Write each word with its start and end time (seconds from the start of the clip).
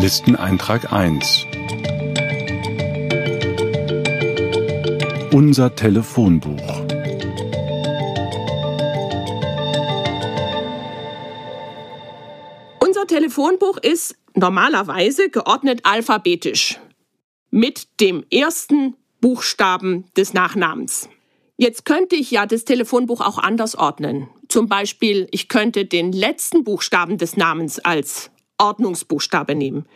Listeneintrag 0.00 0.90
1 0.94 1.44
Unser 5.30 5.74
Telefonbuch 5.76 6.86
Unser 12.78 13.06
Telefonbuch 13.08 13.76
ist 13.76 14.16
normalerweise 14.34 15.28
geordnet 15.28 15.80
alphabetisch 15.82 16.80
mit 17.50 18.00
dem 18.00 18.24
ersten 18.32 18.96
Buchstaben 19.20 20.06
des 20.16 20.32
Nachnamens. 20.32 21.10
Jetzt 21.58 21.84
könnte 21.84 22.16
ich 22.16 22.30
ja 22.30 22.46
das 22.46 22.64
Telefonbuch 22.64 23.20
auch 23.20 23.36
anders 23.36 23.76
ordnen. 23.76 24.30
Zum 24.48 24.66
Beispiel, 24.66 25.28
ich 25.30 25.48
könnte 25.48 25.84
den 25.84 26.12
letzten 26.12 26.64
Buchstaben 26.64 27.18
des 27.18 27.36
Namens 27.36 27.80
als 27.80 28.30
Ordnungsbuchstabe 28.60 29.54
nehmen. 29.54 29.86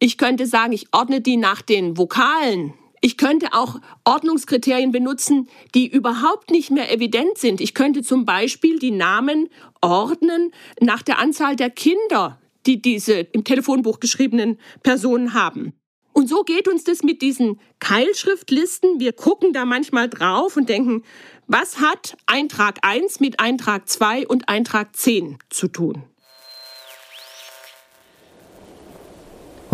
Ich 0.00 0.18
könnte 0.18 0.46
sagen, 0.46 0.72
ich 0.72 0.88
ordne 0.92 1.20
die 1.20 1.36
nach 1.36 1.62
den 1.62 1.96
Vokalen. 1.96 2.74
Ich 3.00 3.18
könnte 3.18 3.52
auch 3.52 3.80
Ordnungskriterien 4.04 4.90
benutzen, 4.90 5.48
die 5.74 5.86
überhaupt 5.86 6.50
nicht 6.50 6.70
mehr 6.70 6.90
evident 6.90 7.36
sind. 7.36 7.60
Ich 7.60 7.74
könnte 7.74 8.02
zum 8.02 8.24
Beispiel 8.24 8.78
die 8.78 8.90
Namen 8.90 9.50
ordnen 9.82 10.52
nach 10.80 11.02
der 11.02 11.18
Anzahl 11.18 11.54
der 11.54 11.68
Kinder, 11.68 12.40
die 12.66 12.80
diese 12.80 13.12
im 13.12 13.44
Telefonbuch 13.44 14.00
geschriebenen 14.00 14.58
Personen 14.82 15.34
haben. 15.34 15.74
Und 16.14 16.28
so 16.28 16.44
geht 16.44 16.66
uns 16.66 16.84
das 16.84 17.02
mit 17.02 17.20
diesen 17.20 17.60
Keilschriftlisten. 17.80 19.00
Wir 19.00 19.12
gucken 19.12 19.52
da 19.52 19.66
manchmal 19.66 20.08
drauf 20.08 20.56
und 20.56 20.68
denken, 20.68 21.02
was 21.46 21.80
hat 21.80 22.16
Eintrag 22.24 22.78
1 22.82 23.20
mit 23.20 23.38
Eintrag 23.38 23.88
2 23.88 24.28
und 24.28 24.48
Eintrag 24.48 24.96
10 24.96 25.38
zu 25.50 25.68
tun? 25.68 26.04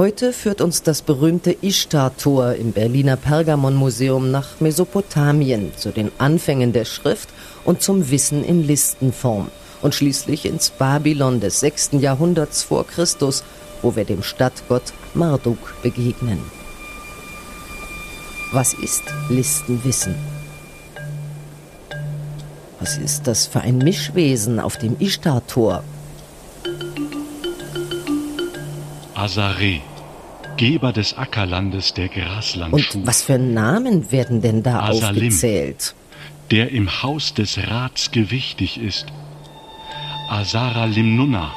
Heute 0.01 0.33
führt 0.33 0.63
uns 0.63 0.83
das 0.83 1.03
berühmte 1.03 1.55
Ishtar-Tor 1.61 2.55
im 2.55 2.73
Berliner 2.73 3.19
Pergamon-Museum 3.19 4.31
nach 4.31 4.59
Mesopotamien 4.59 5.77
zu 5.77 5.91
den 5.91 6.11
Anfängen 6.17 6.73
der 6.73 6.87
Schrift 6.87 7.29
und 7.67 7.83
zum 7.83 8.11
Wissen 8.11 8.43
in 8.43 8.67
Listenform 8.67 9.51
und 9.83 9.95
schließlich 9.95 10.47
ins 10.47 10.71
Babylon 10.71 11.41
des 11.41 11.61
6. 11.61 11.91
Jahrhunderts 12.01 12.63
vor 12.63 12.87
Christus, 12.87 13.45
wo 13.83 13.95
wir 13.95 14.07
dem 14.07 14.23
Stadtgott 14.23 14.95
Marduk 15.13 15.59
begegnen. 15.83 16.41
Was 18.53 18.73
ist 18.73 19.03
Listenwissen? 19.29 20.15
Was 22.79 22.97
ist 22.97 23.27
das 23.27 23.47
für 23.47 23.61
ein 23.61 23.77
Mischwesen 23.77 24.61
auf 24.61 24.79
dem 24.79 24.97
Ishtar-Tor? 24.99 25.85
Azare, 29.15 29.83
Geber 30.57 30.93
des 30.93 31.17
Ackerlandes 31.17 31.95
der 31.95 32.09
Graslandschuh. 32.09 32.99
Und 32.99 33.07
was 33.07 33.23
für 33.23 33.39
Namen 33.39 34.13
werden 34.13 34.43
denn 34.43 34.63
da 34.63 34.81
Asalim. 34.81 35.25
aufgezählt? 35.25 35.95
der 36.51 36.71
im 36.73 37.03
Haus 37.03 37.35
des 37.35 37.59
Rats 37.59 38.11
gewichtig 38.11 38.81
ist. 38.81 39.07
Asara 40.29 40.85
Limnunna, 40.85 41.53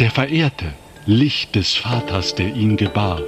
der 0.00 0.10
Verehrte, 0.10 0.72
Licht 1.04 1.54
des 1.54 1.74
Vaters, 1.74 2.34
der 2.34 2.54
ihn 2.54 2.76
gebar. 2.76 3.20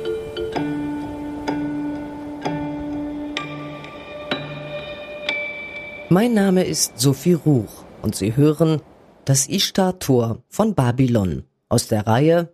Mein 6.10 6.32
Name 6.32 6.64
ist 6.64 6.98
Sophie 6.98 7.34
Ruch 7.34 7.84
und 8.00 8.16
Sie 8.16 8.34
hören 8.34 8.80
das 9.26 9.46
Ishtar-Tor 9.46 10.42
von 10.48 10.74
Babylon 10.74 11.44
aus 11.68 11.88
der 11.88 12.06
Reihe 12.06 12.50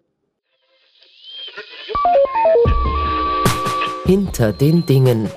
Hinter 4.07 4.53
den 4.53 4.85
Dingen. 4.85 5.31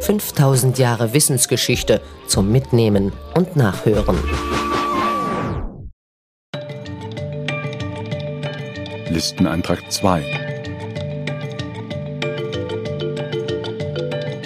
5000 0.00 0.78
Jahre 0.78 1.12
Wissensgeschichte 1.12 2.00
zum 2.26 2.50
Mitnehmen 2.50 3.12
und 3.34 3.54
Nachhören. 3.54 4.16
Listeneintrag 9.10 9.92
2 9.92 10.22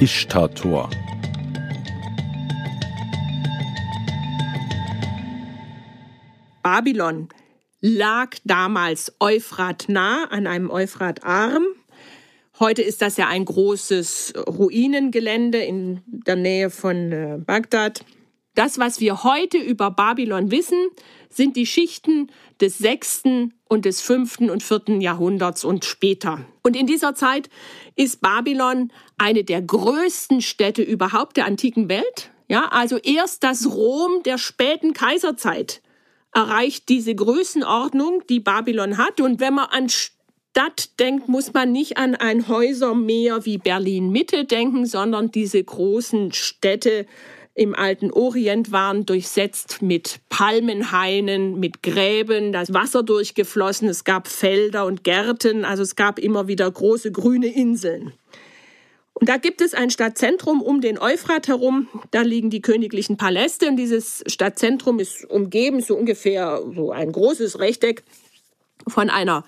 Ishtar-Tor 0.01 0.91
Babylon 6.65 7.29
lag 7.81 8.31
damals 8.43 9.15
Euphrat 9.21 9.85
nah 9.89 10.25
an 10.31 10.49
einem 10.49 10.69
Euphratarm. 10.69 11.76
Heute 12.59 12.81
ist 12.81 13.03
das 13.03 13.19
ja 13.19 13.29
ein 13.29 13.45
großes 13.45 14.33
Ruinengelände 14.49 15.59
in 15.59 16.01
der 16.07 16.37
Nähe 16.37 16.71
von 16.71 17.13
äh, 17.13 17.39
Bagdad. 17.39 18.01
Das, 18.55 18.79
was 18.79 18.99
wir 18.99 19.25
heute 19.25 19.59
über 19.59 19.91
Babylon 19.91 20.51
wissen, 20.51 20.79
sind 21.29 21.57
die 21.57 21.67
Schichten 21.67 22.33
des 22.59 22.79
sechsten 22.79 23.53
und 23.69 23.85
des 23.85 24.01
fünften 24.01 24.49
und 24.49 24.63
vierten 24.63 25.03
Jahrhunderts 25.03 25.65
und 25.65 25.85
später. 25.85 26.47
Und 26.63 26.77
in 26.77 26.87
dieser 26.87 27.15
Zeit 27.15 27.51
ist 27.95 28.23
Babylon 28.23 28.91
eine 29.19 29.45
der 29.45 29.61
größten 29.61 30.41
Städte 30.41 30.81
überhaupt 30.81 31.37
der 31.37 31.45
antiken 31.45 31.91
Welt. 31.91 32.31
Ja, 32.49 32.69
also 32.71 32.97
erst 32.97 33.45
das 33.45 33.67
Rom 33.67 34.23
der 34.23 34.39
späten 34.39 34.95
Kaiserzeit 34.95 35.83
erreicht 36.33 36.89
diese 36.89 37.15
Größenordnung, 37.15 38.23
die 38.31 38.41
Babylon 38.41 38.97
hat. 38.97 39.21
Und 39.21 39.41
wenn 39.41 39.55
man 39.55 39.67
an 39.67 39.91
Stadt 40.57 40.99
denkt, 40.99 41.29
muss 41.29 41.53
man 41.53 41.71
nicht 41.71 41.99
an 41.99 42.15
ein 42.15 42.49
Häusermeer 42.49 43.45
wie 43.45 43.59
Berlin 43.59 44.11
Mitte 44.11 44.47
denken, 44.47 44.87
sondern 44.87 45.31
diese 45.31 45.63
großen 45.63 46.33
Städte 46.33 47.05
im 47.55 47.75
alten 47.75 48.11
Orient 48.11 48.73
waren 48.73 49.05
durchsetzt 49.05 49.83
mit 49.83 50.21
Palmenhainen, 50.31 51.61
mit 51.61 51.83
Gräben, 51.83 52.55
das 52.55 52.73
Wasser 52.73 53.03
durchgeflossen, 53.03 53.87
es 53.87 54.05
gab 54.05 54.29
Felder 54.29 54.87
und 54.87 55.05
Gärten, 55.05 55.67
also 55.67 55.83
es 55.83 55.95
gab 55.95 56.19
immer 56.19 56.49
wieder 56.49 56.71
große 56.71 57.13
grüne 57.13 57.49
Inseln. 57.49 58.15
Und 59.13 59.29
da 59.29 59.37
gibt 59.37 59.61
es 59.61 59.75
ein 59.75 59.91
Stadtzentrum 59.91 60.63
um 60.63 60.81
den 60.81 60.99
Euphrat 60.99 61.49
herum. 61.49 61.87
Da 62.13 62.23
liegen 62.23 62.49
die 62.49 62.63
königlichen 62.63 63.19
Paläste 63.19 63.69
und 63.69 63.77
dieses 63.77 64.25
Stadtzentrum 64.27 65.01
ist 65.01 65.29
umgeben, 65.29 65.83
so 65.83 65.95
ungefähr 65.99 66.63
so 66.75 66.93
ein 66.93 67.13
großes 67.13 67.59
Rechteck 67.59 68.05
von 68.89 69.11
einer 69.11 69.45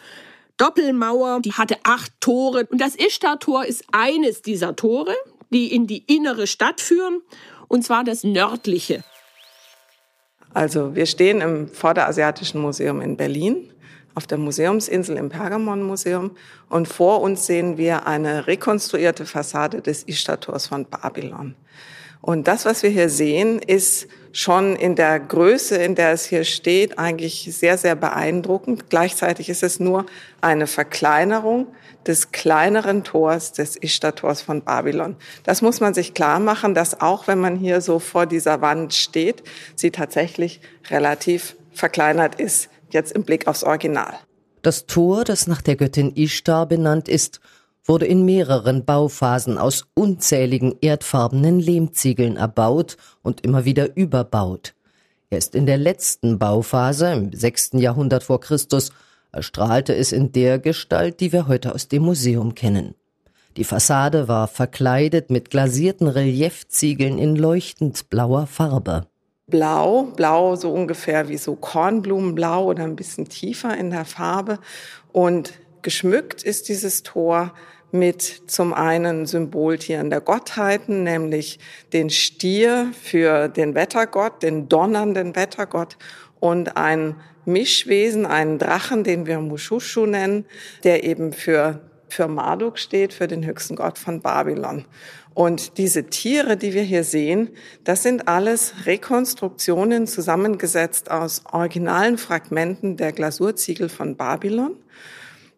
Doppelmauer. 0.58 1.40
Die 1.40 1.52
hatte 1.52 1.78
acht 1.84 2.12
Tore. 2.20 2.66
Und 2.70 2.80
das 2.80 2.94
Ishtar-Tor 2.94 3.64
ist 3.64 3.84
eines 3.92 4.42
dieser 4.42 4.76
Tore, 4.76 5.14
die 5.50 5.74
in 5.74 5.86
die 5.86 6.04
innere 6.06 6.46
Stadt 6.46 6.80
führen, 6.80 7.22
und 7.68 7.84
zwar 7.84 8.04
das 8.04 8.24
nördliche. 8.24 9.02
Also 10.52 10.94
wir 10.94 11.06
stehen 11.06 11.40
im 11.40 11.68
Vorderasiatischen 11.68 12.60
Museum 12.60 13.00
in 13.00 13.16
Berlin 13.16 13.70
auf 14.14 14.26
der 14.26 14.38
Museumsinsel 14.38 15.16
im 15.16 15.28
Pergamon-Museum 15.28 16.32
und 16.68 16.88
vor 16.88 17.20
uns 17.20 17.46
sehen 17.46 17.78
wir 17.78 18.08
eine 18.08 18.48
rekonstruierte 18.48 19.24
Fassade 19.26 19.80
des 19.80 20.02
Ishtar-Tors 20.02 20.66
von 20.66 20.86
Babylon. 20.86 21.54
Und 22.20 22.48
das, 22.48 22.64
was 22.64 22.82
wir 22.82 22.90
hier 22.90 23.08
sehen, 23.08 23.60
ist 23.60 24.08
schon 24.32 24.76
in 24.76 24.94
der 24.94 25.18
Größe, 25.18 25.76
in 25.76 25.94
der 25.94 26.12
es 26.12 26.24
hier 26.24 26.44
steht, 26.44 26.98
eigentlich 26.98 27.48
sehr, 27.52 27.78
sehr 27.78 27.94
beeindruckend. 27.94 28.90
Gleichzeitig 28.90 29.48
ist 29.48 29.62
es 29.62 29.80
nur 29.80 30.06
eine 30.40 30.66
Verkleinerung 30.66 31.68
des 32.06 32.30
kleineren 32.30 33.04
Tors, 33.04 33.52
des 33.52 33.76
Ishtar-Tors 33.76 34.40
von 34.42 34.62
Babylon. 34.62 35.16
Das 35.44 35.62
muss 35.62 35.80
man 35.80 35.94
sich 35.94 36.14
klar 36.14 36.40
machen, 36.40 36.74
dass 36.74 37.00
auch 37.00 37.26
wenn 37.26 37.38
man 37.38 37.56
hier 37.56 37.80
so 37.80 37.98
vor 37.98 38.26
dieser 38.26 38.60
Wand 38.60 38.94
steht, 38.94 39.42
sie 39.74 39.90
tatsächlich 39.90 40.60
relativ 40.90 41.56
verkleinert 41.72 42.36
ist, 42.36 42.68
jetzt 42.90 43.12
im 43.12 43.24
Blick 43.24 43.46
aufs 43.46 43.64
Original. 43.64 44.14
Das 44.62 44.86
Tor, 44.86 45.24
das 45.24 45.46
nach 45.46 45.62
der 45.62 45.76
Göttin 45.76 46.12
Ishtar 46.16 46.66
benannt 46.66 47.08
ist, 47.08 47.40
wurde 47.88 48.06
in 48.06 48.24
mehreren 48.24 48.84
Bauphasen 48.84 49.56
aus 49.56 49.86
unzähligen 49.94 50.76
erdfarbenen 50.82 51.58
Lehmziegeln 51.58 52.36
erbaut 52.36 52.98
und 53.22 53.40
immer 53.40 53.64
wieder 53.64 53.96
überbaut. 53.96 54.74
Erst 55.30 55.54
in 55.54 55.66
der 55.66 55.78
letzten 55.78 56.38
Bauphase, 56.38 57.12
im 57.12 57.32
sechsten 57.32 57.78
Jahrhundert 57.78 58.22
vor 58.22 58.40
Christus, 58.40 58.92
erstrahlte 59.32 59.94
es 59.94 60.12
in 60.12 60.32
der 60.32 60.58
Gestalt, 60.58 61.20
die 61.20 61.32
wir 61.32 61.48
heute 61.48 61.74
aus 61.74 61.88
dem 61.88 62.02
Museum 62.02 62.54
kennen. 62.54 62.94
Die 63.56 63.64
Fassade 63.64 64.28
war 64.28 64.46
verkleidet 64.46 65.30
mit 65.30 65.50
glasierten 65.50 66.06
Reliefziegeln 66.06 67.18
in 67.18 67.36
leuchtend 67.36 68.08
blauer 68.08 68.46
Farbe. 68.46 69.06
Blau, 69.48 70.04
blau 70.14 70.56
so 70.56 70.70
ungefähr 70.70 71.28
wie 71.28 71.38
so 71.38 71.56
Kornblumenblau 71.56 72.66
oder 72.66 72.84
ein 72.84 72.96
bisschen 72.96 73.28
tiefer 73.28 73.76
in 73.76 73.90
der 73.90 74.04
Farbe. 74.04 74.58
Und 75.10 75.54
geschmückt 75.82 76.42
ist 76.42 76.68
dieses 76.68 77.02
Tor 77.02 77.52
mit 77.90 78.42
zum 78.46 78.74
einen 78.74 79.26
Symboltieren 79.26 80.10
der 80.10 80.20
Gottheiten, 80.20 81.02
nämlich 81.04 81.58
den 81.92 82.10
Stier 82.10 82.92
für 83.02 83.48
den 83.48 83.74
Wettergott, 83.74 84.42
den 84.42 84.68
donnernden 84.68 85.34
Wettergott 85.34 85.96
und 86.40 86.76
ein 86.76 87.16
Mischwesen, 87.44 88.26
einen 88.26 88.58
Drachen, 88.58 89.04
den 89.04 89.26
wir 89.26 89.40
Mushushu 89.40 90.04
nennen, 90.04 90.44
der 90.84 91.04
eben 91.04 91.32
für, 91.32 91.80
für 92.08 92.28
Marduk 92.28 92.78
steht, 92.78 93.14
für 93.14 93.26
den 93.26 93.44
höchsten 93.46 93.74
Gott 93.74 93.98
von 93.98 94.20
Babylon. 94.20 94.84
Und 95.32 95.78
diese 95.78 96.06
Tiere, 96.06 96.56
die 96.56 96.74
wir 96.74 96.82
hier 96.82 97.04
sehen, 97.04 97.50
das 97.84 98.02
sind 98.02 98.28
alles 98.28 98.86
Rekonstruktionen 98.86 100.06
zusammengesetzt 100.06 101.10
aus 101.10 101.42
originalen 101.52 102.18
Fragmenten 102.18 102.96
der 102.96 103.12
Glasurziegel 103.12 103.88
von 103.88 104.16
Babylon. 104.16 104.76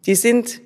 Die 0.05 0.15
sind 0.15 0.61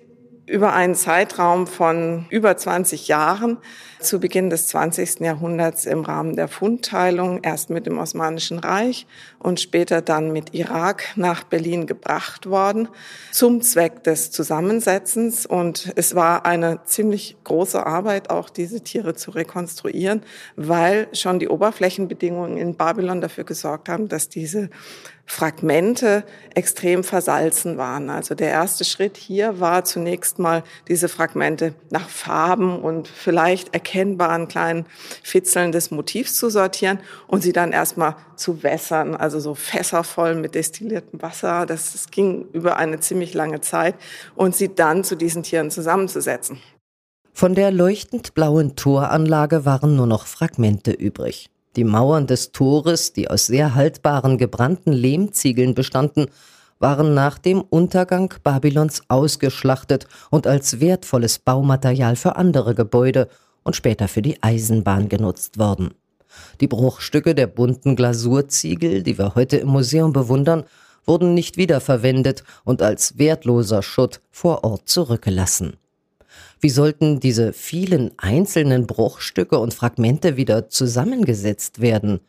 über 0.47 0.73
einen 0.73 0.95
Zeitraum 0.95 1.65
von 1.65 2.25
über 2.29 2.55
20 2.55 3.07
Jahren 3.07 3.57
zu 3.99 4.19
Beginn 4.19 4.49
des 4.49 4.67
20. 4.67 5.21
Jahrhunderts 5.21 5.85
im 5.85 6.01
Rahmen 6.01 6.35
der 6.35 6.47
Fundteilung, 6.47 7.39
erst 7.41 7.71
mit 7.71 7.87
dem 7.87 7.97
Osmanischen 7.97 8.59
Reich 8.59 9.07
und 9.39 9.59
später 9.59 10.01
dann 10.01 10.31
mit 10.31 10.53
Irak 10.53 11.05
nach 11.15 11.43
Berlin 11.43 11.87
gebracht 11.87 12.47
worden, 12.47 12.87
zum 13.31 13.61
Zweck 13.61 14.03
des 14.03 14.31
Zusammensetzens. 14.31 15.47
Und 15.47 15.91
es 15.95 16.13
war 16.13 16.45
eine 16.45 16.81
ziemlich 16.85 17.37
große 17.43 17.83
Arbeit, 17.83 18.29
auch 18.29 18.49
diese 18.49 18.81
Tiere 18.81 19.15
zu 19.15 19.31
rekonstruieren, 19.31 20.21
weil 20.55 21.07
schon 21.13 21.39
die 21.39 21.47
Oberflächenbedingungen 21.47 22.57
in 22.57 22.75
Babylon 22.75 23.21
dafür 23.21 23.45
gesorgt 23.45 23.89
haben, 23.89 24.07
dass 24.07 24.29
diese 24.29 24.69
Fragmente 25.27 26.23
extrem 26.53 27.03
versalzen 27.03 27.77
waren. 27.77 28.09
Also 28.09 28.35
der 28.35 28.49
erste 28.49 28.85
Schritt 28.85 29.17
hier 29.17 29.59
war 29.59 29.83
zunächst 29.83 30.37
mal 30.39 30.63
diese 30.87 31.09
Fragmente 31.09 31.73
nach 31.89 32.07
Farben 32.07 32.79
und 32.79 33.07
vielleicht 33.07 33.73
erkennbaren 33.73 34.47
kleinen 34.47 34.85
Fitzeln 35.23 35.71
des 35.71 35.89
Motivs 35.89 36.35
zu 36.35 36.49
sortieren 36.49 36.99
und 37.27 37.41
sie 37.41 37.53
dann 37.53 37.71
erstmal 37.71 38.15
zu 38.35 38.61
wässern, 38.63 39.15
also 39.15 39.39
so 39.39 39.55
Fässer 39.55 40.03
voll 40.03 40.35
mit 40.35 40.53
destilliertem 40.53 41.21
Wasser. 41.21 41.65
Das, 41.65 41.93
das 41.93 42.11
ging 42.11 42.45
über 42.53 42.77
eine 42.77 42.99
ziemlich 42.99 43.33
lange 43.33 43.61
Zeit 43.61 43.95
und 44.35 44.55
sie 44.55 44.73
dann 44.73 45.03
zu 45.03 45.15
diesen 45.15 45.43
Tieren 45.43 45.71
zusammenzusetzen. 45.71 46.59
Von 47.33 47.55
der 47.55 47.71
leuchtend 47.71 48.33
blauen 48.33 48.75
Toranlage 48.75 49.65
waren 49.65 49.95
nur 49.95 50.07
noch 50.07 50.27
Fragmente 50.27 50.91
übrig. 50.91 51.49
Die 51.75 51.83
Mauern 51.83 52.25
des 52.25 52.51
Tores, 52.51 53.11
die 53.11 53.29
aus 53.29 53.47
sehr 53.47 53.75
haltbaren 53.75 54.37
gebrannten 54.37 54.93
Lehmziegeln 54.93 55.75
bestanden, 55.75 56.27
waren 56.79 57.13
nach 57.13 57.37
dem 57.37 57.61
Untergang 57.61 58.33
Babylons 58.43 59.03
ausgeschlachtet 59.07 60.07
und 60.29 60.47
als 60.47 60.79
wertvolles 60.79 61.39
Baumaterial 61.39 62.15
für 62.15 62.35
andere 62.35 62.75
Gebäude 62.75 63.27
und 63.63 63.75
später 63.75 64.07
für 64.07 64.21
die 64.21 64.41
Eisenbahn 64.41 65.09
genutzt 65.09 65.57
worden. 65.57 65.93
Die 66.61 66.67
Bruchstücke 66.67 67.35
der 67.35 67.47
bunten 67.47 67.95
Glasurziegel, 67.95 69.03
die 69.03 69.17
wir 69.17 69.35
heute 69.35 69.57
im 69.57 69.69
Museum 69.69 70.13
bewundern, 70.13 70.63
wurden 71.05 71.33
nicht 71.33 71.57
wiederverwendet 71.57 72.43
und 72.63 72.81
als 72.81 73.17
wertloser 73.17 73.83
Schutt 73.83 74.21
vor 74.31 74.63
Ort 74.63 74.89
zurückgelassen. 74.89 75.77
Wie 76.59 76.69
sollten 76.69 77.19
diese 77.19 77.53
vielen 77.53 78.11
einzelnen 78.17 78.87
Bruchstücke 78.87 79.59
und 79.59 79.73
Fragmente 79.73 80.37
wieder 80.37 80.69
zusammengesetzt 80.69 81.81
werden? 81.81 82.21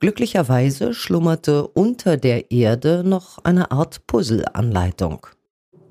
Glücklicherweise 0.00 0.94
schlummerte 0.94 1.66
unter 1.66 2.16
der 2.16 2.50
Erde 2.50 3.02
noch 3.04 3.38
eine 3.44 3.70
Art 3.72 4.06
Puzzleanleitung. 4.06 5.26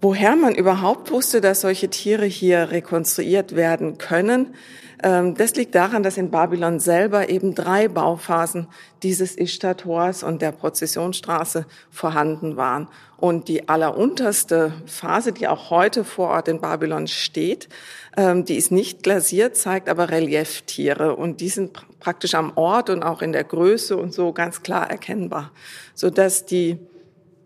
Woher 0.01 0.35
man 0.35 0.56
überhaupt 0.56 1.12
wusste, 1.12 1.41
dass 1.41 1.62
solche 1.62 1.89
Tiere 1.89 2.25
hier 2.25 2.71
rekonstruiert 2.71 3.56
werden 3.56 3.97
können, 3.97 4.53
das 5.00 5.56
liegt 5.56 5.76
daran, 5.76 6.02
dass 6.02 6.18
in 6.18 6.32
Babylon 6.32 6.80
selber 6.80 7.30
eben 7.30 7.54
drei 7.54 7.88
Bauphasen 7.88 8.68
dieses 9.04 9.38
Ishtar-Tors 9.38 10.24
und 10.24 10.42
der 10.42 10.52
Prozessionsstraße 10.52 11.66
vorhanden 11.92 12.58
waren. 12.58 12.88
Und 13.18 13.48
die 13.48 13.70
allerunterste 13.70 14.74
Phase, 14.86 15.34
die 15.34 15.48
auch 15.48 15.70
heute 15.70 16.04
vor 16.04 16.30
Ort 16.30 16.48
in 16.48 16.62
Babylon 16.62 17.08
steht, 17.08 17.70
ähm, 18.16 18.46
die 18.46 18.56
ist 18.56 18.72
nicht 18.72 19.04
glasiert, 19.04 19.56
zeigt 19.56 19.90
aber 19.90 20.10
Relieftiere. 20.10 21.16
Und 21.16 21.42
die 21.42 21.50
sind 21.50 21.78
praktisch 22.00 22.34
am 22.34 22.54
Ort 22.56 22.90
und 22.90 23.04
auch 23.04 23.22
in 23.22 23.34
der 23.34 23.44
Größe 23.44 23.98
und 23.98 24.14
so 24.14 24.34
ganz 24.34 24.64
klar 24.64 24.90
erkennbar, 24.90 25.52
sodass 25.94 26.46
die 26.46 26.80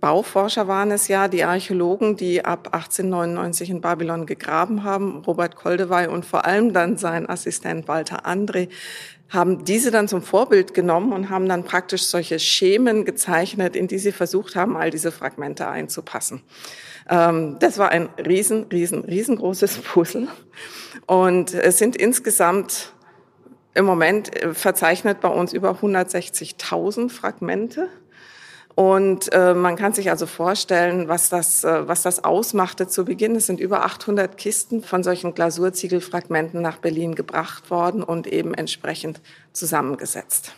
Bauforscher 0.02 0.68
waren 0.68 0.90
es 0.90 1.08
ja, 1.08 1.28
die 1.28 1.44
Archäologen, 1.44 2.18
die 2.18 2.44
ab 2.44 2.70
1899 2.74 3.70
in 3.70 3.82
Babylon 3.82 4.26
gegraben 4.26 4.84
haben, 4.84 5.24
Robert 5.26 5.56
Koldewey 5.56 6.08
und 6.08 6.26
vor 6.26 6.46
allem 6.46 6.74
dann 6.74 6.98
sein 6.98 7.30
Assistent 7.30 7.88
Walter 7.88 8.26
André, 8.26 8.70
haben 9.30 9.64
diese 9.64 9.92
dann 9.92 10.08
zum 10.08 10.24
Vorbild 10.24 10.74
genommen 10.74 11.14
und 11.14 11.30
haben 11.30 11.48
dann 11.48 11.64
praktisch 11.64 12.04
solche 12.04 12.40
Schemen 12.40 13.06
gezeichnet, 13.06 13.76
in 13.76 13.88
die 13.88 14.00
sie 14.00 14.12
versucht 14.12 14.56
haben, 14.56 14.76
all 14.76 14.90
diese 14.90 15.12
Fragmente 15.12 15.68
einzupassen. 15.68 16.42
Ähm, 17.08 17.58
das 17.60 17.78
war 17.78 17.90
ein 17.90 18.10
riesen, 18.18 18.64
riesen, 18.66 19.06
riesengroßes 19.06 19.78
Puzzle. 19.84 20.28
Und 21.06 21.54
es 21.54 21.78
sind 21.78 21.96
insgesamt 21.96 22.94
im 23.74 23.86
Moment 23.86 24.32
verzeichnet 24.54 25.22
bei 25.22 25.30
uns 25.30 25.54
über 25.54 25.72
160.000 25.80 27.10
Fragmente. 27.10 27.88
Und 28.76 29.32
äh, 29.34 29.54
man 29.54 29.76
kann 29.76 29.94
sich 29.94 30.10
also 30.10 30.26
vorstellen, 30.26 31.08
was 31.08 31.30
das, 31.30 31.64
äh, 31.64 31.88
was 31.88 32.04
das 32.04 32.24
ausmachte 32.24 32.88
zu 32.88 33.06
Beginn. 33.06 33.36
Es 33.36 33.48
sind 33.48 33.60
über 33.60 33.86
800 33.86 34.38
Kisten 34.38 34.84
von 34.84 35.04
solchen 35.04 35.34
Glasurziegelfragmenten 35.34 36.62
nach 36.62 36.78
Berlin 36.78 37.16
gebracht 37.16 37.70
worden 37.70 38.04
und 38.04 38.28
eben 38.28 38.54
entsprechend 38.54 39.22
zusammengesetzt. 39.54 40.54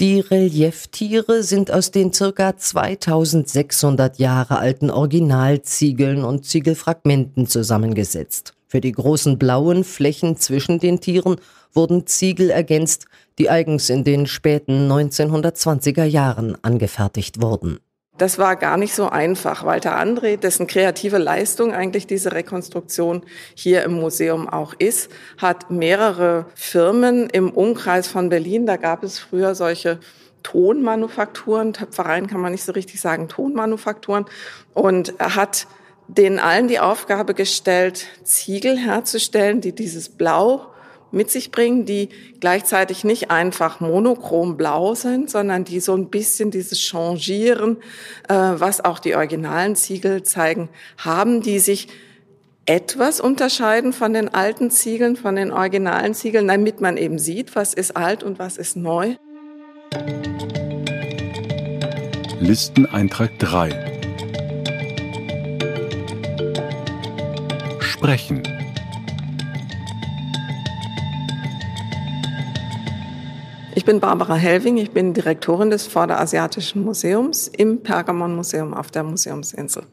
Die 0.00 0.18
Relieftiere 0.18 1.44
sind 1.44 1.70
aus 1.70 1.92
den 1.92 2.12
circa 2.12 2.56
2600 2.56 4.18
Jahre 4.18 4.58
alten 4.58 4.90
Originalziegeln 4.90 6.24
und 6.24 6.44
Ziegelfragmenten 6.44 7.46
zusammengesetzt. 7.46 8.54
Für 8.66 8.80
die 8.80 8.90
großen 8.90 9.38
blauen 9.38 9.84
Flächen 9.84 10.38
zwischen 10.38 10.80
den 10.80 11.00
Tieren 11.00 11.36
wurden 11.72 12.06
Ziegel 12.06 12.50
ergänzt, 12.50 13.06
die 13.38 13.50
eigens 13.50 13.90
in 13.90 14.04
den 14.04 14.26
späten 14.26 14.90
1920er 14.90 16.04
Jahren 16.04 16.56
angefertigt 16.62 17.40
wurden. 17.40 17.78
Das 18.18 18.38
war 18.38 18.56
gar 18.56 18.76
nicht 18.76 18.94
so 18.94 19.08
einfach. 19.08 19.64
Walter 19.64 19.98
André, 19.98 20.36
dessen 20.36 20.66
kreative 20.66 21.16
Leistung 21.16 21.72
eigentlich 21.72 22.06
diese 22.06 22.32
Rekonstruktion 22.32 23.22
hier 23.54 23.84
im 23.84 23.94
Museum 23.94 24.48
auch 24.48 24.74
ist, 24.78 25.10
hat 25.38 25.70
mehrere 25.70 26.46
Firmen 26.54 27.30
im 27.30 27.50
Umkreis 27.50 28.06
von 28.06 28.28
Berlin. 28.28 28.66
Da 28.66 28.76
gab 28.76 29.02
es 29.02 29.18
früher 29.18 29.54
solche 29.54 29.98
Tonmanufakturen, 30.42 31.72
Töpfereien 31.72 32.26
kann 32.26 32.40
man 32.40 32.52
nicht 32.52 32.64
so 32.64 32.72
richtig 32.72 33.00
sagen, 33.00 33.28
Tonmanufakturen. 33.28 34.26
Und 34.74 35.18
er 35.18 35.34
hat 35.34 35.66
denen 36.06 36.38
allen 36.38 36.68
die 36.68 36.80
Aufgabe 36.80 37.32
gestellt, 37.32 38.06
Ziegel 38.24 38.76
herzustellen, 38.76 39.60
die 39.60 39.74
dieses 39.74 40.10
Blau 40.10 40.71
mit 41.12 41.30
sich 41.30 41.50
bringen, 41.50 41.84
die 41.84 42.08
gleichzeitig 42.40 43.04
nicht 43.04 43.30
einfach 43.30 43.80
monochrom 43.80 44.56
blau 44.56 44.94
sind, 44.94 45.30
sondern 45.30 45.64
die 45.64 45.80
so 45.80 45.94
ein 45.94 46.08
bisschen 46.08 46.50
dieses 46.50 46.80
Changieren, 46.80 47.76
äh, 48.28 48.34
was 48.34 48.84
auch 48.84 48.98
die 48.98 49.14
originalen 49.14 49.76
Ziegel 49.76 50.22
zeigen, 50.22 50.68
haben, 50.96 51.42
die 51.42 51.58
sich 51.58 51.88
etwas 52.64 53.20
unterscheiden 53.20 53.92
von 53.92 54.12
den 54.12 54.32
alten 54.32 54.70
Ziegeln, 54.70 55.16
von 55.16 55.36
den 55.36 55.52
originalen 55.52 56.14
Ziegeln, 56.14 56.48
damit 56.48 56.80
man 56.80 56.96
eben 56.96 57.18
sieht, 57.18 57.54
was 57.56 57.74
ist 57.74 57.96
alt 57.96 58.22
und 58.22 58.38
was 58.38 58.56
ist 58.56 58.76
neu. 58.76 59.16
Listeneintrag 62.40 63.38
3 63.38 63.70
Sprechen 67.80 68.42
Ich 73.74 73.86
bin 73.86 74.00
Barbara 74.00 74.34
Helving, 74.34 74.76
ich 74.76 74.90
bin 74.90 75.14
Direktorin 75.14 75.70
des 75.70 75.86
Vorderasiatischen 75.86 76.84
Museums 76.84 77.48
im 77.48 77.82
Pergamon 77.82 78.36
Museum 78.36 78.74
auf 78.74 78.90
der 78.90 79.02
Museumsinsel. 79.02 79.86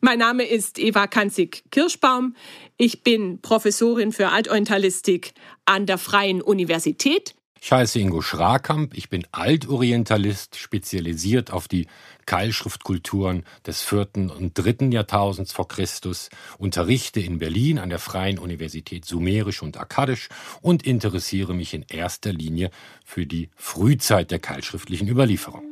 Mein 0.00 0.18
Name 0.18 0.44
ist 0.44 0.78
Eva 0.78 1.06
Kanzig-Kirschbaum. 1.06 2.34
Ich 2.78 3.02
bin 3.02 3.42
Professorin 3.42 4.12
für 4.12 4.30
Altorientalistik 4.30 5.34
an 5.66 5.84
der 5.84 5.98
Freien 5.98 6.40
Universität 6.40 7.34
ich 7.66 7.72
heiße 7.72 7.98
Ingo 7.98 8.22
Schrakamp, 8.22 8.94
ich 8.94 9.08
bin 9.08 9.26
Altorientalist, 9.32 10.56
spezialisiert 10.56 11.52
auf 11.52 11.66
die 11.66 11.88
Keilschriftkulturen 12.26 13.44
des 13.66 13.82
vierten 13.82 14.30
und 14.30 14.58
dritten 14.58 14.92
Jahrtausends 14.92 15.52
vor 15.52 15.68
Christus, 15.68 16.28
unterrichte 16.58 17.20
in 17.20 17.38
Berlin 17.38 17.78
an 17.78 17.88
der 17.88 17.98
Freien 17.98 18.38
Universität 18.38 19.04
Sumerisch 19.04 19.62
und 19.62 19.78
Akkadisch 19.78 20.28
und 20.60 20.84
interessiere 20.84 21.54
mich 21.54 21.72
in 21.72 21.84
erster 21.88 22.32
Linie 22.32 22.70
für 23.04 23.26
die 23.26 23.48
Frühzeit 23.56 24.30
der 24.30 24.40
keilschriftlichen 24.40 25.08
Überlieferung. 25.08 25.62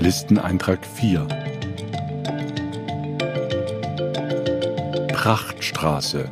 Listeneintrag 0.00 0.86
4 0.86 1.26
Prachtstraße 5.12 6.30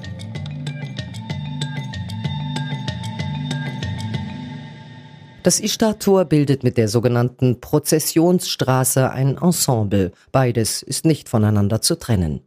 Das 5.45 5.61
Ishtar-Tor 5.61 6.25
bildet 6.25 6.65
mit 6.65 6.79
der 6.79 6.89
sogenannten 6.89 7.61
Prozessionsstraße 7.61 9.11
ein 9.11 9.37
Ensemble. 9.37 10.13
Beides 10.33 10.83
ist 10.83 11.05
nicht 11.05 11.29
voneinander 11.29 11.83
zu 11.83 11.99
trennen. 11.99 12.41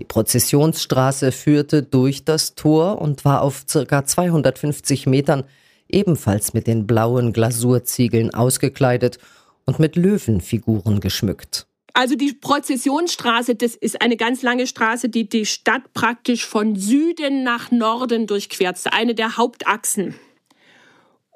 Die 0.00 0.04
Prozessionsstraße 0.04 1.30
führte 1.30 1.84
durch 1.84 2.24
das 2.24 2.56
Tor 2.56 3.00
und 3.00 3.24
war 3.24 3.42
auf 3.42 3.66
circa 3.68 4.04
250 4.04 5.06
Metern 5.06 5.44
ebenfalls 5.88 6.54
mit 6.54 6.66
den 6.66 6.88
blauen 6.88 7.32
Glasurziegeln 7.32 8.34
ausgekleidet 8.34 9.18
und 9.64 9.78
mit 9.78 9.94
Löwenfiguren 9.94 10.98
geschmückt. 10.98 11.68
Also 11.94 12.16
die 12.16 12.32
Prozessionsstraße, 12.32 13.54
das 13.54 13.76
ist 13.76 14.02
eine 14.02 14.16
ganz 14.16 14.42
lange 14.42 14.66
Straße, 14.66 15.08
die 15.08 15.28
die 15.28 15.46
Stadt 15.46 15.92
praktisch 15.94 16.46
von 16.46 16.74
Süden 16.74 17.44
nach 17.44 17.70
Norden 17.70 18.26
durchquert. 18.26 18.80
Eine 18.90 19.14
der 19.14 19.36
Hauptachsen. 19.36 20.16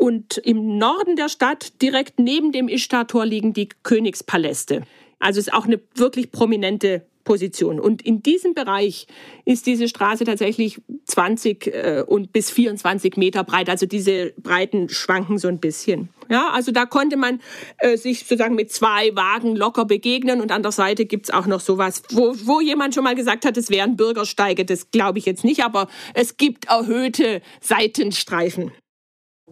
Und 0.03 0.39
im 0.39 0.79
Norden 0.79 1.15
der 1.15 1.29
Stadt, 1.29 1.81
direkt 1.81 2.19
neben 2.19 2.51
dem 2.51 2.67
Ishtar-Tor, 2.67 3.25
liegen 3.25 3.53
die 3.53 3.69
Königspaläste. 3.85 4.83
Also 5.21 5.39
es 5.39 5.47
ist 5.47 5.55
auch 5.55 5.67
eine 5.67 5.79
wirklich 5.95 6.33
prominente 6.33 7.07
Position. 7.23 7.79
Und 7.79 8.03
in 8.03 8.21
diesem 8.21 8.53
Bereich 8.53 9.07
ist 9.45 9.67
diese 9.67 9.87
Straße 9.87 10.25
tatsächlich 10.25 10.81
20 11.05 11.67
äh, 11.69 12.05
und 12.05 12.33
bis 12.33 12.51
24 12.51 13.17
Meter 13.17 13.45
breit. 13.45 13.71
Also 13.71 13.87
diese 13.87 14.33
Breiten 14.39 14.89
schwanken 14.89 15.39
so 15.39 15.47
ein 15.47 15.61
bisschen. 15.61 16.09
Ja, 16.29 16.51
also 16.51 16.73
da 16.73 16.85
konnte 16.85 17.17
man 17.17 17.41
äh, 17.79 17.97
sich 17.97 18.27
sozusagen 18.27 18.57
mit 18.57 18.73
zwei 18.73 19.15
Wagen 19.15 19.55
locker 19.55 19.85
begegnen. 19.85 20.41
Und 20.41 20.51
an 20.51 20.65
der 20.65 20.73
Seite 20.73 21.05
gibt's 21.05 21.31
auch 21.31 21.47
noch 21.47 21.61
sowas, 21.61 22.03
wo, 22.11 22.35
wo 22.43 22.61
jemand 22.61 22.97
schon 22.97 23.05
mal 23.05 23.15
gesagt 23.15 23.45
hat, 23.45 23.57
es 23.57 23.71
wären 23.71 23.97
Bürgersteige. 23.97 24.65
Das 24.65 24.91
glaube 24.91 25.21
ich 25.21 25.27
jetzt 25.27 25.45
nicht, 25.45 25.63
aber 25.63 25.87
es 26.15 26.37
gibt 26.37 26.65
erhöhte 26.65 27.41
Seitenstreifen. 27.61 28.73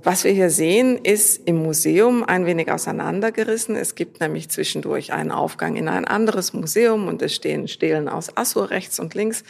Was 0.03 0.25
wir 0.25 0.33
hier 0.33 0.49
sehen, 0.49 0.97
ist 0.97 1.43
im 1.47 1.57
Museum 1.57 2.25
ein 2.25 2.47
wenig 2.47 2.73
auseinandergerissen. 2.73 3.77
Es 3.77 3.95
gibt 3.95 4.21
nämlich 4.21 4.49
zwischendurch 4.49 5.13
einen 5.13 5.31
Aufgang 5.31 5.77
in 5.77 5.89
ein 5.89 6.07
anderes 6.07 6.55
Museum 6.55 7.07
und 7.07 7.21
es 7.21 7.35
stehen 7.35 7.69
Stelen 7.69 8.09
aus 8.09 8.35
Assur 8.35 8.71
rechts 8.71 8.99
und 8.99 9.15
links. 9.15 9.45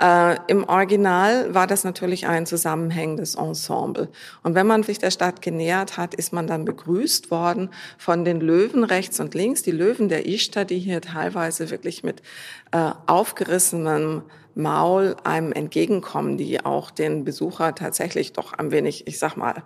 Äh, 0.00 0.36
Im 0.46 0.62
Original 0.62 1.52
war 1.54 1.66
das 1.66 1.82
natürlich 1.82 2.28
ein 2.28 2.46
zusammenhängendes 2.46 3.34
Ensemble. 3.34 4.08
Und 4.44 4.54
wenn 4.54 4.68
man 4.68 4.84
sich 4.84 5.00
der 5.00 5.10
Stadt 5.10 5.42
genähert 5.42 5.96
hat, 5.96 6.14
ist 6.14 6.32
man 6.32 6.46
dann 6.46 6.64
begrüßt 6.64 7.32
worden 7.32 7.70
von 7.98 8.24
den 8.24 8.40
Löwen 8.40 8.84
rechts 8.84 9.18
und 9.18 9.34
links, 9.34 9.62
die 9.62 9.72
Löwen 9.72 10.08
der 10.08 10.24
Ishtar, 10.24 10.64
die 10.64 10.78
hier 10.78 11.00
teilweise 11.00 11.68
wirklich 11.70 12.04
mit 12.04 12.22
äh, 12.70 12.92
aufgerissenem 13.06 14.22
Maul 14.54 15.16
einem 15.24 15.52
entgegenkommen, 15.52 16.36
die 16.36 16.64
auch 16.64 16.90
den 16.90 17.24
Besucher 17.24 17.74
tatsächlich 17.74 18.32
doch 18.32 18.52
ein 18.52 18.70
wenig, 18.70 19.06
ich 19.06 19.18
sag 19.18 19.36
mal, 19.36 19.62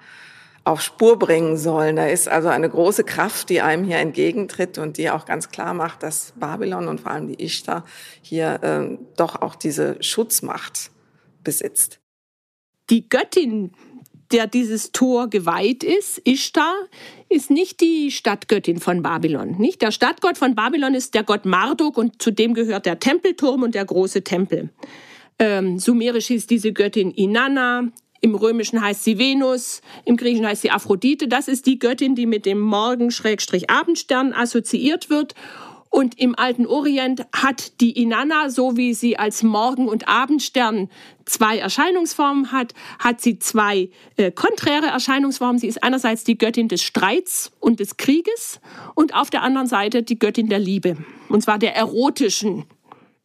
auf 0.65 0.81
Spur 0.81 1.19
bringen 1.19 1.57
sollen. 1.57 1.97
Da 1.97 2.07
ist 2.07 2.29
also 2.29 2.49
eine 2.49 2.69
große 2.69 3.05
Kraft, 3.05 3.51
die 3.51 3.61
einem 3.61 3.85
hier 3.85 3.99
entgegentritt 3.99 4.79
und 4.79 4.97
die 4.97 5.11
auch 5.11 5.27
ganz 5.27 5.51
klar 5.51 5.75
macht, 5.75 6.03
dass 6.03 6.33
Babylon 6.37 6.89
und 6.89 7.03
vor 7.03 7.13
allem 7.13 7.29
die 7.29 7.43
Ishtar 7.43 7.85
hier 8.23 8.63
äh, 8.63 8.99
doch 9.17 9.41
auch 9.43 9.55
diese 9.55 10.03
Schutzmacht 10.03 10.91
besitzt. 11.43 12.01
Die 12.91 13.09
Göttin, 13.09 13.73
der 14.35 14.49
dieses 14.49 14.91
Tor 14.91 15.31
geweiht 15.31 15.85
ist, 15.85 16.21
Ishtar, 16.25 16.75
ist 17.29 17.53
nicht 17.53 17.81
die 17.81 18.11
Stadtgöttin 18.11 18.81
von 18.81 19.01
Babylon. 19.01 19.55
Nicht 19.59 19.81
der 19.81 19.93
Stadtgott 19.93 20.39
von 20.39 20.57
Babylon 20.57 20.95
ist 20.95 21.15
der 21.15 21.23
Gott 21.23 21.45
Marduk 21.45 21.97
und 21.97 22.21
zu 22.21 22.33
dem 22.33 22.53
gehört 22.53 22.85
der 22.85 22.99
Tempelturm 22.99 23.63
und 23.63 23.77
der 23.77 23.85
große 23.85 24.25
Tempel. 24.25 24.71
Ähm, 25.39 25.79
sumerisch 25.79 26.27
hieß 26.27 26.49
diese 26.49 26.73
Göttin 26.73 27.13
Inanna, 27.13 27.93
im 28.23 28.35
Römischen 28.35 28.81
heißt 28.81 29.05
sie 29.05 29.19
Venus, 29.19 29.83
im 30.05 30.17
Griechischen 30.17 30.47
heißt 30.47 30.63
sie 30.63 30.71
Aphrodite. 30.73 31.29
Das 31.29 31.47
ist 31.47 31.67
die 31.67 31.79
Göttin, 31.79 32.17
die 32.17 32.27
mit 32.27 32.45
dem 32.45 32.59
Morgen-Abendstern 32.59 34.33
assoziiert 34.33 35.11
wird. 35.11 35.37
Und 35.95 36.19
im 36.19 36.37
alten 36.37 36.67
Orient 36.67 37.25
hat 37.33 37.81
die 37.81 37.93
Inanna, 37.93 38.51
so 38.51 38.77
wie 38.77 38.95
sie 38.95 39.17
als 39.17 39.45
Morgen- 39.45 39.87
und 39.87 40.09
Abendstern 40.09 40.91
zwei 41.25 41.59
Erscheinungsformen 41.59 42.51
hat, 42.51 42.75
hat 42.99 43.21
sie 43.21 43.39
zwei 43.39 43.91
äh, 44.17 44.33
konträre 44.33 44.87
Erscheinungsformen. 44.87 45.61
Sie 45.61 45.69
ist 45.69 45.85
einerseits 45.85 46.25
die 46.25 46.37
Göttin 46.37 46.67
des 46.67 46.83
Streits 46.83 47.53
und 47.61 47.79
des 47.79 47.97
Krieges 47.97 48.59
und 48.97 49.15
auf 49.15 49.31
der 49.31 49.43
anderen 49.43 49.69
Seite 49.69 50.03
die 50.03 50.19
Göttin 50.19 50.49
der 50.49 50.59
Liebe. 50.59 50.97
Und 51.29 51.45
zwar 51.45 51.61
der 51.61 51.77
erotischen, 51.77 52.65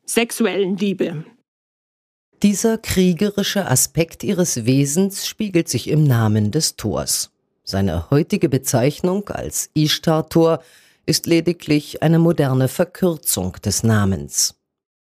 sexuellen 0.06 0.78
Liebe. 0.78 1.26
Dieser 2.44 2.78
kriegerische 2.78 3.66
Aspekt 3.66 4.24
ihres 4.24 4.68
Wesens 4.68 5.26
spiegelt 5.26 5.70
sich 5.70 5.88
im 5.88 6.04
Namen 6.04 6.52
des 6.52 6.76
Tors. 6.76 7.32
Seine 7.64 8.12
heutige 8.12 8.48
Bezeichnung 8.48 9.28
als 9.30 9.72
Ishtar-Tor 9.74 10.62
ist 11.10 11.26
lediglich 11.26 12.04
eine 12.04 12.20
moderne 12.20 12.68
Verkürzung 12.68 13.54
des 13.66 13.82
Namens. 13.82 14.54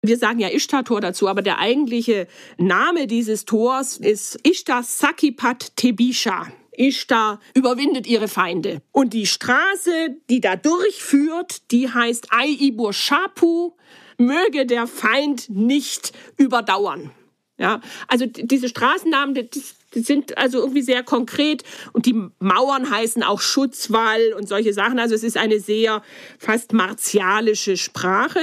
Wir 0.02 0.18
sagen 0.18 0.38
ja 0.38 0.48
Ishtar-Tor 0.48 1.00
dazu, 1.00 1.26
aber 1.26 1.40
der 1.40 1.58
eigentliche 1.58 2.28
Name 2.58 3.06
dieses 3.06 3.46
Tors 3.46 3.96
ist 3.96 4.38
Ishtar 4.46 4.82
Sakipat 4.82 5.74
Tebisha. 5.74 6.48
Ishtar 6.72 7.40
überwindet 7.54 8.06
ihre 8.06 8.28
Feinde. 8.28 8.82
Und 8.92 9.14
die 9.14 9.26
Straße, 9.26 10.16
die 10.28 10.42
da 10.42 10.56
durchführt, 10.56 11.72
die 11.72 11.88
heißt 11.88 12.28
Aibur 12.30 12.92
Shapu, 12.92 13.72
möge 14.18 14.66
der 14.66 14.86
Feind 14.86 15.48
nicht 15.48 16.12
überdauern. 16.36 17.10
Ja, 17.58 17.80
also 18.06 18.26
diese 18.26 18.68
Straßennamen, 18.68 19.34
die, 19.34 19.62
die 19.94 20.00
sind 20.00 20.36
also 20.36 20.58
irgendwie 20.58 20.82
sehr 20.82 21.02
konkret 21.02 21.62
und 21.92 22.06
die 22.06 22.14
Mauern 22.38 22.90
heißen 22.90 23.22
auch 23.22 23.40
Schutzwall 23.40 24.34
und 24.36 24.48
solche 24.48 24.72
Sachen. 24.72 24.98
Also 24.98 25.14
es 25.14 25.22
ist 25.22 25.36
eine 25.36 25.60
sehr 25.60 26.02
fast 26.38 26.72
martialische 26.72 27.76
Sprache. 27.76 28.40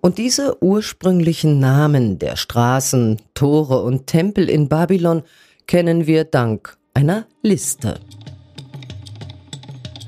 Und 0.00 0.18
diese 0.18 0.62
ursprünglichen 0.62 1.60
Namen 1.60 2.18
der 2.18 2.36
Straßen, 2.36 3.20
Tore 3.34 3.82
und 3.82 4.06
Tempel 4.06 4.50
in 4.50 4.68
Babylon 4.68 5.22
kennen 5.66 6.06
wir 6.06 6.24
dank 6.24 6.76
einer 6.92 7.26
Liste. 7.42 8.00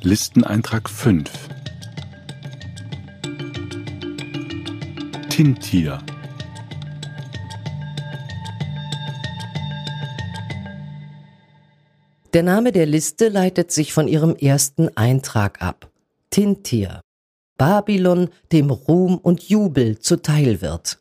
Listeneintrag 0.02 0.88
5 0.88 1.30
Tintier 5.30 5.98
Der 12.32 12.42
Name 12.42 12.72
der 12.72 12.86
Liste 12.86 13.28
leitet 13.28 13.70
sich 13.70 13.92
von 13.92 14.08
ihrem 14.08 14.34
ersten 14.36 14.94
Eintrag 14.96 15.62
ab. 15.62 15.90
Tintir. 16.30 17.00
Babylon 17.56 18.28
dem 18.52 18.70
Ruhm 18.70 19.16
und 19.16 19.48
Jubel 19.48 19.98
zuteil 19.98 20.60
wird. 20.60 20.98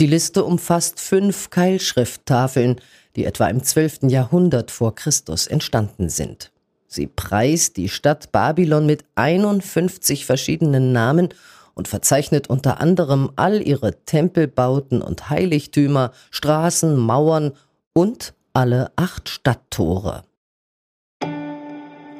Die 0.00 0.06
Liste 0.06 0.44
umfasst 0.44 1.00
fünf 1.00 1.50
Keilschrifttafeln, 1.50 2.80
die 3.16 3.24
etwa 3.24 3.48
im 3.48 3.62
12. 3.62 4.04
Jahrhundert 4.08 4.70
vor 4.70 4.94
Christus 4.94 5.46
entstanden 5.46 6.08
sind. 6.08 6.50
Sie 6.86 7.06
preist 7.06 7.76
die 7.76 7.88
Stadt 7.88 8.32
Babylon 8.32 8.84
mit 8.84 9.04
51 9.14 10.26
verschiedenen 10.26 10.92
Namen 10.92 11.28
und 11.74 11.88
verzeichnet 11.88 12.50
unter 12.50 12.80
anderem 12.80 13.30
all 13.36 13.66
ihre 13.66 14.04
Tempelbauten 14.04 15.00
und 15.00 15.30
Heiligtümer, 15.30 16.12
Straßen, 16.30 16.96
Mauern 16.96 17.52
und 17.94 18.34
alle 18.52 18.92
acht 18.96 19.30
Stadttore. 19.30 20.24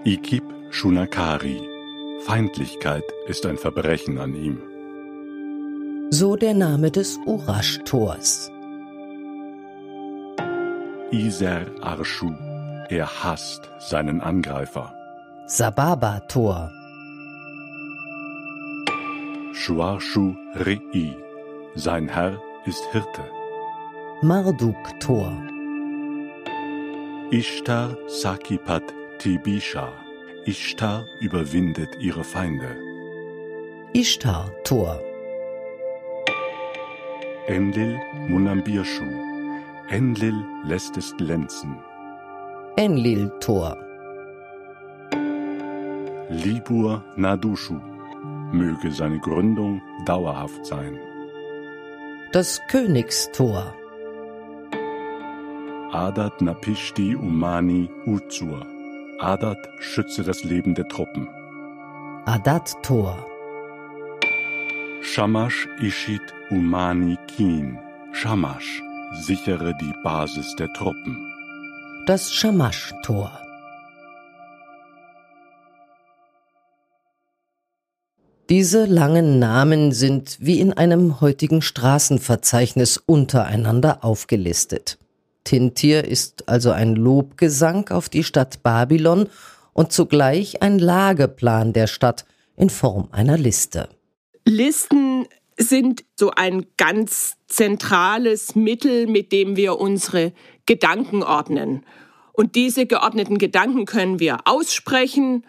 Ikib 0.04 0.42
Shunakari. 0.70 1.60
Feindlichkeit 2.26 3.04
ist 3.28 3.46
ein 3.46 3.56
Verbrechen 3.56 4.18
an 4.18 4.34
ihm. 4.34 4.58
So 6.10 6.34
der 6.34 6.54
Name 6.54 6.90
des 6.90 7.20
Urasch-Tors. 7.24 8.50
Iser 11.12 11.66
Arshu. 11.80 12.32
Er 12.88 13.06
hasst 13.22 13.70
seinen 13.78 14.20
Angreifer. 14.20 14.92
Sababa-Tor. 15.46 16.72
Shuarshu 19.52 20.34
Re'i. 20.56 21.14
Sein 21.76 22.08
Herr 22.08 22.40
ist 22.66 22.84
Hirte. 22.90 23.22
Marduk-Tor. 24.22 25.32
Ishtar 27.30 27.96
Sakipat 28.08 28.82
Tibisha. 29.22 29.92
Ishtar 30.46 31.06
überwindet 31.20 31.90
ihre 32.00 32.24
Feinde. 32.24 32.76
Ishtar-Tor. 33.92 35.00
Enlil 37.46 38.00
Munambirshu. 38.26 39.04
Enlil 39.90 40.34
lässt 40.64 40.96
es 40.96 41.16
glänzen. 41.16 41.76
Enlil-Tor. 42.74 43.76
Libur 46.28 47.04
Nadushu. 47.14 47.78
Möge 48.50 48.90
seine 48.90 49.20
Gründung 49.20 49.80
dauerhaft 50.04 50.66
sein. 50.66 50.98
Das 52.32 52.60
Königstor. 52.68 53.72
Adat 55.92 56.40
Napishti 56.42 57.14
Umani 57.14 57.88
Uzur. 58.06 58.71
Adat 59.22 59.68
schütze 59.78 60.24
das 60.24 60.42
Leben 60.42 60.74
der 60.74 60.88
Truppen. 60.88 61.28
Adat-Tor. 62.24 63.24
Shamash 65.00 65.68
Ishit 65.80 66.34
Umani 66.50 67.16
Kin. 67.28 67.78
Shamash, 68.12 68.82
sichere 69.20 69.74
die 69.80 69.94
Basis 70.02 70.56
der 70.56 70.72
Truppen. 70.72 71.16
Das 72.08 72.32
Shamash-Tor. 72.32 73.30
Diese 78.50 78.86
langen 78.86 79.38
Namen 79.38 79.92
sind 79.92 80.38
wie 80.40 80.58
in 80.58 80.72
einem 80.72 81.20
heutigen 81.20 81.62
Straßenverzeichnis 81.62 82.96
untereinander 82.96 84.04
aufgelistet. 84.04 84.98
Tintir 85.44 86.04
ist 86.04 86.48
also 86.48 86.70
ein 86.70 86.94
Lobgesang 86.94 87.88
auf 87.90 88.08
die 88.08 88.24
Stadt 88.24 88.62
Babylon 88.62 89.28
und 89.72 89.92
zugleich 89.92 90.62
ein 90.62 90.78
Lageplan 90.78 91.72
der 91.72 91.86
Stadt 91.86 92.24
in 92.56 92.70
Form 92.70 93.08
einer 93.12 93.38
Liste. 93.38 93.88
Listen 94.44 95.26
sind 95.56 96.04
so 96.18 96.30
ein 96.30 96.66
ganz 96.76 97.34
zentrales 97.46 98.54
Mittel, 98.54 99.06
mit 99.06 99.32
dem 99.32 99.56
wir 99.56 99.78
unsere 99.78 100.32
Gedanken 100.66 101.22
ordnen. 101.22 101.84
Und 102.32 102.54
diese 102.54 102.86
geordneten 102.86 103.38
Gedanken 103.38 103.84
können 103.84 104.18
wir 104.18 104.38
aussprechen, 104.46 105.44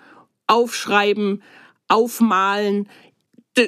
aufschreiben, 0.48 1.42
aufmalen. 1.88 2.90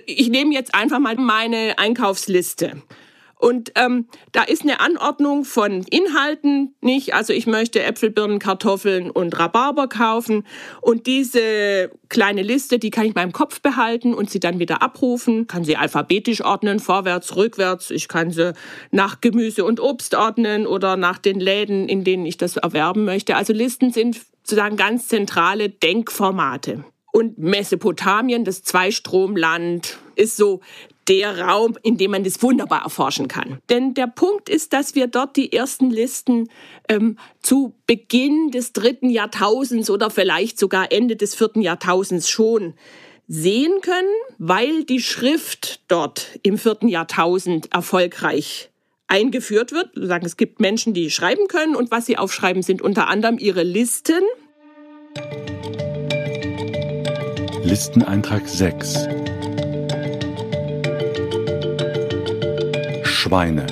Ich 0.06 0.30
nehme 0.30 0.54
jetzt 0.54 0.76
einfach 0.76 1.00
mal 1.00 1.16
meine 1.16 1.78
Einkaufsliste. 1.78 2.82
Und 3.38 3.74
ähm, 3.76 4.08
da 4.32 4.44
ist 4.44 4.62
eine 4.62 4.80
Anordnung 4.80 5.44
von 5.44 5.84
Inhalten 5.84 6.74
nicht. 6.82 7.14
Also 7.14 7.34
ich 7.34 7.48
möchte 7.48 7.84
Äpfel, 7.84 8.10
Birnen, 8.10 8.40
Kartoffeln 8.40 9.12
und 9.12 9.38
Rhabarber 9.38 9.88
kaufen. 9.88 10.46
Und 10.82 11.06
diese 11.06 11.92
kleine 12.08 12.44
Liste, 12.44 12.80
die 12.80 12.92
kann 12.92 13.04
ich 13.04 13.10
in 13.10 13.16
meinem 13.16 13.34
Kopf 13.34 13.62
behalten 13.62 14.14
und 14.14 14.30
sie 14.30 14.40
dann 14.40 14.60
wieder 14.60 14.82
abrufen. 14.82 15.48
Kann 15.48 15.66
sie 15.66 15.76
alphabetisch 15.76 16.44
ordnen, 16.44 16.80
vorwärts, 16.80 17.36
rückwärts. 17.36 17.92
Ich 17.92 18.08
kann 18.08 18.32
sie 18.32 18.54
nach 18.92 19.20
Gemüse 19.20 19.66
und 19.66 19.80
Obst 19.80 20.16
ordnen 20.16 20.66
oder 20.66 20.96
nach 20.96 21.18
den 21.18 21.40
Läden, 21.40 21.90
in 21.90 22.04
denen 22.04 22.26
ich 22.26 22.38
das 22.38 22.56
erwerben 22.56 23.04
möchte. 23.04 23.36
Also 23.36 23.52
Listen 23.52 23.92
sind 23.92 24.22
sozusagen 24.44 24.78
ganz 24.78 25.08
zentrale 25.08 25.70
Denkformate. 25.70 26.86
Und 27.12 27.38
Mesopotamien, 27.38 28.44
das 28.44 28.62
Zweistromland, 28.64 29.98
ist 30.16 30.38
so 30.38 30.62
der 31.08 31.40
Raum, 31.40 31.78
in 31.84 31.98
dem 31.98 32.12
man 32.12 32.24
das 32.24 32.42
wunderbar 32.42 32.84
erforschen 32.84 33.28
kann. 33.28 33.60
Denn 33.70 33.94
der 33.94 34.08
Punkt 34.08 34.50
ist, 34.50 34.74
dass 34.74 34.96
wir 34.96 35.08
dort 35.08 35.36
die 35.36 35.54
ersten 35.54 35.92
Listen 35.92 36.50
ähm, 36.90 37.18
zu 37.42 37.76
Beginn 37.86 38.52
des 38.52 38.74
dritten 38.74 39.10
Jahrtausends 39.10 39.90
oder 39.90 40.10
vielleicht 40.10 40.58
sogar 40.58 40.92
Ende 40.92 41.16
des 41.16 41.36
vierten 41.36 41.62
Jahrtausends 41.62 42.30
schon 42.30 42.74
sehen 43.28 43.82
können, 43.82 44.08
weil 44.38 44.84
die 44.84 45.00
Schrift 45.00 45.82
dort 45.88 46.40
im 46.44 46.58
vierten 46.58 46.88
Jahrtausend 46.88 47.72
erfolgreich 47.74 48.70
eingeführt 49.08 49.72
wird. 49.72 49.92
Sagen, 49.96 50.26
es 50.26 50.38
gibt 50.38 50.60
Menschen, 50.60 50.94
die 50.94 51.12
schreiben 51.12 51.48
können 51.48 51.76
und 51.76 51.92
was 51.92 52.06
sie 52.06 52.18
aufschreiben, 52.18 52.62
sind 52.62 52.82
unter 52.82 53.08
anderem 53.08 53.38
ihre 53.38 53.64
Listen. 53.64 54.24
Listeneintrag 57.64 58.48
6 58.48 59.08
Schweine. 63.26 63.66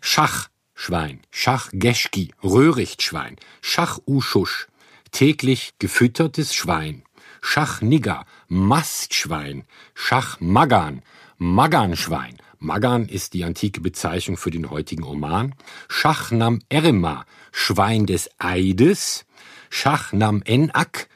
Schachschwein, 0.00 1.18
Schachgeschki, 1.32 2.30
Röhrichtschwein, 2.44 3.34
Schachuschusch, 3.62 4.68
täglich 5.10 5.72
gefüttertes 5.80 6.54
Schwein, 6.54 7.02
Schachnigger, 7.40 8.24
Mastschwein, 8.46 9.64
Schachmagan, 9.96 11.02
Maganschwein. 11.36 12.36
Magan 12.60 13.08
ist 13.08 13.34
die 13.34 13.42
antike 13.42 13.80
Bezeichnung 13.80 14.36
für 14.36 14.52
den 14.52 14.70
heutigen 14.70 15.02
Oman. 15.02 15.56
Schachnam 15.88 16.60
Erma, 16.68 17.26
Schwein 17.50 18.06
des 18.06 18.30
Eides. 18.38 19.24
Schachnam 19.68 20.42
Enak, 20.44 21.08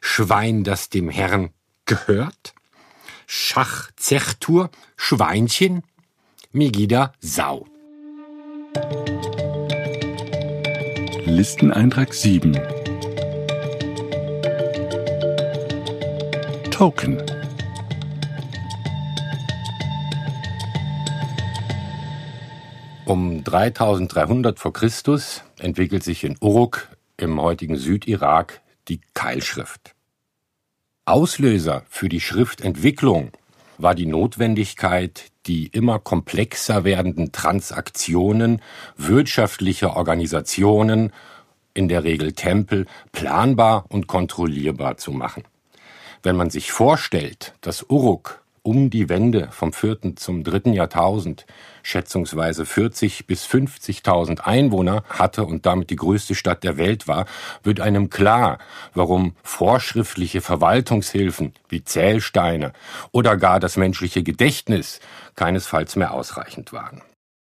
Schwein, 0.00 0.64
das 0.64 0.88
dem 0.88 1.08
Herrn 1.08 1.50
gehört, 1.84 2.54
Schachzechtur, 3.26 4.70
Schweinchen, 4.96 5.82
Megida, 6.52 7.12
Sau. 7.20 7.66
Listeneintrag 11.24 12.14
7 12.14 12.58
Token. 16.70 17.22
Um 23.04 23.42
3300 23.42 24.58
vor 24.58 24.72
Christus 24.72 25.42
entwickelt 25.58 26.04
sich 26.04 26.24
in 26.24 26.36
Uruk 26.40 26.88
im 27.16 27.40
heutigen 27.40 27.76
Südirak 27.76 28.60
die 28.88 29.00
Keilschrift. 29.14 29.94
Auslöser 31.04 31.84
für 31.88 32.08
die 32.08 32.20
Schriftentwicklung 32.20 33.32
war 33.78 33.94
die 33.94 34.06
Notwendigkeit, 34.06 35.30
die 35.46 35.68
immer 35.68 35.98
komplexer 35.98 36.84
werdenden 36.84 37.32
Transaktionen 37.32 38.60
wirtschaftlicher 38.96 39.96
Organisationen, 39.96 41.12
in 41.74 41.88
der 41.88 42.04
Regel 42.04 42.32
Tempel, 42.32 42.86
planbar 43.12 43.86
und 43.88 44.08
kontrollierbar 44.08 44.96
zu 44.96 45.12
machen. 45.12 45.44
Wenn 46.22 46.36
man 46.36 46.50
sich 46.50 46.72
vorstellt, 46.72 47.54
dass 47.60 47.84
Uruk 47.88 48.42
um 48.68 48.90
die 48.90 49.08
Wende 49.08 49.48
vom 49.50 49.72
vierten 49.72 50.18
zum 50.18 50.44
dritten 50.44 50.74
Jahrtausend 50.74 51.46
schätzungsweise 51.82 52.66
40 52.66 53.26
bis 53.26 53.46
50.000 53.46 54.40
Einwohner 54.40 55.04
hatte 55.08 55.46
und 55.46 55.64
damit 55.64 55.88
die 55.88 55.96
größte 55.96 56.34
Stadt 56.34 56.64
der 56.64 56.76
Welt 56.76 57.08
war, 57.08 57.24
wird 57.62 57.80
einem 57.80 58.10
klar, 58.10 58.58
warum 58.92 59.34
vorschriftliche 59.42 60.42
Verwaltungshilfen 60.42 61.54
wie 61.70 61.82
Zählsteine 61.82 62.74
oder 63.10 63.38
gar 63.38 63.58
das 63.58 63.78
menschliche 63.78 64.22
Gedächtnis 64.22 65.00
keinesfalls 65.34 65.96
mehr 65.96 66.12
ausreichend 66.12 66.74
waren. 66.74 67.00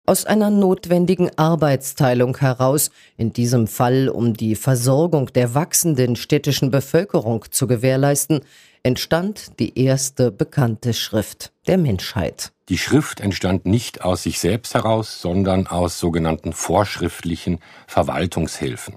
Aus 0.08 0.26
einer 0.26 0.50
notwendigen 0.50 1.30
Arbeitsteilung 1.38 2.36
heraus, 2.38 2.90
in 3.16 3.32
diesem 3.32 3.68
Fall 3.68 4.10
um 4.10 4.34
die 4.34 4.56
Versorgung 4.56 5.28
der 5.28 5.54
wachsenden 5.54 6.16
städtischen 6.16 6.72
Bevölkerung 6.72 7.46
zu 7.52 7.68
gewährleisten, 7.68 8.42
entstand 8.84 9.60
die 9.60 9.80
erste 9.80 10.32
bekannte 10.32 10.94
Schrift 10.94 11.52
der 11.68 11.78
Menschheit. 11.78 12.52
Die 12.70 12.78
Schrift 12.78 13.20
entstand 13.20 13.66
nicht 13.66 14.04
aus 14.04 14.24
sich 14.24 14.40
selbst 14.40 14.74
heraus, 14.74 15.22
sondern 15.22 15.68
aus 15.68 16.00
sogenannten 16.00 16.54
vorschriftlichen 16.54 17.60
Verwaltungshilfen. 17.88 18.96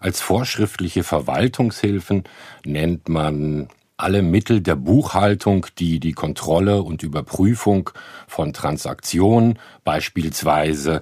Als 0.00 0.20
vorschriftliche 0.20 1.02
Verwaltungshilfen 1.02 2.24
nennt 2.64 3.08
man 3.08 3.68
alle 3.96 4.20
Mittel 4.20 4.60
der 4.60 4.76
Buchhaltung, 4.76 5.66
die 5.78 6.00
die 6.00 6.12
Kontrolle 6.12 6.82
und 6.82 7.02
Überprüfung 7.02 7.90
von 8.26 8.52
Transaktionen, 8.52 9.58
beispielsweise 9.84 11.00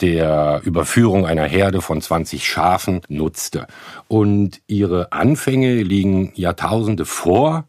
der 0.00 0.60
Überführung 0.64 1.26
einer 1.26 1.44
Herde 1.44 1.80
von 1.80 2.00
20 2.00 2.46
Schafen 2.46 3.00
nutzte. 3.08 3.66
Und 4.08 4.60
ihre 4.66 5.12
Anfänge 5.12 5.82
liegen 5.82 6.32
Jahrtausende 6.34 7.04
vor 7.04 7.64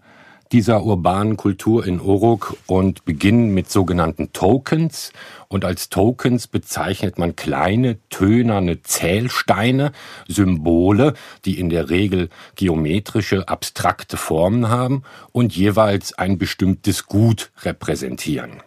dieser 0.51 0.83
urbanen 0.83 1.37
Kultur 1.37 1.85
in 1.85 1.99
Uruk 1.99 2.55
und 2.67 3.05
beginnen 3.05 3.53
mit 3.53 3.69
sogenannten 3.69 4.31
Tokens. 4.33 5.11
Und 5.49 5.65
als 5.65 5.89
Tokens 5.89 6.47
bezeichnet 6.47 7.17
man 7.17 7.35
kleine, 7.35 7.97
tönerne 8.09 8.81
Zählsteine, 8.81 9.91
Symbole, 10.27 11.13
die 11.45 11.59
in 11.59 11.69
der 11.69 11.89
Regel 11.89 12.29
geometrische, 12.55 13.47
abstrakte 13.47 14.17
Formen 14.17 14.69
haben 14.69 15.03
und 15.31 15.55
jeweils 15.55 16.17
ein 16.17 16.37
bestimmtes 16.37 17.05
Gut 17.05 17.51
repräsentieren. 17.63 18.61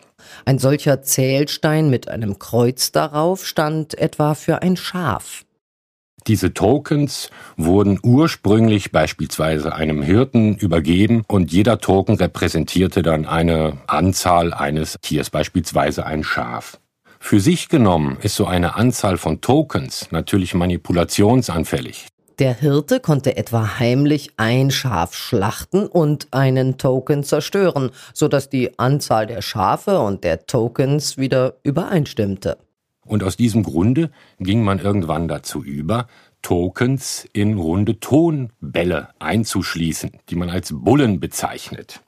Ein 0.45 0.59
solcher 0.59 1.03
Zählstein 1.03 1.90
mit 1.90 2.09
einem 2.09 2.38
Kreuz 2.38 2.93
darauf 2.93 3.47
stand 3.47 3.99
etwa 3.99 4.35
für 4.35 4.62
ein 4.62 4.77
Schaf. 4.77 5.45
Diese 6.27 6.53
Tokens 6.53 7.31
wurden 7.57 7.99
ursprünglich 8.03 8.93
beispielsweise 8.93 9.75
einem 9.75 10.03
Hirten 10.03 10.55
übergeben 10.55 11.23
und 11.27 11.51
jeder 11.51 11.79
Token 11.79 12.16
repräsentierte 12.16 13.03
dann 13.03 13.25
eine 13.27 13.79
Anzahl 13.87 14.53
eines 14.53 14.97
Tiers, 15.01 15.31
beispielsweise 15.31 16.05
ein 16.05 16.23
Schaf. 16.23 16.79
Für 17.19 17.40
sich 17.40 17.69
genommen 17.69 18.19
ist 18.23 18.37
so 18.37 18.47
eine 18.47 18.77
Anzahl 18.77 19.19
von 19.19 19.40
Tokens 19.40 20.09
natürlich 20.11 20.55
manipulationsanfällig. 20.55 22.09
Der 22.40 22.55
Hirte 22.55 23.00
konnte 23.00 23.37
etwa 23.37 23.79
heimlich 23.79 24.31
ein 24.38 24.70
Schaf 24.70 25.12
schlachten 25.14 25.87
und 25.87 26.29
einen 26.31 26.79
Token 26.79 27.22
zerstören, 27.22 27.90
so 28.14 28.29
dass 28.29 28.48
die 28.48 28.79
Anzahl 28.79 29.26
der 29.26 29.42
Schafe 29.42 30.00
und 30.00 30.24
der 30.24 30.46
Tokens 30.46 31.18
wieder 31.18 31.57
übereinstimmte. 31.64 32.57
Und 33.05 33.22
aus 33.24 33.37
diesem 33.37 33.62
Grunde 33.62 34.11
ging 34.38 34.64
man 34.64 34.79
irgendwann 34.79 35.29
dazu 35.29 35.62
über, 35.62 36.07
Tokens 36.40 37.29
in 37.35 37.59
runde 37.59 38.00
Tonbälle 38.00 39.09
einzuschließen, 39.18 40.12
die 40.31 40.37
man 40.37 40.48
als 40.48 40.72
Bullen 40.74 41.20
bezeichnet. 41.20 42.00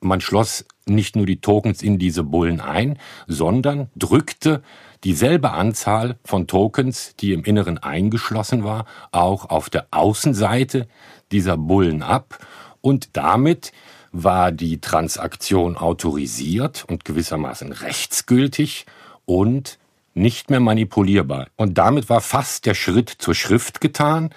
Man 0.00 0.22
schloss 0.22 0.64
nicht 0.88 1.16
nur 1.16 1.26
die 1.26 1.40
Tokens 1.40 1.82
in 1.82 1.98
diese 1.98 2.22
Bullen 2.22 2.60
ein, 2.60 2.98
sondern 3.26 3.88
drückte 3.96 4.62
dieselbe 5.04 5.52
Anzahl 5.52 6.16
von 6.24 6.46
Tokens, 6.46 7.14
die 7.20 7.32
im 7.32 7.44
Inneren 7.44 7.78
eingeschlossen 7.78 8.64
war, 8.64 8.84
auch 9.12 9.50
auf 9.50 9.70
der 9.70 9.86
Außenseite 9.90 10.88
dieser 11.30 11.56
Bullen 11.56 12.02
ab 12.02 12.38
und 12.80 13.10
damit 13.16 13.72
war 14.12 14.52
die 14.52 14.80
Transaktion 14.80 15.76
autorisiert 15.76 16.84
und 16.88 17.04
gewissermaßen 17.04 17.72
rechtsgültig 17.72 18.86
und 19.26 19.78
nicht 20.14 20.50
mehr 20.50 20.60
manipulierbar. 20.60 21.48
Und 21.56 21.78
damit 21.78 22.08
war 22.08 22.20
fast 22.20 22.66
der 22.66 22.74
Schritt 22.74 23.10
zur 23.10 23.34
Schrift 23.34 23.80
getan, 23.80 24.30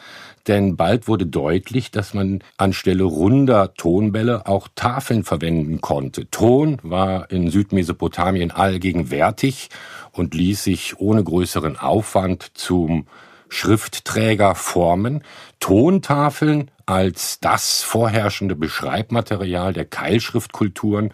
denn 0.48 0.76
bald 0.76 1.08
wurde 1.08 1.26
deutlich, 1.26 1.92
dass 1.92 2.14
man 2.14 2.44
anstelle 2.58 3.04
runder 3.04 3.74
Tonbälle 3.74 4.48
auch 4.48 4.68
Tafeln 4.76 5.24
verwenden 5.24 5.82
konnte. 5.82 6.30
Ton 6.30 6.80
war 6.84 7.30
in 7.32 7.50
Südmesopotamien 7.50 8.52
allgegenwärtig 8.52 9.70
und 10.12 10.34
ließ 10.34 10.64
sich 10.64 11.00
ohne 11.00 11.24
größeren 11.24 11.78
Aufwand 11.78 12.52
zum 12.54 13.08
Schriftträger 13.50 14.56
formen. 14.56 15.24
Tontafeln 15.60 16.72
als 16.86 17.40
das 17.40 17.84
vorherrschende 17.84 18.56
Beschreibmaterial 18.56 19.74
der 19.74 19.86
Keilschriftkulturen, 19.86 21.14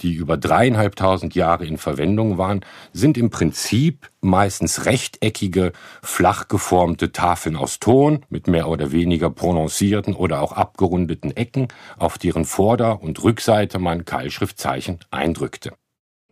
die 0.00 0.14
über 0.14 0.36
dreieinhalbtausend 0.36 1.34
Jahre 1.34 1.66
in 1.66 1.78
Verwendung 1.78 2.38
waren, 2.38 2.64
sind 2.92 3.18
im 3.18 3.30
Prinzip 3.30 4.10
meistens 4.20 4.86
rechteckige, 4.86 5.72
flach 6.02 6.48
geformte 6.48 7.12
Tafeln 7.12 7.56
aus 7.56 7.80
Ton 7.80 8.24
mit 8.28 8.46
mehr 8.46 8.68
oder 8.68 8.92
weniger 8.92 9.30
prononcierten 9.30 10.14
oder 10.14 10.40
auch 10.40 10.52
abgerundeten 10.52 11.36
Ecken, 11.36 11.68
auf 11.98 12.18
deren 12.18 12.44
Vorder- 12.44 13.02
und 13.02 13.22
Rückseite 13.22 13.78
man 13.78 14.04
Keilschriftzeichen 14.04 15.00
eindrückte. 15.10 15.72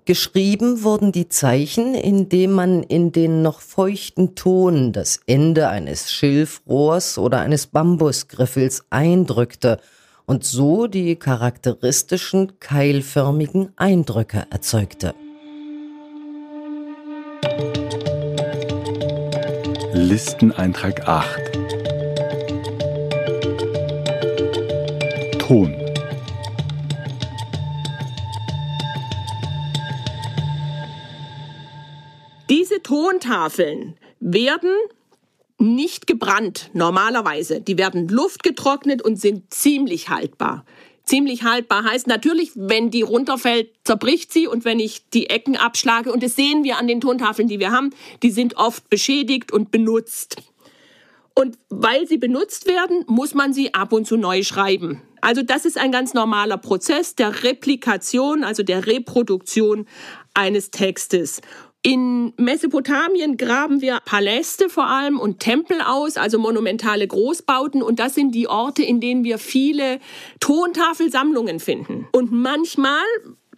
Geschrieben 0.06 0.84
wurden 0.84 1.10
die 1.10 1.28
Zeichen, 1.28 1.96
indem 1.96 2.52
man 2.52 2.84
in 2.84 3.10
den 3.10 3.42
noch 3.42 3.60
feuchten 3.60 4.36
Ton 4.36 4.92
das 4.92 5.18
Ende 5.26 5.68
eines 5.68 6.12
Schilfrohrs 6.12 7.18
oder 7.18 7.40
eines 7.40 7.66
Bambusgriffels 7.66 8.84
eindrückte 8.90 9.80
und 10.26 10.44
so 10.44 10.88
die 10.88 11.16
charakteristischen 11.16 12.58
keilförmigen 12.60 13.72
Eindrücke 13.76 14.46
erzeugte. 14.50 15.14
Listeneintrag 19.92 21.08
8 21.08 21.40
Ton 25.38 25.74
Diese 32.50 32.82
Tontafeln 32.82 33.96
werden 34.20 34.70
nicht 35.58 36.06
gebrannt, 36.06 36.70
normalerweise. 36.74 37.60
Die 37.60 37.78
werden 37.78 38.08
luftgetrocknet 38.08 39.02
und 39.02 39.20
sind 39.20 39.52
ziemlich 39.52 40.08
haltbar. 40.08 40.64
Ziemlich 41.04 41.44
haltbar 41.44 41.84
heißt 41.84 42.08
natürlich, 42.08 42.50
wenn 42.56 42.90
die 42.90 43.02
runterfällt, 43.02 43.70
zerbricht 43.84 44.32
sie 44.32 44.48
und 44.48 44.64
wenn 44.64 44.80
ich 44.80 45.08
die 45.10 45.30
Ecken 45.30 45.56
abschlage, 45.56 46.12
und 46.12 46.22
das 46.22 46.34
sehen 46.34 46.64
wir 46.64 46.78
an 46.78 46.88
den 46.88 47.00
Tontafeln, 47.00 47.46
die 47.46 47.60
wir 47.60 47.70
haben, 47.70 47.90
die 48.24 48.30
sind 48.30 48.56
oft 48.56 48.90
beschädigt 48.90 49.52
und 49.52 49.70
benutzt. 49.70 50.36
Und 51.32 51.58
weil 51.68 52.08
sie 52.08 52.18
benutzt 52.18 52.66
werden, 52.66 53.04
muss 53.06 53.34
man 53.34 53.52
sie 53.52 53.72
ab 53.72 53.92
und 53.92 54.06
zu 54.06 54.16
neu 54.16 54.42
schreiben. 54.42 55.02
Also 55.20 55.42
das 55.42 55.64
ist 55.64 55.78
ein 55.78 55.92
ganz 55.92 56.12
normaler 56.12 56.56
Prozess 56.56 57.14
der 57.14 57.44
Replikation, 57.44 58.42
also 58.42 58.62
der 58.62 58.86
Reproduktion 58.86 59.86
eines 60.34 60.70
Textes. 60.70 61.40
In 61.82 62.32
Mesopotamien 62.36 63.36
graben 63.36 63.80
wir 63.80 64.00
Paläste 64.04 64.68
vor 64.68 64.88
allem 64.88 65.20
und 65.20 65.38
Tempel 65.38 65.80
aus, 65.80 66.16
also 66.16 66.38
monumentale 66.38 67.06
Großbauten. 67.06 67.82
Und 67.82 68.00
das 68.00 68.14
sind 68.14 68.34
die 68.34 68.48
Orte, 68.48 68.82
in 68.82 69.00
denen 69.00 69.22
wir 69.22 69.38
viele 69.38 70.00
Tontafelsammlungen 70.40 71.60
finden. 71.60 72.08
Und 72.12 72.32
manchmal, 72.32 73.04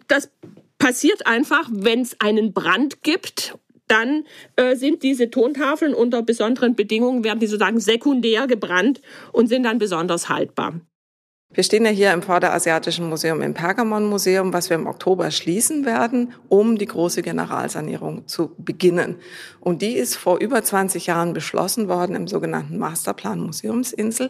das 0.07 0.29
passiert 0.77 1.25
einfach, 1.25 1.67
wenn 1.71 2.01
es 2.01 2.19
einen 2.19 2.53
Brand 2.53 3.01
gibt 3.01 3.55
dann 3.89 4.25
äh, 4.55 4.75
sind 4.75 5.03
diese 5.03 5.29
Tontafeln 5.29 5.93
unter 5.93 6.21
besonderen 6.21 6.75
Bedingungen, 6.75 7.23
werden 7.23 7.39
die 7.39 7.47
sozusagen 7.47 7.79
sekundär 7.79 8.47
gebrannt 8.47 9.01
und 9.31 9.47
sind 9.47 9.63
dann 9.63 9.79
besonders 9.79 10.29
haltbar. 10.29 10.79
Wir 11.51 11.63
stehen 11.63 11.83
ja 11.83 11.89
hier 11.89 12.13
im 12.13 12.21
Vorderasiatischen 12.21 13.09
Museum 13.09 13.41
im 13.41 13.55
Pergamon 13.55 14.05
Museum, 14.05 14.53
was 14.53 14.69
wir 14.69 14.75
im 14.75 14.85
Oktober 14.85 15.31
schließen 15.31 15.83
werden, 15.83 16.35
um 16.47 16.77
die 16.77 16.85
große 16.85 17.23
Generalsanierung 17.23 18.27
zu 18.27 18.51
beginnen. 18.59 19.15
Und 19.59 19.81
die 19.81 19.93
ist 19.93 20.15
vor 20.15 20.37
über 20.37 20.61
20 20.63 21.07
Jahren 21.07 21.33
beschlossen 21.33 21.87
worden 21.87 22.15
im 22.15 22.27
sogenannten 22.27 22.77
Masterplan 22.77 23.39
Museumsinsel. 23.39 24.29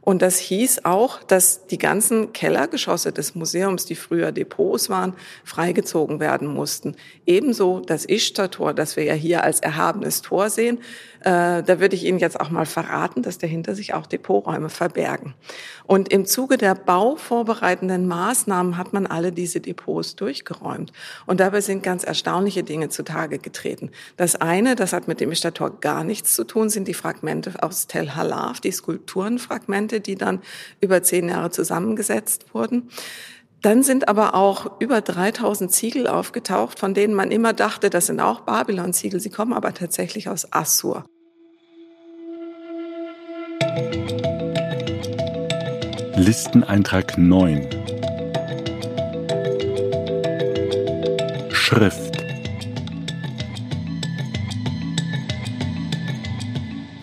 Und 0.00 0.22
das 0.22 0.38
hieß 0.40 0.84
auch, 0.84 1.22
dass 1.22 1.68
die 1.68 1.78
ganzen 1.78 2.32
Kellergeschosse 2.32 3.12
des 3.12 3.36
Museums, 3.36 3.84
die 3.84 3.94
früher 3.94 4.32
Depots 4.32 4.90
waren, 4.90 5.14
freigezogen 5.44 6.18
werden 6.18 6.48
mussten. 6.48 6.96
Ebenso 7.26 7.78
das 7.78 8.04
Ishtar-Tor, 8.04 8.74
das 8.74 8.96
wir 8.96 9.04
ja 9.04 9.14
hier 9.14 9.44
als 9.44 9.60
erhabenes 9.60 10.20
Tor 10.20 10.50
sehen. 10.50 10.80
Äh, 11.26 11.64
da 11.64 11.80
würde 11.80 11.96
ich 11.96 12.04
Ihnen 12.04 12.20
jetzt 12.20 12.38
auch 12.38 12.50
mal 12.50 12.66
verraten, 12.66 13.20
dass 13.20 13.38
dahinter 13.38 13.74
sich 13.74 13.94
auch 13.94 14.06
Depoträume 14.06 14.68
verbergen. 14.68 15.34
Und 15.84 16.12
im 16.12 16.24
Zuge 16.24 16.56
der 16.56 16.76
bauvorbereitenden 16.76 18.06
Maßnahmen 18.06 18.76
hat 18.76 18.92
man 18.92 19.08
alle 19.08 19.32
diese 19.32 19.58
Depots 19.58 20.14
durchgeräumt. 20.14 20.92
Und 21.26 21.40
dabei 21.40 21.62
sind 21.62 21.82
ganz 21.82 22.04
erstaunliche 22.04 22.62
Dinge 22.62 22.90
zutage 22.90 23.38
getreten. 23.40 23.90
Das 24.16 24.36
eine, 24.36 24.76
das 24.76 24.92
hat 24.92 25.08
mit 25.08 25.18
dem 25.18 25.32
Ishtar-Tor 25.32 25.80
gar 25.80 26.04
nichts 26.04 26.32
zu 26.36 26.44
tun, 26.44 26.68
sind 26.68 26.86
die 26.86 26.94
Fragmente 26.94 27.60
aus 27.60 27.88
Tel 27.88 28.14
Halaf, 28.14 28.60
die 28.60 28.70
Skulpturenfragmente, 28.70 30.00
die 30.00 30.14
dann 30.14 30.42
über 30.80 31.02
zehn 31.02 31.28
Jahre 31.28 31.50
zusammengesetzt 31.50 32.54
wurden. 32.54 32.88
Dann 33.62 33.82
sind 33.82 34.06
aber 34.06 34.36
auch 34.36 34.80
über 34.80 35.00
3000 35.00 35.72
Ziegel 35.72 36.06
aufgetaucht, 36.06 36.78
von 36.78 36.94
denen 36.94 37.14
man 37.14 37.32
immer 37.32 37.52
dachte, 37.52 37.90
das 37.90 38.06
sind 38.06 38.20
auch 38.20 38.42
Babylon-Ziegel. 38.42 39.18
Sie 39.18 39.30
kommen 39.30 39.52
aber 39.52 39.74
tatsächlich 39.74 40.28
aus 40.28 40.52
Assur. 40.52 41.04
Listeneintrag 46.16 47.18
9 47.18 47.68
Schrift. 51.50 52.16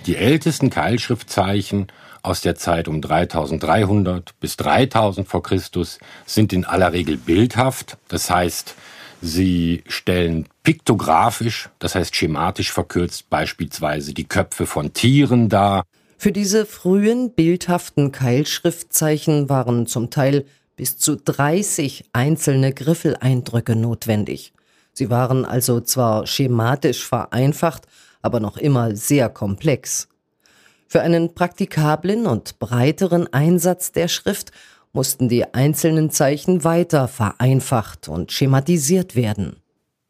Die 0.08 0.16
ältesten 0.16 0.70
Keilschriftzeichen 0.72 1.88
aus 2.24 2.42
der 2.42 2.56
Zeit 2.56 2.88
um 2.88 3.02
3300 3.02 4.40
bis 4.40 4.58
3000 4.58 5.28
vor 5.28 5.44
Christus 5.44 6.00
sind 6.26 6.54
in 6.54 6.66
aller 6.66 6.92
Regel 6.92 7.18
bildhaft, 7.18 7.98
das 8.08 8.32
heißt, 8.32 8.76
sie 9.22 9.84
stellen 9.88 10.48
piktografisch, 10.64 11.70
das 11.78 11.94
heißt 11.96 12.16
schematisch 12.16 12.72
verkürzt 12.72 13.30
beispielsweise 13.30 14.14
die 14.14 14.28
Köpfe 14.28 14.66
von 14.66 14.94
Tieren 14.94 15.50
dar 15.50 15.84
für 16.24 16.32
diese 16.32 16.66
frühen 16.66 17.34
bildhaften 17.34 18.14
Keilschriftzeichen 18.14 19.50
waren 19.50 19.88
zum 19.88 20.10
Teil 20.10 20.46
bis 20.78 20.98
zu 20.98 21.18
30 21.18 22.06
einzelne 22.14 22.72
Griffeleindrücke 22.72 23.76
notwendig. 23.76 24.54
Sie 24.94 25.10
waren 25.10 25.44
also 25.44 25.82
zwar 25.82 26.26
schematisch 26.26 27.06
vereinfacht, 27.06 27.88
aber 28.22 28.40
noch 28.40 28.56
immer 28.56 28.96
sehr 28.96 29.28
komplex. 29.28 30.08
Für 30.88 31.02
einen 31.02 31.34
praktikablen 31.34 32.26
und 32.26 32.58
breiteren 32.58 33.28
Einsatz 33.34 33.92
der 33.92 34.08
Schrift 34.08 34.54
mussten 34.94 35.28
die 35.28 35.54
einzelnen 35.54 36.10
Zeichen 36.10 36.64
weiter 36.64 37.10
vereinfacht 37.10 38.08
und 38.08 38.32
schematisiert 38.32 39.18
werden. 39.18 39.58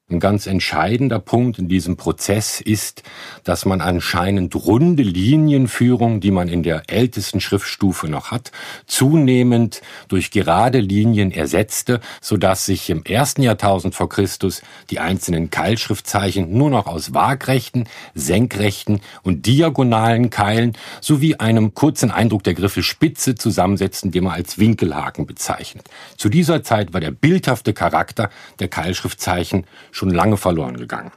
Ein 0.09 0.19
ganz 0.19 0.47
entscheidender 0.47 1.19
Punkt 1.19 1.59
in 1.59 1.69
diesem 1.69 1.95
Prozess 1.95 2.59
ist, 2.59 3.03
dass 3.45 3.63
man 3.63 3.79
anscheinend 3.79 4.53
runde 4.53 5.01
Linienführung, 5.01 6.19
die 6.19 6.29
man 6.29 6.49
in 6.49 6.61
der 6.61 6.83
ältesten 6.87 7.39
Schriftstufe 7.39 8.09
noch 8.09 8.29
hat, 8.29 8.51
zunehmend 8.85 9.81
durch 10.09 10.29
gerade 10.29 10.81
Linien 10.81 11.31
ersetzte, 11.31 12.01
sodass 12.19 12.65
sich 12.65 12.89
im 12.89 13.05
ersten 13.05 13.43
Jahrtausend 13.43 13.95
vor 13.95 14.09
Christus 14.09 14.61
die 14.89 14.99
einzelnen 14.99 15.51
Keilschriftzeichen 15.51 16.51
nur 16.51 16.69
noch 16.69 16.85
aus 16.85 17.13
waagrechten, 17.13 17.87
senkrechten 18.13 18.99
und 19.23 19.45
diagonalen 19.45 20.29
Keilen 20.29 20.73
sowie 20.99 21.35
einem 21.35 21.75
kurzen 21.75 22.11
Eindruck 22.11 22.43
der 22.43 22.55
Griffelspitze 22.55 23.35
zusammensetzten, 23.35 24.11
den 24.11 24.25
man 24.25 24.33
als 24.33 24.59
Winkelhaken 24.59 25.25
bezeichnet. 25.25 25.89
Zu 26.17 26.27
dieser 26.27 26.61
Zeit 26.61 26.91
war 26.93 26.99
der 26.99 27.11
bildhafte 27.11 27.71
Charakter 27.73 28.29
der 28.59 28.67
Keilschriftzeichen 28.67 29.65
schon 29.93 30.09
lange 30.09 30.37
verloren 30.37 30.77
gegangen. 30.77 31.11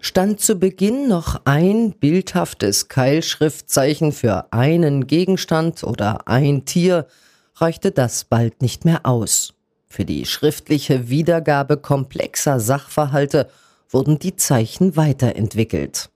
Stand 0.00 0.40
zu 0.40 0.56
Beginn 0.56 1.06
noch 1.06 1.42
ein 1.44 1.92
bildhaftes 1.92 2.88
Keilschriftzeichen 2.88 4.10
für 4.10 4.52
einen 4.52 5.06
Gegenstand 5.06 5.84
oder 5.84 6.26
ein 6.26 6.64
Tier, 6.64 7.06
reichte 7.54 7.92
das 7.92 8.24
bald 8.24 8.62
nicht 8.62 8.84
mehr 8.84 9.06
aus. 9.06 9.54
Für 9.88 10.04
die 10.04 10.26
schriftliche 10.26 11.08
Wiedergabe 11.08 11.76
komplexer 11.76 12.58
Sachverhalte 12.58 13.48
wurden 13.90 14.18
die 14.18 14.36
Zeichen 14.36 14.96
weiterentwickelt. 14.96 16.11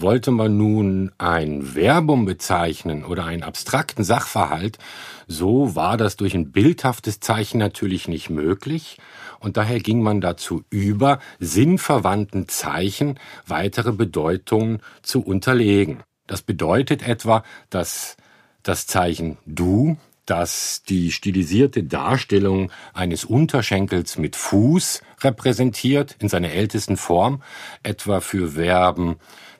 Wollte 0.00 0.30
man 0.30 0.56
nun 0.56 1.10
ein 1.18 1.60
Verbum 1.62 2.24
bezeichnen 2.24 3.04
oder 3.04 3.24
einen 3.24 3.42
abstrakten 3.42 4.04
Sachverhalt, 4.04 4.78
so 5.26 5.74
war 5.74 5.96
das 5.96 6.16
durch 6.16 6.34
ein 6.34 6.52
bildhaftes 6.52 7.18
Zeichen 7.18 7.58
natürlich 7.58 8.06
nicht 8.06 8.30
möglich, 8.30 8.98
und 9.40 9.56
daher 9.56 9.80
ging 9.80 10.00
man 10.00 10.20
dazu 10.20 10.62
über, 10.70 11.18
sinnverwandten 11.40 12.46
Zeichen 12.46 13.18
weitere 13.44 13.90
Bedeutungen 13.90 14.82
zu 15.02 15.20
unterlegen. 15.20 16.04
Das 16.28 16.42
bedeutet 16.42 17.02
etwa, 17.02 17.42
dass 17.68 18.16
das 18.62 18.86
Zeichen 18.86 19.36
du 19.46 19.96
das 20.26 20.82
die 20.88 21.10
stilisierte 21.10 21.82
Darstellung 21.82 22.70
eines 22.92 23.24
Unterschenkels 23.24 24.18
mit 24.18 24.36
Fuß 24.36 25.00
repräsentiert 25.22 26.16
in 26.18 26.28
seiner 26.28 26.50
ältesten 26.50 26.98
Form, 26.98 27.42
etwa 27.82 28.20
für 28.20 28.52
Verben 28.52 29.16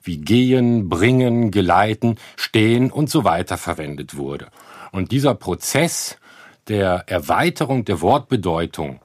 wie 0.09 0.19
gehen, 0.19 0.89
bringen, 0.89 1.53
geleiten, 1.53 2.17
stehen 2.35 2.91
und 2.91 3.09
so 3.09 3.23
weiter 3.23 3.57
verwendet 3.59 4.17
wurde. 4.17 4.49
Und 4.91 5.13
dieser 5.13 5.35
Prozess 5.35 6.17
der 6.67 7.05
Erweiterung 7.07 7.85
der 7.85 8.01
Wortbedeutung 8.01 9.01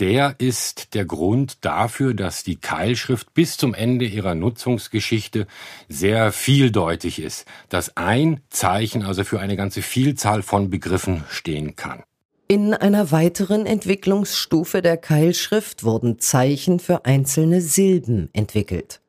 der 0.00 0.34
ist 0.38 0.94
der 0.94 1.04
Grund 1.04 1.64
dafür, 1.64 2.14
dass 2.14 2.42
die 2.42 2.56
Keilschrift 2.56 3.32
bis 3.32 3.56
zum 3.56 3.74
Ende 3.74 4.04
ihrer 4.04 4.34
Nutzungsgeschichte 4.34 5.46
sehr 5.88 6.32
vieldeutig 6.32 7.20
ist, 7.20 7.46
dass 7.68 7.96
ein 7.96 8.40
Zeichen 8.50 9.04
also 9.04 9.22
für 9.22 9.38
eine 9.38 9.56
ganze 9.56 9.82
Vielzahl 9.82 10.42
von 10.42 10.68
Begriffen 10.68 11.22
stehen 11.30 11.76
kann. 11.76 12.02
In 12.48 12.74
einer 12.74 13.10
weiteren 13.12 13.66
Entwicklungsstufe 13.66 14.82
der 14.82 14.96
Keilschrift 14.96 15.84
wurden 15.84 16.18
Zeichen 16.18 16.80
für 16.80 17.04
einzelne 17.04 17.60
Silben 17.60 18.28
entwickelt. 18.32 19.00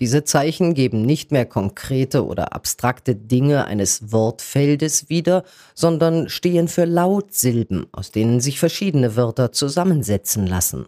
Diese 0.00 0.24
Zeichen 0.24 0.74
geben 0.74 1.02
nicht 1.02 1.32
mehr 1.32 1.46
konkrete 1.46 2.26
oder 2.26 2.52
abstrakte 2.52 3.14
Dinge 3.14 3.66
eines 3.66 4.12
Wortfeldes 4.12 5.08
wieder, 5.08 5.44
sondern 5.74 6.28
stehen 6.28 6.68
für 6.68 6.84
Lautsilben, 6.84 7.86
aus 7.92 8.10
denen 8.10 8.40
sich 8.40 8.58
verschiedene 8.58 9.16
Wörter 9.16 9.52
zusammensetzen 9.52 10.46
lassen. 10.46 10.86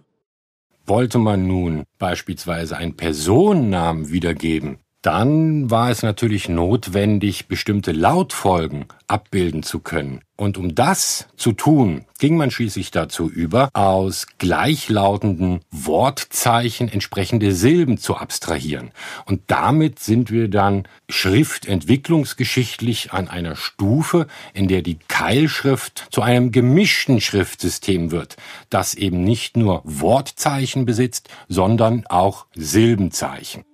Wollte 0.86 1.18
man 1.18 1.46
nun 1.46 1.84
beispielsweise 1.98 2.76
einen 2.76 2.96
Personennamen 2.96 4.10
wiedergeben, 4.10 4.78
dann 5.06 5.70
war 5.70 5.90
es 5.90 6.02
natürlich 6.02 6.48
notwendig, 6.48 7.46
bestimmte 7.46 7.92
Lautfolgen 7.92 8.86
abbilden 9.06 9.62
zu 9.62 9.78
können. 9.78 10.22
Und 10.34 10.58
um 10.58 10.74
das 10.74 11.28
zu 11.36 11.52
tun, 11.52 12.06
ging 12.18 12.36
man 12.36 12.50
schließlich 12.50 12.90
dazu 12.90 13.30
über, 13.30 13.70
aus 13.72 14.26
gleichlautenden 14.38 15.60
Wortzeichen 15.70 16.88
entsprechende 16.88 17.54
Silben 17.54 17.98
zu 17.98 18.16
abstrahieren. 18.16 18.90
Und 19.26 19.42
damit 19.46 20.00
sind 20.00 20.32
wir 20.32 20.48
dann 20.48 20.88
schriftentwicklungsgeschichtlich 21.08 23.12
an 23.12 23.28
einer 23.28 23.54
Stufe, 23.54 24.26
in 24.54 24.66
der 24.66 24.82
die 24.82 24.98
Keilschrift 25.06 26.08
zu 26.10 26.20
einem 26.20 26.50
gemischten 26.50 27.20
Schriftsystem 27.20 28.10
wird, 28.10 28.36
das 28.70 28.94
eben 28.94 29.22
nicht 29.22 29.56
nur 29.56 29.82
Wortzeichen 29.84 30.84
besitzt, 30.84 31.28
sondern 31.48 32.04
auch 32.08 32.46
Silbenzeichen. 32.56 33.65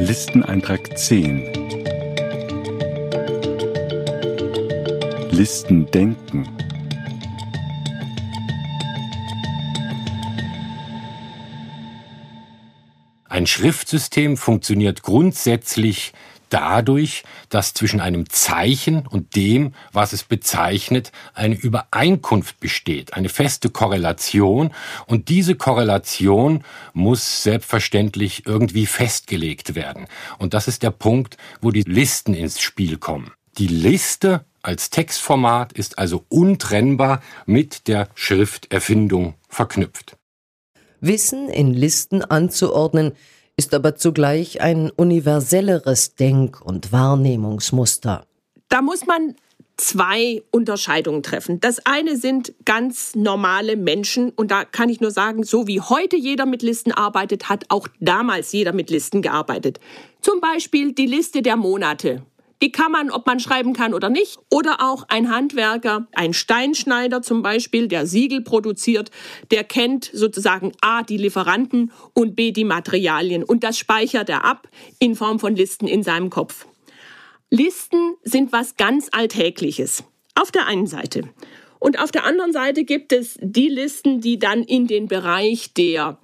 Listeneintrag 0.00 0.98
10 0.98 1.64
Listen 5.30 5.90
denken. 5.90 6.48
Ein 13.28 13.46
Schriftsystem 13.46 14.36
funktioniert 14.36 15.02
grundsätzlich 15.02 16.12
dadurch, 16.54 17.24
dass 17.48 17.74
zwischen 17.74 18.00
einem 18.00 18.30
Zeichen 18.30 19.08
und 19.08 19.34
dem, 19.34 19.74
was 19.92 20.12
es 20.12 20.22
bezeichnet, 20.22 21.10
eine 21.34 21.56
Übereinkunft 21.56 22.60
besteht, 22.60 23.14
eine 23.14 23.28
feste 23.28 23.70
Korrelation. 23.70 24.70
Und 25.06 25.28
diese 25.28 25.56
Korrelation 25.56 26.62
muss 26.92 27.42
selbstverständlich 27.42 28.46
irgendwie 28.46 28.86
festgelegt 28.86 29.74
werden. 29.74 30.06
Und 30.38 30.54
das 30.54 30.68
ist 30.68 30.84
der 30.84 30.92
Punkt, 30.92 31.36
wo 31.60 31.72
die 31.72 31.82
Listen 31.82 32.34
ins 32.34 32.60
Spiel 32.60 32.98
kommen. 32.98 33.32
Die 33.58 33.66
Liste 33.66 34.44
als 34.62 34.90
Textformat 34.90 35.72
ist 35.72 35.98
also 35.98 36.24
untrennbar 36.28 37.20
mit 37.46 37.88
der 37.88 38.08
Schrifterfindung 38.14 39.34
verknüpft. 39.48 40.16
Wissen 41.00 41.48
in 41.48 41.74
Listen 41.74 42.22
anzuordnen 42.22 43.12
ist 43.56 43.74
aber 43.74 43.96
zugleich 43.96 44.60
ein 44.60 44.90
universelleres 44.90 46.16
Denk- 46.16 46.60
und 46.60 46.92
Wahrnehmungsmuster. 46.92 48.26
Da 48.68 48.82
muss 48.82 49.06
man 49.06 49.36
zwei 49.76 50.42
Unterscheidungen 50.50 51.22
treffen. 51.22 51.60
Das 51.60 51.84
eine 51.84 52.16
sind 52.16 52.54
ganz 52.64 53.14
normale 53.14 53.76
Menschen 53.76 54.30
und 54.30 54.50
da 54.50 54.64
kann 54.64 54.88
ich 54.88 55.00
nur 55.00 55.10
sagen, 55.10 55.44
so 55.44 55.66
wie 55.66 55.80
heute 55.80 56.16
jeder 56.16 56.46
mit 56.46 56.62
Listen 56.62 56.92
arbeitet, 56.92 57.48
hat 57.48 57.64
auch 57.68 57.88
damals 58.00 58.52
jeder 58.52 58.72
mit 58.72 58.90
Listen 58.90 59.22
gearbeitet. 59.22 59.80
Zum 60.20 60.40
Beispiel 60.40 60.92
die 60.92 61.06
Liste 61.06 61.42
der 61.42 61.56
Monate. 61.56 62.22
Die 62.62 62.72
kann 62.72 62.92
man, 62.92 63.10
ob 63.10 63.26
man 63.26 63.40
schreiben 63.40 63.72
kann 63.72 63.94
oder 63.94 64.08
nicht. 64.08 64.38
Oder 64.50 64.80
auch 64.80 65.04
ein 65.08 65.30
Handwerker, 65.30 66.06
ein 66.12 66.32
Steinschneider 66.32 67.22
zum 67.22 67.42
Beispiel, 67.42 67.88
der 67.88 68.06
Siegel 68.06 68.40
produziert, 68.42 69.10
der 69.50 69.64
kennt 69.64 70.10
sozusagen 70.12 70.72
A, 70.80 71.02
die 71.02 71.18
Lieferanten 71.18 71.92
und 72.12 72.36
B, 72.36 72.52
die 72.52 72.64
Materialien. 72.64 73.44
Und 73.44 73.64
das 73.64 73.78
speichert 73.78 74.28
er 74.28 74.44
ab 74.44 74.68
in 74.98 75.16
Form 75.16 75.38
von 75.38 75.56
Listen 75.56 75.86
in 75.86 76.02
seinem 76.02 76.30
Kopf. 76.30 76.66
Listen 77.50 78.14
sind 78.22 78.52
was 78.52 78.76
ganz 78.76 79.08
Alltägliches. 79.12 80.04
Auf 80.34 80.50
der 80.50 80.66
einen 80.66 80.86
Seite. 80.86 81.28
Und 81.78 82.00
auf 82.00 82.10
der 82.10 82.24
anderen 82.24 82.52
Seite 82.52 82.84
gibt 82.84 83.12
es 83.12 83.38
die 83.40 83.68
Listen, 83.68 84.20
die 84.20 84.38
dann 84.38 84.62
in 84.62 84.86
den 84.86 85.06
Bereich 85.06 85.74
der 85.74 86.18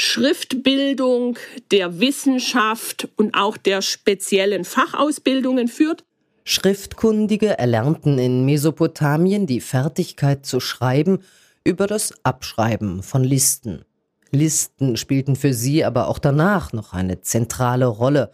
Schriftbildung, 0.00 1.36
der 1.70 2.00
Wissenschaft 2.00 3.06
und 3.16 3.34
auch 3.34 3.58
der 3.58 3.82
speziellen 3.82 4.64
Fachausbildungen 4.64 5.68
führt. 5.68 6.04
Schriftkundige 6.42 7.58
erlernten 7.58 8.18
in 8.18 8.46
Mesopotamien 8.46 9.46
die 9.46 9.60
Fertigkeit 9.60 10.46
zu 10.46 10.58
schreiben 10.58 11.18
über 11.64 11.86
das 11.86 12.14
Abschreiben 12.24 13.02
von 13.02 13.22
Listen. 13.22 13.84
Listen 14.30 14.96
spielten 14.96 15.36
für 15.36 15.52
sie 15.52 15.84
aber 15.84 16.08
auch 16.08 16.18
danach 16.18 16.72
noch 16.72 16.94
eine 16.94 17.20
zentrale 17.20 17.86
Rolle, 17.86 18.32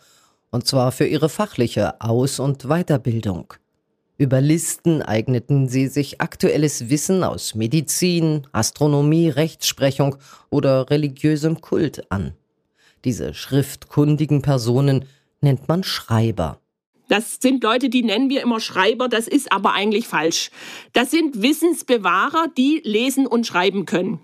und 0.52 0.68
zwar 0.68 0.92
für 0.92 1.07
ihre 1.07 1.29
fachliche 1.29 2.00
Aus- 2.00 2.38
und 2.38 2.68
Weiterbildung. 2.68 3.55
Über 4.18 4.40
Listen 4.40 5.02
eigneten 5.02 5.68
sie 5.68 5.88
sich 5.88 6.22
aktuelles 6.22 6.88
Wissen 6.88 7.22
aus 7.22 7.55
Medizin, 7.55 8.46
Astronomie, 8.52 9.29
Rechtsprechung 9.29 10.16
oder 10.48 10.88
religiösem 10.88 11.61
Kult 11.61 12.11
an. 12.11 12.33
Diese 13.05 13.35
schriftkundigen 13.35 14.40
Personen 14.40 15.05
nennt 15.42 15.68
man 15.68 15.85
Schreiber. 15.85 16.61
Das 17.09 17.38
sind 17.42 17.62
Leute, 17.62 17.90
die 17.90 18.02
nennen 18.02 18.31
wir 18.31 18.42
immer 18.42 18.59
Schreiber, 18.59 19.09
das 19.09 19.29
ist 19.29 19.52
aber 19.52 19.74
eigentlich 19.74 20.09
falsch. 20.09 20.50
Das 20.94 21.11
sind 21.11 21.42
Wissensbewahrer, 21.42 22.46
die 22.57 22.81
lesen 22.85 23.26
und 23.26 23.46
schreiben 23.46 23.85
können. 23.85 24.20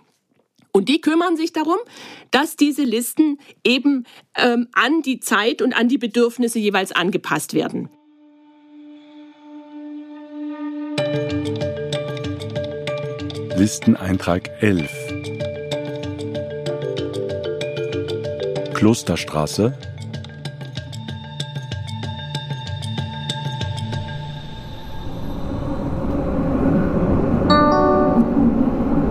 Und 0.72 0.88
die 0.88 1.02
kümmern 1.02 1.36
sich 1.36 1.52
darum, 1.52 1.76
dass 2.30 2.56
diese 2.56 2.82
Listen 2.82 3.38
eben 3.62 4.06
ähm, 4.36 4.68
an 4.72 5.02
die 5.02 5.20
Zeit 5.20 5.60
und 5.60 5.74
an 5.74 5.88
die 5.88 5.98
Bedürfnisse 5.98 6.58
jeweils 6.58 6.92
angepasst 6.92 7.52
werden. 7.52 7.90
Listeneintrag 13.62 14.50
11 14.60 14.90
Klosterstraße 18.74 19.72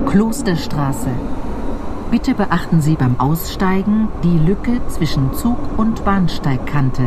Klosterstraße. 0.05 1.07
Bitte 2.11 2.33
beachten 2.33 2.81
Sie 2.81 2.95
beim 2.95 3.17
Aussteigen 3.21 4.09
die 4.21 4.37
Lücke 4.37 4.81
zwischen 4.89 5.33
Zug- 5.33 5.79
und 5.79 6.03
Bahnsteigkante. 6.03 7.05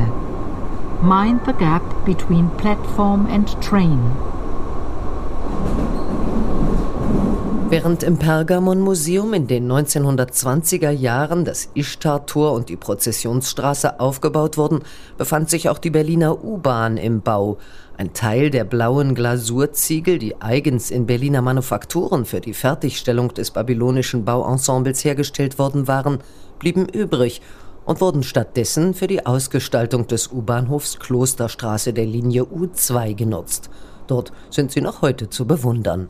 Mind 1.02 1.42
the 1.44 1.52
gap 1.52 1.82
between 2.06 2.48
platform 2.56 3.26
and 3.30 3.60
train. 3.60 4.00
Während 7.74 8.04
im 8.04 8.18
Pergamon-Museum 8.18 9.34
in 9.34 9.48
den 9.48 9.68
1920er 9.68 10.90
Jahren 10.90 11.44
das 11.44 11.70
Ishtar-Tor 11.74 12.52
und 12.52 12.68
die 12.68 12.76
Prozessionsstraße 12.76 13.98
aufgebaut 13.98 14.56
wurden, 14.56 14.82
befand 15.18 15.50
sich 15.50 15.68
auch 15.68 15.78
die 15.78 15.90
Berliner 15.90 16.44
U-Bahn 16.44 16.98
im 16.98 17.20
Bau. 17.20 17.58
Ein 17.96 18.12
Teil 18.12 18.50
der 18.50 18.62
blauen 18.62 19.16
Glasurziegel, 19.16 20.20
die 20.20 20.40
eigens 20.40 20.92
in 20.92 21.06
Berliner 21.06 21.42
Manufakturen 21.42 22.26
für 22.26 22.40
die 22.40 22.54
Fertigstellung 22.54 23.34
des 23.34 23.50
babylonischen 23.50 24.24
Bauensembles 24.24 25.04
hergestellt 25.04 25.58
worden 25.58 25.88
waren, 25.88 26.18
blieben 26.60 26.88
übrig 26.88 27.42
und 27.84 28.00
wurden 28.00 28.22
stattdessen 28.22 28.94
für 28.94 29.08
die 29.08 29.26
Ausgestaltung 29.26 30.06
des 30.06 30.30
U-Bahnhofs 30.30 31.00
Klosterstraße 31.00 31.92
der 31.92 32.06
Linie 32.06 32.44
U2 32.44 33.16
genutzt. 33.16 33.68
Dort 34.06 34.32
sind 34.48 34.70
sie 34.70 34.80
noch 34.80 35.02
heute 35.02 35.28
zu 35.28 35.44
bewundern. 35.44 36.08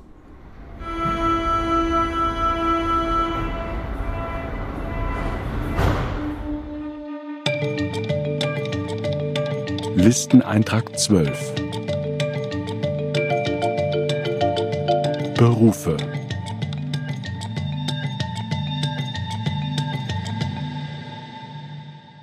Listeneintrag 10.05 10.99
12 10.99 11.55
Berufe. 15.39 15.97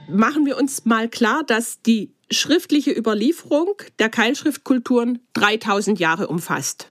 Machen 0.07 0.45
wir 0.45 0.57
uns 0.59 0.85
mal 0.85 1.09
klar, 1.09 1.43
dass 1.43 1.81
die 1.81 2.13
schriftliche 2.29 2.91
Überlieferung 2.91 3.73
der 3.97 4.09
Keilschriftkulturen 4.09 5.17
3000 5.33 5.99
Jahre 5.99 6.27
umfasst. 6.27 6.89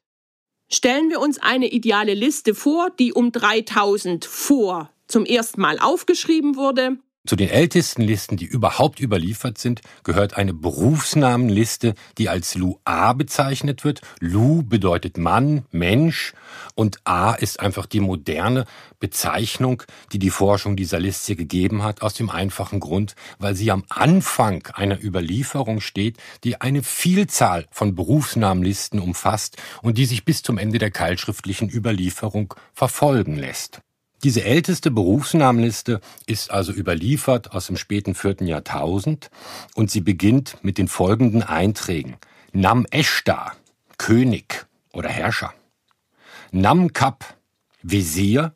Stellen 0.72 1.08
wir 1.08 1.20
uns 1.20 1.38
eine 1.38 1.70
ideale 1.70 2.14
Liste 2.14 2.52
vor, 2.52 2.90
die 2.90 3.12
um 3.12 3.30
3000 3.30 4.24
vor 4.24 4.90
zum 5.06 5.24
ersten 5.24 5.60
Mal 5.60 5.78
aufgeschrieben 5.78 6.56
wurde 6.56 6.98
zu 7.26 7.36
den 7.36 7.50
ältesten 7.50 8.02
Listen, 8.02 8.36
die 8.36 8.46
überhaupt 8.46 8.98
überliefert 8.98 9.58
sind, 9.58 9.82
gehört 10.04 10.36
eine 10.36 10.54
Berufsnamenliste, 10.54 11.94
die 12.16 12.28
als 12.28 12.54
Lu 12.54 12.78
A 12.84 13.12
bezeichnet 13.12 13.84
wird. 13.84 14.00
Lu 14.20 14.62
bedeutet 14.62 15.18
Mann, 15.18 15.66
Mensch 15.70 16.32
und 16.74 16.98
A 17.04 17.32
ist 17.32 17.60
einfach 17.60 17.86
die 17.86 18.00
moderne 18.00 18.64
Bezeichnung, 19.00 19.82
die 20.12 20.18
die 20.18 20.30
Forschung 20.30 20.76
dieser 20.76 20.98
Liste 20.98 21.36
gegeben 21.36 21.82
hat, 21.82 22.00
aus 22.00 22.14
dem 22.14 22.30
einfachen 22.30 22.80
Grund, 22.80 23.14
weil 23.38 23.54
sie 23.54 23.70
am 23.70 23.84
Anfang 23.90 24.66
einer 24.72 25.02
Überlieferung 25.02 25.80
steht, 25.80 26.16
die 26.42 26.60
eine 26.60 26.82
Vielzahl 26.82 27.66
von 27.70 27.94
Berufsnamenlisten 27.94 28.98
umfasst 28.98 29.58
und 29.82 29.98
die 29.98 30.06
sich 30.06 30.24
bis 30.24 30.42
zum 30.42 30.56
Ende 30.56 30.78
der 30.78 30.90
keilschriftlichen 30.90 31.70
Überlieferung 31.70 32.54
verfolgen 32.72 33.36
lässt. 33.36 33.82
Diese 34.22 34.44
älteste 34.44 34.90
Berufsnamenliste 34.90 36.02
ist 36.26 36.50
also 36.50 36.72
überliefert 36.72 37.52
aus 37.52 37.68
dem 37.68 37.78
späten 37.78 38.14
vierten 38.14 38.46
Jahrtausend 38.46 39.30
und 39.74 39.90
sie 39.90 40.02
beginnt 40.02 40.58
mit 40.62 40.76
den 40.76 40.88
folgenden 40.88 41.42
Einträgen. 41.42 42.16
Nam 42.52 42.86
Eshta, 42.90 43.52
König 43.96 44.66
oder 44.92 45.08
Herrscher. 45.08 45.54
Nam 46.52 46.92
Kap, 46.92 47.36
Visier. 47.82 48.54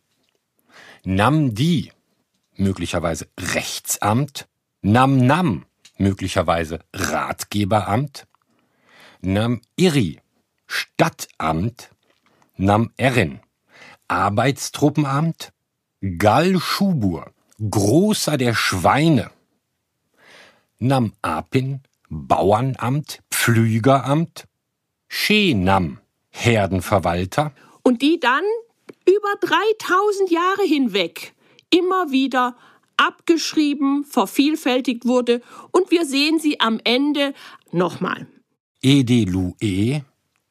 Nam 1.05 1.55
Di, 1.55 1.93
möglicherweise 2.57 3.29
Rechtsamt. 3.39 4.49
Nam 4.83 5.17
Nam, 5.17 5.65
möglicherweise 5.97 6.81
Ratgeberamt. 6.93 8.27
Nam 9.23 9.63
Iri, 9.77 10.21
Stadtamt. 10.67 11.91
Nam 12.57 12.91
Erin, 12.99 13.41
Arbeitstruppenamt. 14.09 15.54
Gal 16.19 16.61
Schubur, 16.61 17.33
Großer 17.59 18.37
der 18.37 18.55
Schweine. 18.55 19.31
Nam 20.79 21.15
Apin, 21.23 21.81
Bauernamt, 22.11 23.23
Pflügeramt. 23.31 24.47
Schenam, 25.09 26.01
Herdenverwalter. 26.29 27.55
Und 27.83 28.03
die 28.03 28.21
dann 28.21 28.45
über 29.07 29.49
3000 29.49 30.31
Jahre 30.31 30.65
hinweg 30.67 31.35
immer 31.71 32.11
wieder 32.11 32.55
abgeschrieben, 32.99 34.05
vervielfältigt 34.05 35.07
wurde 35.07 35.41
und 35.71 35.91
wir 35.91 36.05
sehen 36.05 36.39
sie 36.39 36.61
am 36.61 36.81
Ende 36.85 37.33
nochmal. 37.73 38.27
Edelu 38.83 39.55
E, 39.59 40.01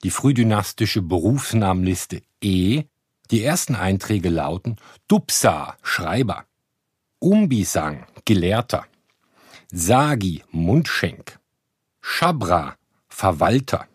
die 0.03 0.09
frühdynastische 0.09 1.03
Berufsnamenliste 1.03 2.23
E, 2.41 2.85
die 3.33 3.43
ersten 3.43 3.73
Einträge 3.73 4.29
lauten 4.29 4.75
Dupsa, 5.07 5.75
Schreiber, 5.81 6.45
Umbisang, 7.17 8.05
Gelehrter, 8.25 8.85
Sagi, 9.71 10.43
Mundschenk, 10.51 11.39
Schabra, 11.99 12.75
Verwalter, 13.07 13.87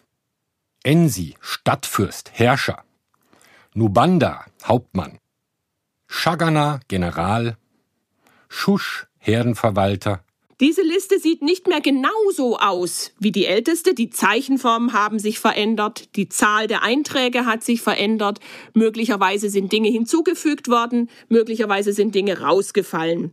Ensi, 0.83 1.37
Stadtfürst, 1.40 2.33
Herrscher, 2.35 2.83
Nubanda, 3.74 4.44
Hauptmann, 4.64 5.20
Shagana, 6.09 6.81
General, 6.88 7.57
Schusch, 8.48 9.07
Herdenverwalter, 9.18 10.24
diese 10.60 10.82
Liste 10.82 11.20
sieht 11.20 11.40
nicht 11.42 11.68
mehr 11.68 11.80
genauso 11.80 12.58
aus 12.58 13.12
wie 13.20 13.30
die 13.30 13.46
älteste. 13.46 13.94
Die 13.94 14.10
Zeichenformen 14.10 14.92
haben 14.92 15.20
sich 15.20 15.38
verändert, 15.38 16.16
die 16.16 16.28
Zahl 16.28 16.66
der 16.66 16.82
Einträge 16.82 17.46
hat 17.46 17.62
sich 17.62 17.80
verändert, 17.80 18.40
möglicherweise 18.74 19.50
sind 19.50 19.72
Dinge 19.72 19.88
hinzugefügt 19.88 20.68
worden, 20.68 21.10
möglicherweise 21.28 21.92
sind 21.92 22.14
Dinge 22.14 22.40
rausgefallen. 22.40 23.32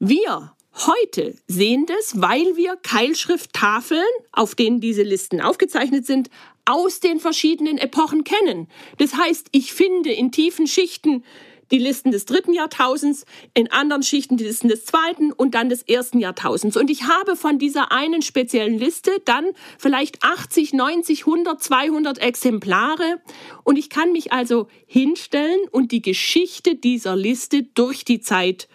Wir 0.00 0.52
heute 0.86 1.36
sehen 1.46 1.86
das, 1.86 2.20
weil 2.20 2.56
wir 2.56 2.76
Keilschrifttafeln, 2.76 4.02
auf 4.32 4.54
denen 4.54 4.80
diese 4.80 5.02
Listen 5.02 5.40
aufgezeichnet 5.40 6.04
sind, 6.04 6.30
aus 6.64 6.98
den 6.98 7.20
verschiedenen 7.20 7.78
Epochen 7.78 8.24
kennen. 8.24 8.68
Das 8.98 9.14
heißt, 9.14 9.48
ich 9.52 9.72
finde 9.72 10.12
in 10.12 10.32
tiefen 10.32 10.66
Schichten 10.66 11.22
die 11.70 11.78
Listen 11.78 12.10
des 12.10 12.26
dritten 12.26 12.52
Jahrtausends, 12.52 13.24
in 13.54 13.70
anderen 13.70 14.02
Schichten 14.02 14.36
die 14.36 14.44
Listen 14.44 14.68
des 14.68 14.84
zweiten 14.84 15.32
und 15.32 15.54
dann 15.54 15.68
des 15.68 15.82
ersten 15.82 16.18
Jahrtausends. 16.18 16.76
Und 16.76 16.90
ich 16.90 17.04
habe 17.04 17.36
von 17.36 17.58
dieser 17.58 17.92
einen 17.92 18.22
speziellen 18.22 18.78
Liste 18.78 19.10
dann 19.24 19.46
vielleicht 19.78 20.22
80, 20.22 20.72
90, 20.72 21.26
100, 21.26 21.62
200 21.62 22.18
Exemplare. 22.18 23.20
Und 23.64 23.78
ich 23.78 23.90
kann 23.90 24.12
mich 24.12 24.32
also 24.32 24.68
hinstellen 24.86 25.60
und 25.70 25.92
die 25.92 26.02
Geschichte 26.02 26.74
dieser 26.74 27.16
Liste 27.16 27.62
durch 27.62 28.04
die 28.04 28.20
Zeit 28.20 28.68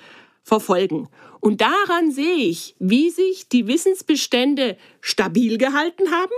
verfolgen. 0.43 1.08
Und 1.39 1.62
daran 1.62 2.12
sehe 2.12 2.36
ich, 2.36 2.75
wie 2.80 3.10
sich 3.10 3.49
die 3.49 3.67
Wissensbestände 3.67 4.77
stabil 5.01 5.58
gehalten 5.58 6.12
haben 6.12 6.32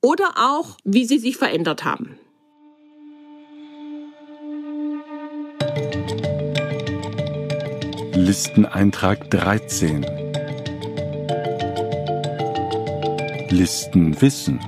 oder 0.00 0.34
auch, 0.36 0.76
wie 0.84 1.04
sie 1.04 1.18
sich 1.18 1.36
verändert 1.36 1.84
haben. 1.84 2.18
Listeneintrag 8.24 9.28
13 9.30 10.06
Listenwissen 13.50 14.60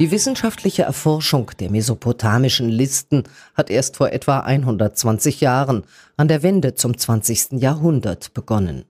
Die 0.00 0.10
wissenschaftliche 0.10 0.82
Erforschung 0.82 1.52
der 1.60 1.70
mesopotamischen 1.70 2.68
Listen 2.68 3.22
hat 3.54 3.70
erst 3.70 3.98
vor 3.98 4.10
etwa 4.10 4.40
120 4.40 5.40
Jahren 5.40 5.84
an 6.16 6.26
der 6.26 6.42
Wende 6.42 6.74
zum 6.74 6.98
20. 6.98 7.52
Jahrhundert 7.52 8.34
begonnen. 8.34 8.84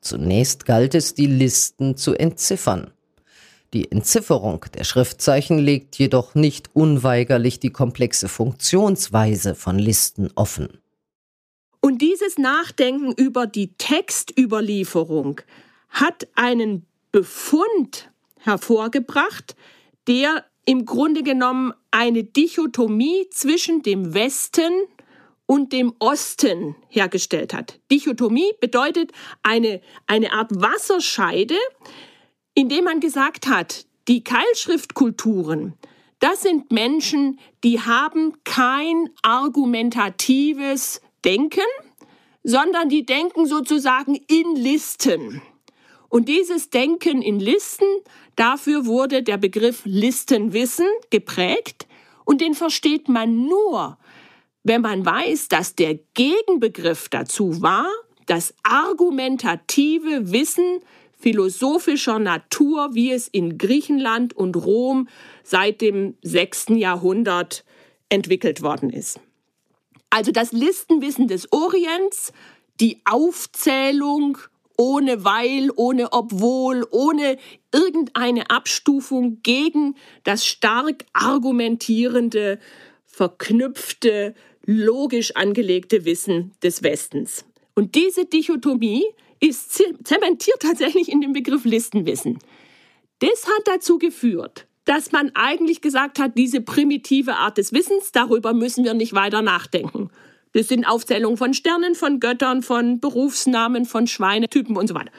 Zunächst 0.00 0.66
galt 0.66 0.96
es, 0.96 1.14
die 1.14 1.28
Listen 1.28 1.96
zu 1.96 2.16
entziffern. 2.16 2.90
Die 3.74 3.90
Entzifferung 3.90 4.64
der 4.74 4.84
Schriftzeichen 4.84 5.58
legt 5.58 5.98
jedoch 5.98 6.36
nicht 6.36 6.70
unweigerlich 6.74 7.58
die 7.58 7.70
komplexe 7.70 8.28
Funktionsweise 8.28 9.56
von 9.56 9.80
Listen 9.80 10.30
offen. 10.36 10.78
Und 11.80 12.00
dieses 12.00 12.38
Nachdenken 12.38 13.12
über 13.12 13.48
die 13.48 13.74
Textüberlieferung 13.74 15.40
hat 15.88 16.28
einen 16.36 16.86
Befund 17.10 18.12
hervorgebracht, 18.38 19.56
der 20.06 20.44
im 20.64 20.86
Grunde 20.86 21.24
genommen 21.24 21.72
eine 21.90 22.22
Dichotomie 22.22 23.28
zwischen 23.30 23.82
dem 23.82 24.14
Westen 24.14 24.72
und 25.46 25.72
dem 25.72 25.94
Osten 25.98 26.76
hergestellt 26.88 27.52
hat. 27.52 27.80
Dichotomie 27.90 28.52
bedeutet 28.60 29.10
eine, 29.42 29.80
eine 30.06 30.32
Art 30.32 30.52
Wasserscheide, 30.54 31.56
indem 32.54 32.84
man 32.84 33.00
gesagt 33.00 33.46
hat, 33.46 33.86
die 34.08 34.22
Keilschriftkulturen, 34.22 35.74
das 36.20 36.42
sind 36.42 36.72
Menschen, 36.72 37.38
die 37.64 37.80
haben 37.80 38.34
kein 38.44 39.10
argumentatives 39.22 41.00
Denken, 41.24 41.60
sondern 42.42 42.88
die 42.88 43.04
denken 43.04 43.46
sozusagen 43.46 44.14
in 44.28 44.54
Listen. 44.56 45.42
Und 46.08 46.28
dieses 46.28 46.70
Denken 46.70 47.22
in 47.22 47.40
Listen, 47.40 47.86
dafür 48.36 48.86
wurde 48.86 49.22
der 49.22 49.38
Begriff 49.38 49.82
Listenwissen 49.84 50.86
geprägt 51.10 51.86
und 52.24 52.40
den 52.40 52.54
versteht 52.54 53.08
man 53.08 53.46
nur, 53.46 53.98
wenn 54.62 54.82
man 54.82 55.04
weiß, 55.04 55.48
dass 55.48 55.74
der 55.74 55.98
Gegenbegriff 56.14 57.08
dazu 57.08 57.60
war, 57.62 57.86
das 58.26 58.54
argumentative 58.62 60.32
Wissen 60.32 60.80
philosophischer 61.24 62.18
Natur, 62.18 62.90
wie 62.92 63.10
es 63.10 63.28
in 63.28 63.56
Griechenland 63.56 64.36
und 64.36 64.56
Rom 64.56 65.08
seit 65.42 65.80
dem 65.80 66.18
6. 66.20 66.66
Jahrhundert 66.76 67.64
entwickelt 68.10 68.60
worden 68.60 68.90
ist. 68.90 69.20
Also 70.10 70.32
das 70.32 70.52
Listenwissen 70.52 71.26
des 71.26 71.50
Orients, 71.50 72.34
die 72.78 73.00
Aufzählung 73.06 74.36
ohne 74.76 75.24
weil, 75.24 75.70
ohne 75.76 76.12
obwohl, 76.12 76.86
ohne 76.90 77.38
irgendeine 77.72 78.50
Abstufung 78.50 79.38
gegen 79.42 79.94
das 80.24 80.44
stark 80.44 81.06
argumentierende, 81.14 82.58
verknüpfte, 83.06 84.34
logisch 84.66 85.36
angelegte 85.36 86.04
Wissen 86.04 86.52
des 86.62 86.82
Westens. 86.82 87.46
Und 87.74 87.94
diese 87.94 88.26
Dichotomie 88.26 89.04
ist 89.44 89.82
zementiert 90.04 90.60
tatsächlich 90.60 91.10
in 91.10 91.20
dem 91.20 91.32
Begriff 91.32 91.64
Listenwissen. 91.64 92.38
Das 93.18 93.46
hat 93.46 93.66
dazu 93.66 93.98
geführt, 93.98 94.66
dass 94.84 95.12
man 95.12 95.30
eigentlich 95.34 95.80
gesagt 95.80 96.18
hat, 96.18 96.36
diese 96.36 96.60
primitive 96.60 97.36
Art 97.36 97.58
des 97.58 97.72
Wissens, 97.72 98.12
darüber 98.12 98.52
müssen 98.52 98.84
wir 98.84 98.94
nicht 98.94 99.12
weiter 99.12 99.42
nachdenken. 99.42 100.10
Das 100.52 100.68
sind 100.68 100.84
Aufzählungen 100.84 101.36
von 101.36 101.52
Sternen, 101.52 101.94
von 101.94 102.20
Göttern, 102.20 102.62
von 102.62 103.00
Berufsnamen, 103.00 103.86
von 103.86 104.06
Schweinetypen 104.06 104.76
und 104.76 104.86
so 104.86 104.94
weiter. 104.94 105.10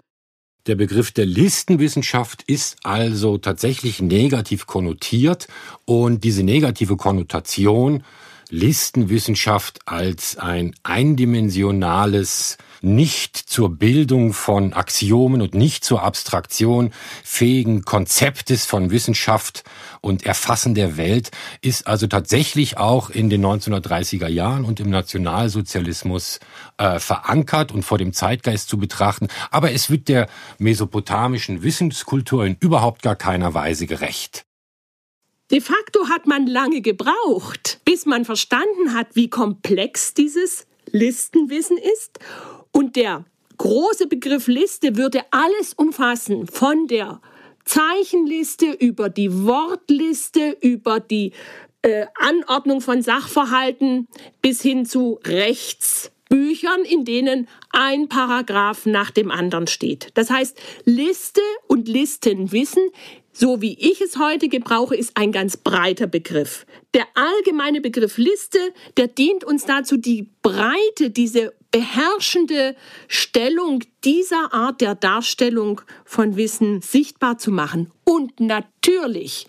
Der 0.66 0.76
Begriff 0.76 1.12
der 1.12 1.28
Listenwissenschaft 1.28 2.42
ist 2.48 2.78
also 2.84 3.38
tatsächlich 3.38 4.02
negativ 4.02 4.66
konnotiert 4.66 5.48
und 5.86 6.24
diese 6.24 6.42
negative 6.44 6.98
Konnotation 6.98 8.04
Listenwissenschaft 8.50 9.80
als 9.86 10.38
ein 10.38 10.74
eindimensionales, 10.84 12.58
nicht 12.86 13.36
zur 13.36 13.70
Bildung 13.70 14.32
von 14.32 14.74
Axiomen 14.74 15.42
und 15.42 15.54
nicht 15.54 15.84
zur 15.84 16.04
Abstraktion 16.04 16.92
fähigen 17.24 17.84
Konzeptes 17.84 18.66
von 18.66 18.92
Wissenschaft 18.92 19.64
und 20.02 20.26
Erfassen 20.26 20.76
der 20.76 20.96
Welt 20.96 21.32
ist 21.62 21.88
also 21.88 22.08
tatsächlich 22.08 22.78
auch 22.78 23.10
in 23.10 23.30
den 23.30 23.44
1930er 23.44 24.28
Jahren 24.28 24.64
und 24.64 24.80
im 24.80 24.90
Nationalsozialismus 24.90 26.40
äh, 26.78 27.00
verankert 27.00 27.72
und 27.72 27.84
vor 27.84 27.98
dem 27.98 28.14
Zeitgeist 28.14 28.70
zu 28.70 28.78
betrachten. 28.78 29.28
Aber 29.52 29.72
es 29.72 29.90
wird 29.90 30.08
der 30.08 30.30
mesopotamischen 30.60 31.64
Wissenskultur 31.64 32.46
in 32.46 32.56
überhaupt 32.60 33.02
gar 33.02 33.16
keiner 33.16 33.54
Weise 33.54 33.88
gerecht. 33.88 34.46
De 35.52 35.62
facto 35.62 36.10
hat 36.10 36.26
man 36.26 36.48
lange 36.48 36.82
gebraucht, 36.82 37.80
bis 37.86 38.06
man 38.06 38.26
verstanden 38.26 38.94
hat, 38.94 39.08
wie 39.14 39.30
komplex 39.30 40.14
dieses 40.14 40.66
Listenwissen 40.92 41.78
ist. 41.78 42.20
Und 42.76 42.98
der 42.98 43.24
große 43.58 44.06
Begriff 44.08 44.48
Liste 44.48 44.98
würde 44.98 45.22
alles 45.32 45.74
umfassen, 45.76 46.46
von 46.46 46.88
der 46.88 47.22
Zeichenliste 47.64 48.66
über 48.66 49.08
die 49.08 49.32
Wortliste, 49.46 50.58
über 50.60 51.00
die 51.00 51.32
äh, 51.84 52.06
Anordnung 52.16 52.82
von 52.82 53.02
Sachverhalten 53.02 54.10
bis 54.42 54.62
hin 54.62 54.86
zu 54.86 55.22
Rechtsbüchern, 55.26 56.82
in 56.84 57.06
denen 57.06 57.48
ein 57.70 58.10
Paragraph 58.10 58.86
nach 58.86 59.10
dem 59.10 59.32
anderen 59.32 59.68
steht. 59.68 60.10
Das 60.16 60.30
heißt, 60.30 60.58
Liste 60.84 61.42
und 61.68 61.88
Listenwissen 61.88 62.90
so 63.38 63.62
wie 63.62 63.78
ich 63.78 64.00
es 64.00 64.18
heute 64.18 64.48
gebrauche, 64.48 64.96
ist 64.96 65.18
ein 65.18 65.34
ganz 65.34 65.58
breiter 65.58 66.08
Begriff. 66.08 66.66
Der 66.94 67.06
allgemeine 67.16 67.82
Begriff 67.82 68.18
Liste, 68.18 68.60
der 68.96 69.08
dient 69.08 69.44
uns 69.44 69.66
dazu, 69.66 69.98
die 69.98 70.30
Breite, 70.42 71.10
diese 71.10 71.54
beherrschende 71.76 72.74
Stellung 73.10 73.84
dieser 74.06 74.54
Art 74.54 74.80
der 74.80 74.96
Darstellung 74.96 75.82
von 76.06 76.38
Wissen 76.38 76.80
sichtbar 76.80 77.38
zu 77.38 77.52
machen. 77.52 77.92
Und 78.06 78.40
natürlich 78.40 79.46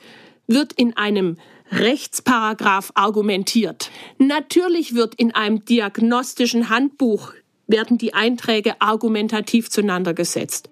wird 0.49 0.73
in 0.73 0.97
einem 0.97 1.37
Rechtsparagraph 1.71 2.91
argumentiert. 2.97 3.93
Natürlich 4.19 4.97
wird 4.97 5.15
in 5.15 5.37
einem 5.37 5.65
diagnostischen 5.65 6.69
Handbuch 6.69 7.33
werden 7.69 7.97
die 7.97 8.13
Einträge 8.13 8.81
argumentativ 8.81 9.71
zueinander 9.71 10.13
gesetzt. 10.13 10.69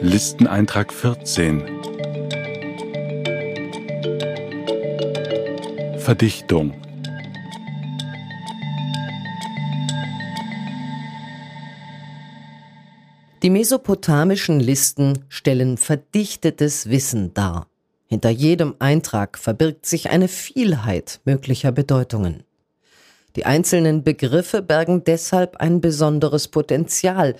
Listeneintrag 0.00 0.92
14 0.92 1.93
Verdichtung 6.14 6.72
Die 13.42 13.50
mesopotamischen 13.50 14.60
Listen 14.60 15.24
stellen 15.28 15.76
verdichtetes 15.76 16.88
Wissen 16.88 17.34
dar. 17.34 17.66
Hinter 18.06 18.30
jedem 18.30 18.76
Eintrag 18.78 19.38
verbirgt 19.38 19.86
sich 19.86 20.10
eine 20.10 20.28
Vielheit 20.28 21.20
möglicher 21.24 21.72
Bedeutungen. 21.72 22.44
Die 23.34 23.44
einzelnen 23.44 24.04
Begriffe 24.04 24.62
bergen 24.62 25.02
deshalb 25.02 25.56
ein 25.56 25.80
besonderes 25.80 26.46
Potenzial, 26.46 27.34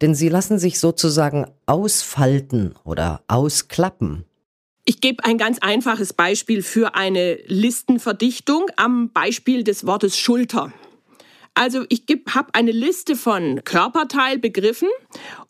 denn 0.00 0.16
sie 0.16 0.30
lassen 0.30 0.58
sich 0.58 0.80
sozusagen 0.80 1.46
ausfalten 1.66 2.74
oder 2.82 3.22
ausklappen. 3.28 4.24
Ich 4.88 5.00
gebe 5.00 5.24
ein 5.24 5.36
ganz 5.36 5.58
einfaches 5.58 6.12
Beispiel 6.12 6.62
für 6.62 6.94
eine 6.94 7.40
Listenverdichtung 7.48 8.66
am 8.76 9.10
Beispiel 9.10 9.64
des 9.64 9.84
Wortes 9.84 10.16
Schulter. 10.16 10.72
Also 11.58 11.86
ich 11.88 12.02
habe 12.34 12.50
eine 12.52 12.70
Liste 12.70 13.16
von 13.16 13.64
Körperteilbegriffen 13.64 14.88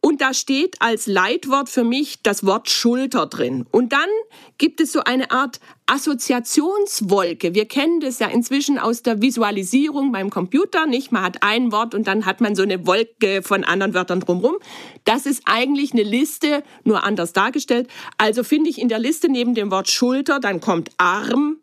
und 0.00 0.20
da 0.20 0.34
steht 0.34 0.80
als 0.80 1.08
Leitwort 1.08 1.68
für 1.68 1.82
mich 1.82 2.22
das 2.22 2.46
Wort 2.46 2.70
Schulter 2.70 3.26
drin. 3.26 3.66
Und 3.72 3.92
dann 3.92 4.08
gibt 4.56 4.80
es 4.80 4.92
so 4.92 5.00
eine 5.00 5.32
Art 5.32 5.58
Assoziationswolke. 5.86 7.56
Wir 7.56 7.66
kennen 7.66 7.98
das 7.98 8.20
ja 8.20 8.28
inzwischen 8.28 8.78
aus 8.78 9.02
der 9.02 9.20
Visualisierung 9.20 10.12
beim 10.12 10.30
Computer, 10.30 10.86
nicht? 10.86 11.10
Man 11.10 11.22
hat 11.22 11.42
ein 11.42 11.72
Wort 11.72 11.92
und 11.92 12.06
dann 12.06 12.24
hat 12.24 12.40
man 12.40 12.54
so 12.54 12.62
eine 12.62 12.86
Wolke 12.86 13.42
von 13.42 13.64
anderen 13.64 13.92
Wörtern 13.92 14.20
drumherum. 14.20 14.58
Das 15.04 15.26
ist 15.26 15.42
eigentlich 15.46 15.92
eine 15.92 16.04
Liste, 16.04 16.62
nur 16.84 17.02
anders 17.02 17.32
dargestellt. 17.32 17.88
Also 18.16 18.44
finde 18.44 18.70
ich 18.70 18.80
in 18.80 18.88
der 18.88 19.00
Liste 19.00 19.28
neben 19.28 19.54
dem 19.56 19.72
Wort 19.72 19.88
Schulter, 19.88 20.38
dann 20.38 20.60
kommt 20.60 20.90
Arm, 20.98 21.56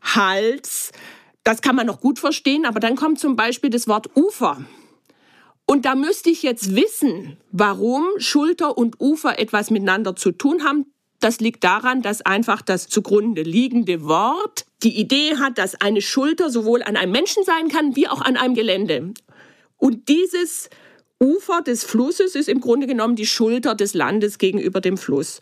Hals, 0.00 0.90
das 1.44 1.62
kann 1.62 1.76
man 1.76 1.86
noch 1.86 2.00
gut 2.00 2.18
verstehen, 2.18 2.66
aber 2.66 2.80
dann 2.80 2.96
kommt 2.96 3.18
zum 3.18 3.36
Beispiel 3.36 3.70
das 3.70 3.88
Wort 3.88 4.14
Ufer. 4.14 4.58
Und 5.66 5.84
da 5.84 5.94
müsste 5.94 6.30
ich 6.30 6.42
jetzt 6.42 6.74
wissen, 6.74 7.36
warum 7.52 8.04
Schulter 8.18 8.76
und 8.76 9.00
Ufer 9.00 9.38
etwas 9.38 9.70
miteinander 9.70 10.16
zu 10.16 10.32
tun 10.32 10.64
haben. 10.64 10.86
Das 11.20 11.38
liegt 11.38 11.62
daran, 11.64 12.02
dass 12.02 12.22
einfach 12.22 12.60
das 12.62 12.88
zugrunde 12.88 13.42
liegende 13.42 14.04
Wort 14.04 14.64
die 14.82 14.98
Idee 14.98 15.36
hat, 15.36 15.58
dass 15.58 15.80
eine 15.80 16.00
Schulter 16.00 16.50
sowohl 16.50 16.82
an 16.82 16.96
einem 16.96 17.12
Menschen 17.12 17.44
sein 17.44 17.68
kann 17.68 17.94
wie 17.94 18.08
auch 18.08 18.20
an 18.20 18.36
einem 18.36 18.54
Gelände. 18.54 19.12
Und 19.76 20.08
dieses 20.08 20.70
Ufer 21.22 21.60
des 21.62 21.84
Flusses 21.84 22.34
ist 22.34 22.48
im 22.48 22.60
Grunde 22.60 22.86
genommen 22.86 23.14
die 23.14 23.26
Schulter 23.26 23.74
des 23.74 23.94
Landes 23.94 24.38
gegenüber 24.38 24.80
dem 24.80 24.96
Fluss. 24.96 25.40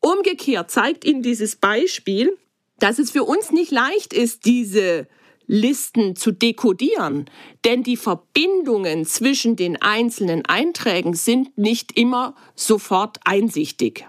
Umgekehrt 0.00 0.70
zeigt 0.70 1.04
Ihnen 1.04 1.22
dieses 1.22 1.56
Beispiel, 1.56 2.36
dass 2.78 2.98
es 2.98 3.12
für 3.12 3.22
uns 3.22 3.52
nicht 3.52 3.70
leicht 3.70 4.12
ist, 4.12 4.44
diese 4.46 5.06
Listen 5.46 6.16
zu 6.16 6.32
dekodieren, 6.32 7.30
denn 7.64 7.82
die 7.82 7.96
Verbindungen 7.96 9.04
zwischen 9.04 9.56
den 9.56 9.80
einzelnen 9.80 10.44
Einträgen 10.46 11.14
sind 11.14 11.56
nicht 11.58 11.96
immer 11.98 12.34
sofort 12.54 13.18
einsichtig. 13.24 14.06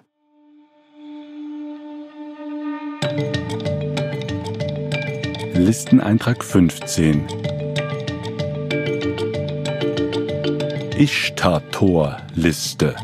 Listeneintrag 5.55 6.43
15 6.43 7.27
Ishtar-Tor-Liste 10.97 12.95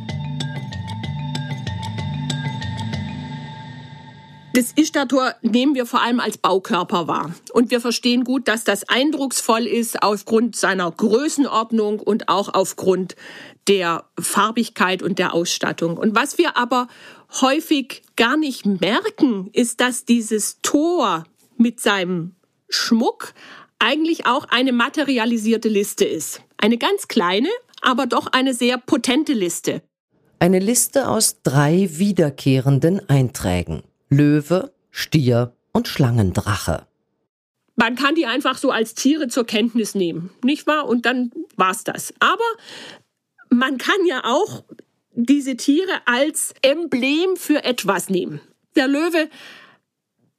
Das 4.59 4.73
Ishtar-Tor 4.75 5.35
nehmen 5.41 5.73
wir 5.73 5.85
vor 5.85 6.01
allem 6.01 6.19
als 6.19 6.37
Baukörper 6.37 7.07
wahr. 7.07 7.33
Und 7.53 7.71
wir 7.71 7.79
verstehen 7.79 8.25
gut, 8.25 8.49
dass 8.49 8.65
das 8.65 8.89
eindrucksvoll 8.89 9.65
ist 9.65 10.03
aufgrund 10.03 10.57
seiner 10.57 10.91
Größenordnung 10.91 12.01
und 12.01 12.27
auch 12.27 12.53
aufgrund 12.53 13.15
der 13.69 14.03
Farbigkeit 14.19 15.01
und 15.01 15.17
der 15.17 15.33
Ausstattung. 15.33 15.95
Und 15.95 16.13
was 16.13 16.37
wir 16.37 16.57
aber 16.57 16.89
häufig 17.39 18.01
gar 18.17 18.35
nicht 18.35 18.65
merken, 18.65 19.49
ist, 19.53 19.79
dass 19.79 20.03
dieses 20.03 20.57
Tor 20.61 21.23
mit 21.55 21.79
seinem 21.79 22.35
Schmuck 22.67 23.33
eigentlich 23.79 24.25
auch 24.25 24.43
eine 24.49 24.73
materialisierte 24.73 25.69
Liste 25.69 26.03
ist. 26.03 26.41
Eine 26.57 26.77
ganz 26.77 27.07
kleine, 27.07 27.47
aber 27.79 28.07
doch 28.07 28.27
eine 28.27 28.53
sehr 28.53 28.77
potente 28.77 29.31
Liste. 29.31 29.81
Eine 30.39 30.59
Liste 30.59 31.07
aus 31.07 31.41
drei 31.43 31.87
wiederkehrenden 31.93 33.07
Einträgen. 33.07 33.83
Löwe, 34.09 34.73
Stier 34.91 35.53
und 35.71 35.87
Schlangendrache. 35.87 36.87
Man 37.75 37.95
kann 37.95 38.15
die 38.15 38.25
einfach 38.25 38.57
so 38.57 38.71
als 38.71 38.93
Tiere 38.93 39.29
zur 39.29 39.45
Kenntnis 39.45 39.95
nehmen, 39.95 40.31
nicht 40.43 40.67
wahr? 40.67 40.87
Und 40.87 41.05
dann 41.05 41.31
war's 41.55 41.83
das. 41.83 42.13
Aber 42.19 42.43
man 43.49 43.77
kann 43.77 44.05
ja 44.05 44.25
auch 44.25 44.63
diese 45.13 45.55
Tiere 45.55 46.01
als 46.05 46.53
Emblem 46.61 47.37
für 47.37 47.63
etwas 47.63 48.09
nehmen. 48.09 48.41
Der 48.75 48.87
Löwe 48.87 49.29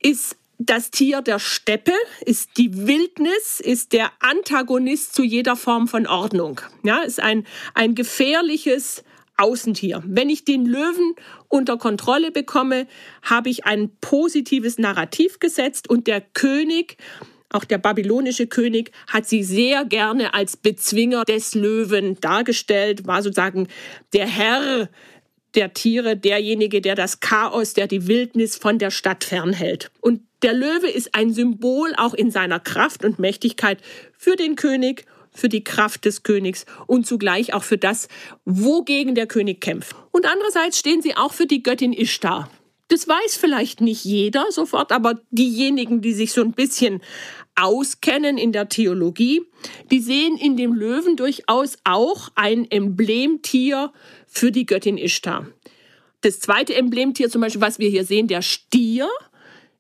ist 0.01 0.37
das 0.59 0.91
Tier 0.91 1.23
der 1.23 1.39
Steppe, 1.39 1.93
ist 2.27 2.51
die 2.59 2.87
Wildnis, 2.87 3.61
ist 3.61 3.93
der 3.93 4.11
Antagonist 4.21 5.15
zu 5.15 5.23
jeder 5.23 5.57
Form 5.57 5.89
von 5.89 6.07
Ordnung. 6.07 6.61
Ja, 6.83 6.99
ist 6.99 7.21
ein, 7.21 7.47
ein 7.75 7.95
gefährliches 7.95 9.03
Außentier. 9.41 10.03
Wenn 10.07 10.29
ich 10.29 10.45
den 10.45 10.67
Löwen 10.67 11.15
unter 11.49 11.79
Kontrolle 11.79 12.31
bekomme, 12.31 12.87
habe 13.23 13.49
ich 13.49 13.65
ein 13.65 13.91
positives 14.01 14.79
Narrativ 14.79 15.39
gesetzt 15.39 15.89
und 15.89 16.07
der 16.07 16.21
König, 16.21 16.99
auch 17.49 17.65
der 17.65 17.79
babylonische 17.79 18.47
König, 18.47 18.93
hat 19.09 19.27
sie 19.27 19.43
sehr 19.43 19.85
gerne 19.85 20.35
als 20.35 20.57
Bezwinger 20.57 21.25
des 21.25 21.55
Löwen 21.55 22.21
dargestellt, 22.21 23.07
war 23.07 23.23
sozusagen 23.23 23.67
der 24.13 24.27
Herr 24.27 24.89
der 25.55 25.75
Tiere, 25.75 26.17
derjenige, 26.17 26.81
der 26.81 26.95
das 26.95 27.21
Chaos, 27.21 27.75
der 27.75 27.87
die 27.87 28.07
Wildnis 28.07 28.57
von 28.57 28.79
der 28.79 28.91
Stadt 28.91 29.25
fernhält. 29.25 29.91
Und 30.01 30.23
der 30.43 30.53
Löwe 30.53 30.89
ist 30.89 31.15
ein 31.15 31.33
Symbol 31.33 31.93
auch 31.97 32.15
in 32.15 32.31
seiner 32.31 32.61
Kraft 32.61 33.05
und 33.05 33.19
Mächtigkeit 33.19 33.79
für 34.17 34.37
den 34.37 34.55
König, 34.55 35.07
für 35.33 35.49
die 35.49 35.65
Kraft 35.65 36.05
des 36.05 36.23
Königs 36.23 36.67
und 36.87 37.07
zugleich 37.07 37.55
auch 37.55 37.65
für 37.65 37.79
das, 37.79 38.09
wogegen 38.45 39.15
der 39.15 39.27
König 39.27 39.61
kämpft. 39.61 39.95
Und 40.11 40.27
andererseits 40.27 40.79
stehen 40.79 41.03
sie 41.03 41.17
auch 41.17 41.33
für 41.33 41.47
die 41.47 41.63
Göttin 41.63 41.93
Ishtar. 41.93 42.51
Das 42.89 43.07
weiß 43.07 43.37
vielleicht 43.37 43.81
nicht 43.81 44.05
jeder 44.05 44.47
sofort, 44.51 44.91
aber 44.91 45.21
diejenigen, 45.31 46.01
die 46.01 46.13
sich 46.13 46.33
so 46.33 46.41
ein 46.41 46.53
bisschen 46.53 47.01
auskennen 47.55 48.37
in 48.37 48.51
der 48.51 48.69
Theologie, 48.69 49.43
die 49.93 50.01
sehen 50.01 50.37
in 50.37 50.57
dem 50.57 50.73
Löwen 50.73 51.17
durchaus 51.17 51.79
auch 51.85 52.31
ein 52.35 52.69
Emblemtier 52.69 53.93
für 54.27 54.51
die 54.51 54.67
Göttin 54.67 54.99
Ishtar. 54.99 55.47
Das 56.23 56.41
zweite 56.41 56.75
Emblemtier 56.75 57.31
zum 57.31 57.41
Beispiel, 57.43 57.63
was 57.63 57.79
wir 57.79 57.89
hier 57.89 58.05
sehen, 58.05 58.27
der 58.27 58.43
Stier, 58.43 59.09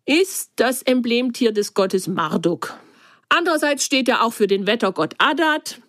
ist 0.07 0.53
das 0.57 0.83
Emblemtier 0.83 1.53
des 1.53 1.75
Gottes 1.75 2.07
Marduk. 2.07 2.79
Andererseits 3.31 3.85
steht 3.85 4.09
er 4.09 4.23
auch 4.23 4.33
für 4.33 4.47
den 4.47 4.67
Wettergott 4.67 5.15
Adat 5.19 5.81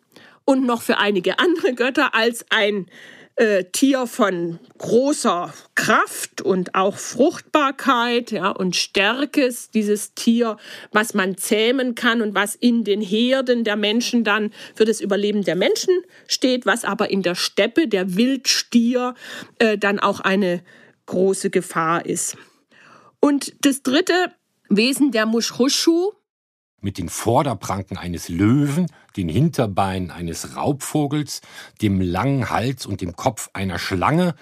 und 0.45 0.65
noch 0.65 0.81
für 0.81 0.97
einige 0.97 1.39
andere 1.39 1.73
Götter 1.73 2.15
als 2.15 2.45
ein 2.49 2.87
äh, 3.35 3.63
Tier 3.71 4.07
von 4.07 4.59
großer 4.77 5.53
Kraft 5.73 6.41
und 6.41 6.75
auch 6.75 6.97
Fruchtbarkeit 6.97 8.31
ja, 8.31 8.49
und 8.49 8.75
Stärke, 8.75 9.53
dieses 9.73 10.13
Tier, 10.13 10.57
was 10.91 11.13
man 11.13 11.37
zähmen 11.37 11.95
kann 11.95 12.21
und 12.21 12.35
was 12.35 12.55
in 12.55 12.83
den 12.83 13.01
Herden 13.01 13.63
der 13.63 13.77
Menschen 13.77 14.23
dann 14.23 14.51
für 14.75 14.85
das 14.85 15.01
Überleben 15.01 15.43
der 15.43 15.55
Menschen 15.55 16.01
steht, 16.27 16.65
was 16.65 16.83
aber 16.83 17.09
in 17.09 17.23
der 17.23 17.35
Steppe, 17.35 17.87
der 17.87 18.15
Wildstier, 18.15 19.15
äh, 19.57 19.77
dann 19.77 19.99
auch 19.99 20.19
eine 20.19 20.61
große 21.07 21.49
Gefahr 21.49 22.05
ist. 22.05 22.37
Und 23.19 23.53
das 23.61 23.81
dritte 23.81 24.13
Wesen 24.69 25.11
der 25.11 25.25
Mushushu, 25.25 26.11
mit 26.81 26.97
den 26.97 27.09
Vorderpranken 27.09 27.97
eines 27.97 28.27
Löwen, 28.27 28.87
den 29.15 29.29
Hinterbeinen 29.29 30.11
eines 30.11 30.55
Raubvogels, 30.55 31.41
dem 31.81 32.01
langen 32.01 32.49
Hals 32.49 32.85
und 32.85 33.01
dem 33.01 33.15
Kopf 33.15 33.49
einer 33.53 33.79
Schlange, 33.79 34.35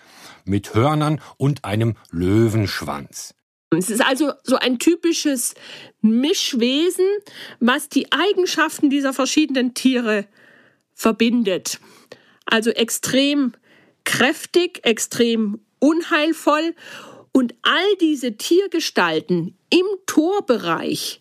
mit 0.46 0.74
Hörnern 0.74 1.22
und 1.38 1.66
einem 1.66 1.96
Löwenschwanz. 2.12 3.36
Es 3.72 3.90
ist 3.92 4.02
also 4.02 4.32
so 4.44 4.56
ein 4.56 4.80
typisches 4.80 5.54
Mischwesen, 6.02 7.06
was 7.60 7.88
die 7.88 8.12
Eigenschaften 8.12 8.90
dieser 8.90 9.14
verschiedenen 9.14 9.76
Tiere 9.76 10.26
verbindet. 10.96 11.80
Also 12.46 12.72
extrem 12.72 13.54
kräftig, 14.06 14.80
extrem 14.84 15.60
unheilvoll 15.78 16.76
und 17.32 17.54
all 17.62 17.96
diese 18.02 18.38
Tiergestalten 18.38 19.56
im 19.70 19.86
Torbereich, 20.08 21.20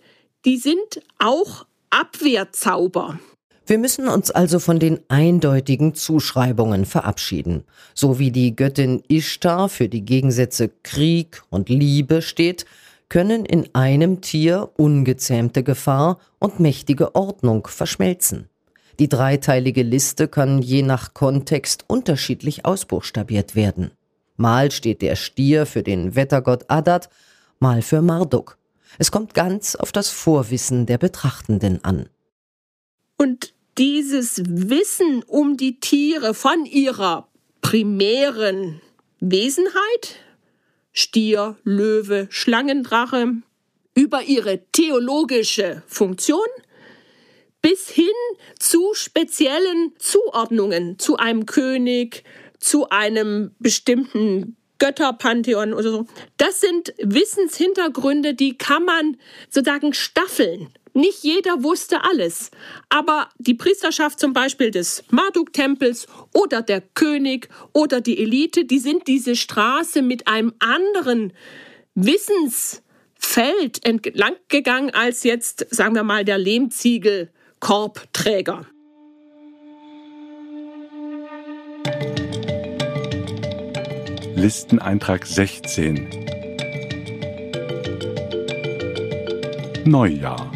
die 0.49 0.57
sind 0.57 1.03
auch 1.19 1.67
Abwehrzauber. 1.91 3.19
Wir 3.67 3.77
müssen 3.77 4.09
uns 4.09 4.31
also 4.31 4.61
von 4.61 4.79
den 4.79 4.99
eindeutigen 5.09 5.95
Zuschreibungen 5.95 6.87
verabschieden. 6.87 7.65
So 7.93 8.19
wie 8.19 8.31
die 8.31 8.57
Göttin 8.57 9.03
Ishtar 9.09 9.69
für 9.69 9.91
die 9.91 10.07
Gegensätze 10.07 10.71
Krieg 10.83 11.43
und 11.51 11.69
Liebe 11.69 12.23
steht, 12.23 12.65
können 13.11 13.45
in 13.45 13.69
einem 13.75 14.23
Tier 14.23 14.71
ungezähmte 14.79 15.63
Gefahr 15.63 16.19
und 16.39 16.61
mächtige 16.61 17.15
Ordnung 17.15 17.67
verschmelzen. 17.67 18.49
Die 18.99 19.11
dreiteilige 19.11 19.83
Liste 19.83 20.29
kann 20.29 20.63
je 20.63 20.81
nach 20.81 21.13
Kontext 21.13 21.85
unterschiedlich 21.89 22.65
ausbuchstabiert 22.65 23.55
werden. 23.55 23.91
Mal 24.39 24.71
steht 24.71 25.03
der 25.03 25.17
Stier 25.17 25.67
für 25.67 25.83
den 25.83 26.17
Wettergott 26.17 26.65
Adat, 26.69 27.11
mal 27.59 27.83
für 27.83 28.01
Marduk. 28.01 28.57
Es 28.97 29.11
kommt 29.11 29.35
ganz 29.35 29.75
auf 29.75 29.93
das 29.93 30.09
Vorwissen 30.09 30.87
der 30.87 30.99
Betrachtenden 30.99 31.85
an. 31.85 32.09
Und 33.17 33.53
dieses 33.77 34.43
Wissen 34.47 35.23
um 35.25 35.57
die 35.57 35.81
Tiere 35.81 36.35
von 36.35 36.65
ihrer 36.65 37.29
primären 37.61 38.81
Wesenheit, 39.21 40.17
Stier, 40.93 41.57
Löwe, 41.65 42.27
Schlangendrache, 42.31 43.35
über 43.95 44.23
ihre 44.23 44.65
theologische 44.73 45.83
Funktion, 45.87 46.47
bis 47.61 47.89
hin 47.89 48.07
zu 48.59 48.95
speziellen 48.95 49.93
Zuordnungen 49.99 50.99
zu 50.99 51.17
einem 51.17 51.47
König, 51.47 52.25
zu 52.59 52.89
einem 52.91 53.55
bestimmten 53.59 54.57
Götterpantheon 54.79 55.75
oder 55.75 55.91
so. 55.91 56.07
Das 56.37 56.61
sind 56.61 56.95
Wissenshintergründe, 56.99 58.35
die 58.35 58.57
kann 58.57 58.85
man 58.85 59.17
sozusagen 59.51 59.95
staffeln. 59.95 60.69
Nicht 60.95 61.23
jeder 61.23 61.63
wusste 61.63 62.03
alles, 62.05 62.51
aber 62.89 63.29
die 63.39 63.55
Priesterschaft 63.55 64.19
zum 64.19 64.33
Beispiel 64.33 64.73
des 64.73 65.05
Marduk-Tempels 65.11 66.09
oder 66.35 66.63
der 66.63 66.81
König 66.81 67.49
oder 67.73 68.01
die 68.01 68.19
Elite, 68.19 68.65
die 68.65 68.81
sind 68.81 69.07
diese 69.07 69.37
Straße 69.37 70.03
mit 70.03 70.27
einem 70.27 70.55
anderen 70.59 71.33
Wissensfeld 71.95 73.85
entlang 73.85 74.35
gegangen 74.49 74.91
als 74.91 75.23
jetzt, 75.25 75.67
sagen 75.71 75.95
wir 75.95 76.03
mal, 76.03 76.25
der 76.25 76.39
Lehmziegel-Korbträger. 76.39 78.67
Listeneintrag 84.39 85.27
16 85.27 86.09
Neujahr 89.85 90.53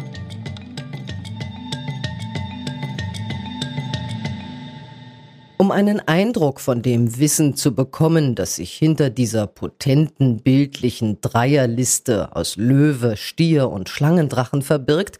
Um 5.57 5.71
einen 5.71 5.99
Eindruck 5.99 6.61
von 6.61 6.81
dem 6.81 7.19
Wissen 7.19 7.57
zu 7.57 7.75
bekommen, 7.75 8.35
das 8.35 8.55
sich 8.55 8.71
hinter 8.71 9.09
dieser 9.09 9.47
potenten 9.47 10.39
bildlichen 10.39 11.19
Dreierliste 11.19 12.33
aus 12.37 12.55
Löwe, 12.55 13.17
Stier 13.17 13.69
und 13.69 13.89
Schlangendrachen 13.89 14.61
verbirgt, 14.61 15.19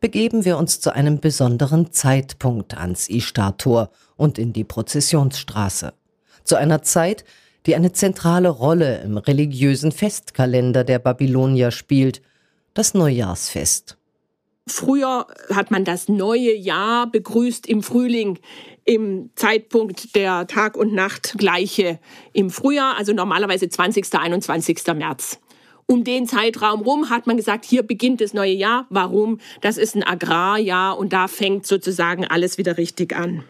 begeben 0.00 0.44
wir 0.44 0.58
uns 0.58 0.80
zu 0.80 0.92
einem 0.92 1.20
besonderen 1.20 1.92
Zeitpunkt 1.92 2.76
ans 2.76 3.08
Ishtar-Tor 3.08 3.90
und 4.16 4.36
in 4.36 4.52
die 4.52 4.64
Prozessionsstraße. 4.64 5.92
Zu 6.42 6.56
einer 6.56 6.82
Zeit, 6.82 7.24
die 7.66 7.74
eine 7.74 7.92
zentrale 7.92 8.48
Rolle 8.48 9.02
im 9.02 9.16
religiösen 9.16 9.92
Festkalender 9.92 10.84
der 10.84 10.98
Babylonier 10.98 11.70
spielt, 11.70 12.22
das 12.74 12.94
Neujahrsfest. 12.94 13.96
Früher 14.66 15.26
hat 15.52 15.70
man 15.70 15.84
das 15.84 16.08
neue 16.08 16.54
Jahr 16.54 17.10
begrüßt 17.10 17.66
im 17.66 17.82
Frühling, 17.82 18.38
im 18.84 19.30
Zeitpunkt 19.34 20.14
der 20.14 20.46
Tag- 20.46 20.76
und 20.76 20.94
Nachtgleiche 20.94 21.98
im 22.32 22.50
Frühjahr, 22.50 22.96
also 22.96 23.12
normalerweise 23.12 23.68
20. 23.68 24.14
21. 24.14 24.82
März. 24.94 25.40
Um 25.86 26.04
den 26.04 26.26
Zeitraum 26.26 26.82
rum 26.82 27.10
hat 27.10 27.26
man 27.26 27.36
gesagt, 27.36 27.64
hier 27.64 27.82
beginnt 27.82 28.20
das 28.20 28.32
neue 28.32 28.52
Jahr. 28.52 28.86
Warum? 28.90 29.38
Das 29.60 29.76
ist 29.76 29.96
ein 29.96 30.04
Agrarjahr 30.04 30.96
und 30.96 31.12
da 31.12 31.26
fängt 31.26 31.66
sozusagen 31.66 32.24
alles 32.24 32.58
wieder 32.58 32.78
richtig 32.78 33.16
an. 33.16 33.42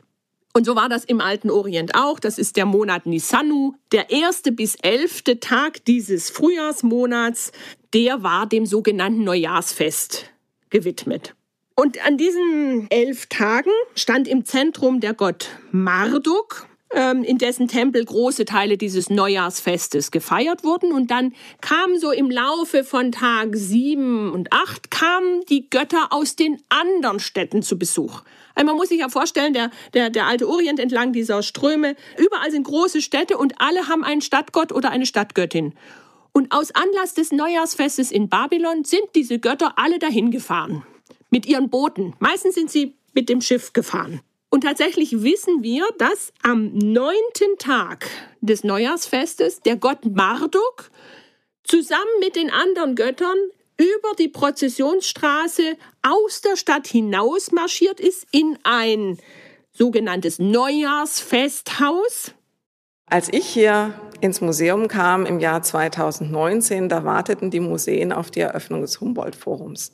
Und 0.53 0.64
so 0.64 0.74
war 0.74 0.88
das 0.88 1.05
im 1.05 1.20
alten 1.20 1.51
Orient 1.51 1.94
auch. 1.94 2.18
Das 2.18 2.38
ist 2.38 2.57
der 2.57 2.66
Monat 2.66 3.07
Nisanu. 3.07 3.74
Der 3.92 4.11
erste 4.11 4.51
bis 4.51 4.74
elfte 4.76 5.38
Tag 5.38 5.84
dieses 5.84 6.30
Frühjahrsmonats, 6.30 7.53
der 7.94 8.22
war 8.22 8.46
dem 8.46 8.66
sogenannten 8.66 9.22
Neujahrsfest 9.22 10.26
gewidmet. 10.70 11.34
Und 11.76 12.05
an 12.05 12.18
diesen 12.18 12.90
elf 12.90 13.26
Tagen 13.26 13.70
stand 13.94 14.28
im 14.28 14.44
Zentrum 14.44 15.01
der 15.01 15.14
Gott 15.14 15.48
Marduk, 15.70 16.66
ähm, 16.92 17.22
in 17.22 17.38
dessen 17.38 17.68
Tempel 17.68 18.05
große 18.05 18.44
Teile 18.44 18.76
dieses 18.76 19.09
Neujahrsfestes 19.09 20.11
gefeiert 20.11 20.64
wurden. 20.64 20.92
Und 20.92 21.12
dann 21.12 21.32
kamen 21.61 21.98
so 21.98 22.11
im 22.11 22.30
Laufe 22.30 22.82
von 22.82 23.12
Tag 23.12 23.51
sieben 23.55 24.32
und 24.32 24.53
acht 24.53 24.90
kamen 24.90 25.42
die 25.48 25.70
Götter 25.70 26.09
aus 26.11 26.34
den 26.34 26.61
anderen 26.68 27.20
Städten 27.20 27.62
zu 27.62 27.78
Besuch. 27.78 28.22
Also 28.55 28.66
man 28.66 28.76
muss 28.76 28.88
sich 28.88 29.01
ja 29.01 29.09
vorstellen, 29.09 29.53
der, 29.53 29.70
der, 29.94 30.11
der 30.11 30.26
alte 30.26 30.48
Orient 30.48 30.78
entlang 30.78 31.12
dieser 31.12 31.42
Ströme, 31.42 31.96
überall 32.18 32.51
sind 32.51 32.64
große 32.64 33.03
Städte 33.03 33.38
und 33.38 33.55
alle 33.59 33.88
haben 33.88 34.05
einen 34.05 34.20
Stadtgott 34.20 34.72
oder 34.72 34.90
eine 34.90 35.07
Stadtgöttin. 35.07 35.74
Und 36.32 36.53
aus 36.53 36.72
Anlass 36.74 37.14
des 37.14 37.32
Neujahrsfestes 37.32 38.12
in 38.12 38.28
Babylon 38.28 38.84
sind 38.84 39.03
diese 39.14 39.38
Götter 39.38 39.72
alle 39.76 39.98
dahin 39.98 40.30
gefahren 40.30 40.84
mit 41.30 41.46
ihren 41.46 41.70
Booten. 41.70 42.14
Meistens 42.18 42.55
sind 42.55 42.70
sie 42.70 42.94
mit 43.14 43.28
dem 43.28 43.40
Schiff 43.40 43.72
gefahren. 43.72 44.20
Und 44.51 44.62
tatsächlich 44.62 45.22
wissen 45.22 45.62
wir, 45.62 45.86
dass 45.98 46.32
am 46.42 46.72
neunten 46.76 47.57
Tag 47.59 48.09
des 48.40 48.64
Neujahrsfestes 48.64 49.61
der 49.61 49.76
Gott 49.76 50.05
Marduk 50.05 50.90
zusammen 51.62 52.11
mit 52.18 52.34
den 52.34 52.51
anderen 52.51 52.96
Göttern 52.96 53.36
über 53.80 54.14
die 54.18 54.28
Prozessionsstraße 54.28 55.78
aus 56.02 56.42
der 56.42 56.56
Stadt 56.56 56.86
hinaus 56.86 57.50
marschiert 57.50 57.98
ist 57.98 58.26
in 58.30 58.58
ein 58.62 59.16
sogenanntes 59.72 60.38
Neujahrsfesthaus. 60.38 62.34
Als 63.06 63.32
ich 63.32 63.46
hier 63.46 63.94
ins 64.20 64.42
Museum 64.42 64.86
kam 64.86 65.24
im 65.24 65.40
Jahr 65.40 65.62
2019, 65.62 66.90
da 66.90 67.04
warteten 67.06 67.50
die 67.50 67.60
Museen 67.60 68.12
auf 68.12 68.30
die 68.30 68.40
Eröffnung 68.40 68.82
des 68.82 69.00
Humboldt-Forums. 69.00 69.92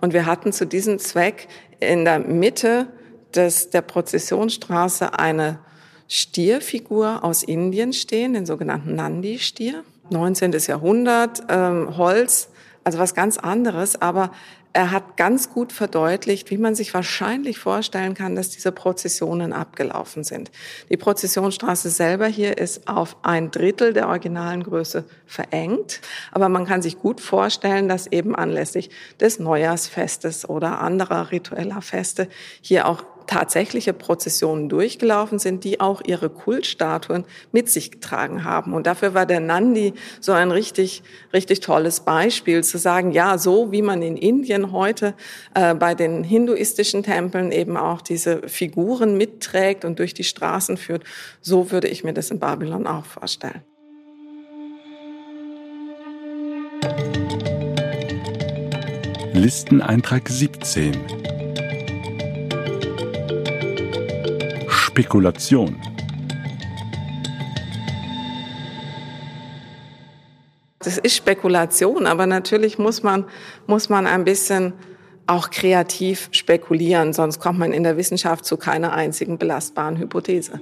Und 0.00 0.12
wir 0.12 0.26
hatten 0.26 0.52
zu 0.52 0.64
diesem 0.64 1.00
Zweck 1.00 1.48
in 1.80 2.04
der 2.04 2.20
Mitte 2.20 2.86
des, 3.34 3.70
der 3.70 3.82
Prozessionsstraße 3.82 5.18
eine 5.18 5.58
Stierfigur 6.06 7.24
aus 7.24 7.42
Indien 7.42 7.92
stehen, 7.92 8.34
den 8.34 8.46
sogenannten 8.46 8.94
Nandi-Stier. 8.94 9.82
19. 10.10 10.52
Jahrhundert, 10.52 11.42
ähm, 11.48 11.96
Holz, 11.96 12.50
also 12.84 12.98
was 12.98 13.14
ganz 13.14 13.38
anderes, 13.38 14.00
aber 14.00 14.30
er 14.74 14.90
hat 14.90 15.16
ganz 15.16 15.50
gut 15.50 15.72
verdeutlicht, 15.72 16.50
wie 16.50 16.58
man 16.58 16.74
sich 16.74 16.92
wahrscheinlich 16.94 17.60
vorstellen 17.60 18.14
kann, 18.14 18.34
dass 18.34 18.50
diese 18.50 18.72
Prozessionen 18.72 19.52
abgelaufen 19.52 20.24
sind. 20.24 20.50
Die 20.90 20.96
Prozessionsstraße 20.96 21.90
selber 21.90 22.26
hier 22.26 22.58
ist 22.58 22.88
auf 22.88 23.16
ein 23.22 23.52
Drittel 23.52 23.92
der 23.92 24.08
originalen 24.08 24.64
Größe 24.64 25.04
verengt, 25.26 26.00
aber 26.32 26.48
man 26.48 26.66
kann 26.66 26.82
sich 26.82 26.98
gut 26.98 27.20
vorstellen, 27.20 27.88
dass 27.88 28.08
eben 28.08 28.34
anlässlich 28.34 28.90
des 29.20 29.38
Neujahrsfestes 29.38 30.48
oder 30.48 30.80
anderer 30.80 31.30
ritueller 31.30 31.80
Feste 31.80 32.28
hier 32.60 32.88
auch 32.88 33.04
tatsächliche 33.26 33.92
Prozessionen 33.92 34.68
durchgelaufen 34.68 35.38
sind, 35.38 35.64
die 35.64 35.80
auch 35.80 36.02
ihre 36.04 36.30
Kultstatuen 36.30 37.24
mit 37.52 37.68
sich 37.68 37.90
getragen 37.90 38.44
haben. 38.44 38.74
Und 38.74 38.86
dafür 38.86 39.14
war 39.14 39.26
der 39.26 39.40
Nandi 39.40 39.94
so 40.20 40.32
ein 40.32 40.50
richtig, 40.50 41.02
richtig 41.32 41.60
tolles 41.60 42.00
Beispiel, 42.00 42.62
zu 42.62 42.78
sagen, 42.78 43.12
ja, 43.12 43.38
so 43.38 43.72
wie 43.72 43.82
man 43.82 44.02
in 44.02 44.16
Indien 44.16 44.72
heute 44.72 45.14
äh, 45.54 45.74
bei 45.74 45.94
den 45.94 46.24
hinduistischen 46.24 47.02
Tempeln 47.02 47.52
eben 47.52 47.76
auch 47.76 48.02
diese 48.02 48.48
Figuren 48.48 49.16
mitträgt 49.16 49.84
und 49.84 49.98
durch 49.98 50.14
die 50.14 50.24
Straßen 50.24 50.76
führt, 50.76 51.04
so 51.40 51.70
würde 51.70 51.88
ich 51.88 52.04
mir 52.04 52.12
das 52.12 52.30
in 52.30 52.38
Babylon 52.38 52.86
auch 52.86 53.04
vorstellen. 53.04 53.62
Listeneintrag 59.32 60.28
17 60.28 61.23
Spekulation. 64.94 65.74
Das 70.78 70.98
ist 70.98 71.16
Spekulation, 71.16 72.06
aber 72.06 72.26
natürlich 72.26 72.78
muss 72.78 73.02
man, 73.02 73.24
muss 73.66 73.88
man 73.88 74.06
ein 74.06 74.22
bisschen 74.22 74.72
auch 75.26 75.50
kreativ 75.50 76.28
spekulieren, 76.30 77.12
sonst 77.12 77.40
kommt 77.40 77.58
man 77.58 77.72
in 77.72 77.82
der 77.82 77.96
Wissenschaft 77.96 78.44
zu 78.44 78.56
keiner 78.56 78.92
einzigen 78.92 79.36
belastbaren 79.36 79.98
Hypothese. 79.98 80.60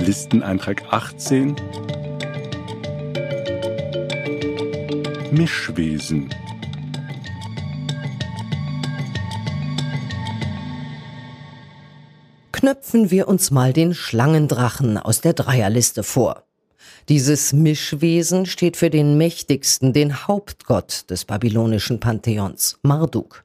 Listeneintrag 0.00 0.82
18 0.90 1.54
Mischwesen 5.30 6.28
knöpfen 12.62 13.10
wir 13.10 13.26
uns 13.26 13.50
mal 13.50 13.72
den 13.72 13.92
Schlangendrachen 13.92 14.96
aus 14.96 15.20
der 15.20 15.32
Dreierliste 15.32 16.04
vor. 16.04 16.44
Dieses 17.08 17.52
Mischwesen 17.52 18.46
steht 18.46 18.76
für 18.76 18.88
den 18.88 19.18
mächtigsten, 19.18 19.92
den 19.92 20.28
Hauptgott 20.28 21.10
des 21.10 21.24
babylonischen 21.24 21.98
Pantheons, 21.98 22.78
Marduk. 22.82 23.42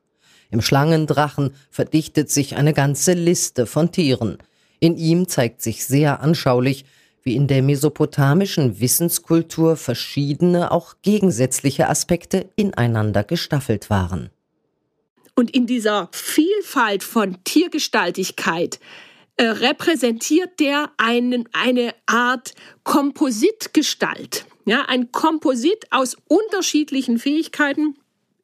Im 0.52 0.62
Schlangendrachen 0.62 1.56
verdichtet 1.72 2.30
sich 2.30 2.58
eine 2.58 2.74
ganze 2.74 3.14
Liste 3.14 3.66
von 3.66 3.92
Tieren. 3.92 4.38
In 4.80 4.98
ihm 4.98 5.28
zeigt 5.28 5.64
sich 5.64 5.84
sehr 5.84 6.22
anschaulich, 6.22 6.86
wie 7.24 7.36
in 7.36 7.48
der 7.48 7.64
mesopotamischen 7.64 8.80
Wissenskultur 8.80 9.78
verschiedene, 9.78 10.70
auch 10.70 10.94
gegensätzliche 11.02 11.90
Aspekte 11.90 12.52
ineinander 12.56 13.24
gestaffelt 13.24 13.90
waren. 13.90 14.30
Und 15.34 15.52
in 15.52 15.66
dieser 15.66 16.10
Vielfalt 16.12 17.04
von 17.04 17.38
Tiergestaltigkeit 17.44 18.80
äh, 19.38 19.46
repräsentiert 19.46 20.60
der 20.60 20.92
einen, 20.98 21.48
eine 21.54 21.94
Art 22.06 22.54
Kompositgestalt. 22.84 24.46
Ja, 24.66 24.82
ein 24.88 25.12
Komposit 25.12 25.88
aus 25.92 26.18
unterschiedlichen 26.28 27.20
Fähigkeiten. 27.20 27.96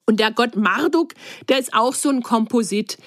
Und 0.06 0.20
der 0.20 0.32
Gott 0.32 0.56
Marduk, 0.56 1.14
der 1.50 1.60
ist 1.60 1.74
auch 1.74 1.94
so 1.94 2.10
ein 2.10 2.24
Komposit. 2.24 2.98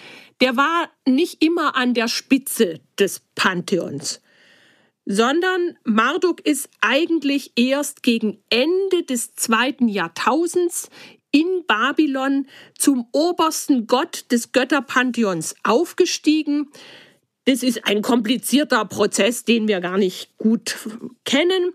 Der 0.41 0.57
war 0.57 0.91
nicht 1.07 1.43
immer 1.43 1.76
an 1.76 1.95
der 1.95 2.09
Spitze 2.09 2.80
des 2.99 3.22
Pantheons, 3.34 4.20
sondern 5.07 5.78
Marduk 5.84 6.45
ist 6.45 6.68
eigentlich 6.80 7.53
erst 7.57 8.03
gegen 8.03 8.43
Ende 8.51 9.05
des 9.09 9.34
zweiten 9.34 9.89
Jahrtausends 9.89 10.91
in 11.30 11.64
Babylon 11.66 12.47
zum 12.78 13.07
obersten 13.12 13.87
Gott 13.87 14.24
des 14.30 14.53
Götterpantheons 14.53 15.55
aufgestiegen. 15.62 16.70
Das 17.47 17.62
ist 17.62 17.86
ein 17.86 18.03
komplizierter 18.03 18.84
Prozess, 18.84 19.44
den 19.44 19.68
wir 19.68 19.80
gar 19.80 19.99
nicht 19.99 20.36
gut 20.36 20.76
kennen. 21.24 21.72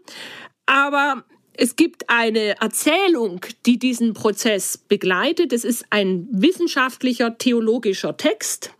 Aber 0.66 1.24
es 1.54 1.78
gibt 1.78 2.10
eine 2.10 2.60
Erzählung, 2.60 3.42
die 3.66 3.80
diesen 3.80 4.14
Prozess 4.14 4.78
begleitet. 4.78 5.54
Es 5.54 5.64
ist 5.64 5.86
ein 5.90 6.28
wissenschaftlicher, 6.32 7.38
theologischer 7.38 8.18
Text. 8.18 8.74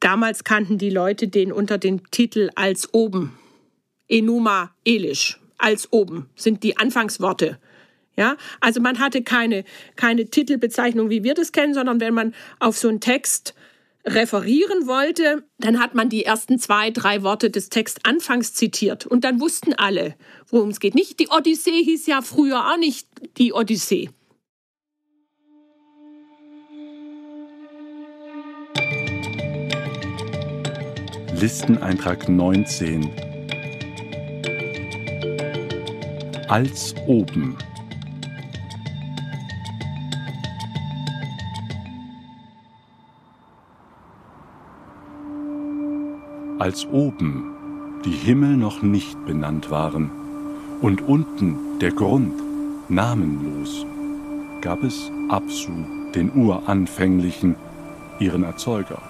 Damals 0.00 0.44
kannten 0.44 0.76
die 0.76 0.90
Leute 0.90 1.26
den 1.26 1.52
unter 1.52 1.78
dem 1.78 2.10
Titel 2.10 2.50
als 2.54 2.92
oben. 2.92 3.38
Enuma 4.08 4.74
Elish. 4.84 5.40
Als 5.56 5.90
oben 5.90 6.28
sind 6.36 6.62
die 6.64 6.76
Anfangsworte. 6.76 7.58
Ja, 8.16 8.36
also 8.60 8.80
man 8.80 8.98
hatte 8.98 9.22
keine, 9.22 9.64
keine 9.96 10.26
Titelbezeichnung, 10.28 11.08
wie 11.08 11.22
wir 11.22 11.34
das 11.34 11.52
kennen, 11.52 11.72
sondern 11.72 12.00
wenn 12.00 12.14
man 12.14 12.34
auf 12.58 12.76
so 12.76 12.88
einen 12.88 13.00
Text 13.00 13.54
referieren 14.14 14.86
wollte, 14.86 15.44
dann 15.58 15.78
hat 15.80 15.94
man 15.94 16.08
die 16.08 16.24
ersten 16.24 16.58
zwei, 16.58 16.90
drei 16.90 17.22
Worte 17.22 17.50
des 17.50 17.68
Textanfangs 17.68 18.54
zitiert. 18.54 19.06
Und 19.06 19.24
dann 19.24 19.40
wussten 19.40 19.74
alle, 19.74 20.14
worum 20.48 20.70
es 20.70 20.80
geht. 20.80 20.94
Nicht 20.94 21.20
die 21.20 21.28
Odyssee 21.28 21.82
hieß 21.82 22.06
ja 22.06 22.22
früher 22.22 22.72
auch 22.72 22.78
nicht 22.78 23.08
die 23.38 23.52
Odyssee. 23.52 24.10
Listeneintrag 31.40 32.28
19 32.28 33.08
Als 36.48 36.94
oben 37.06 37.56
als 46.58 46.86
oben 46.86 47.52
die 48.04 48.10
Himmel 48.10 48.56
noch 48.56 48.82
nicht 48.82 49.24
benannt 49.26 49.70
waren 49.70 50.10
und 50.80 51.02
unten 51.02 51.78
der 51.80 51.92
Grund 51.92 52.32
namenlos, 52.88 53.84
gab 54.60 54.82
es 54.82 55.10
Absu, 55.28 55.72
den 56.14 56.30
Uranfänglichen, 56.32 57.56
ihren 58.18 58.44
Erzeuger, 58.44 59.00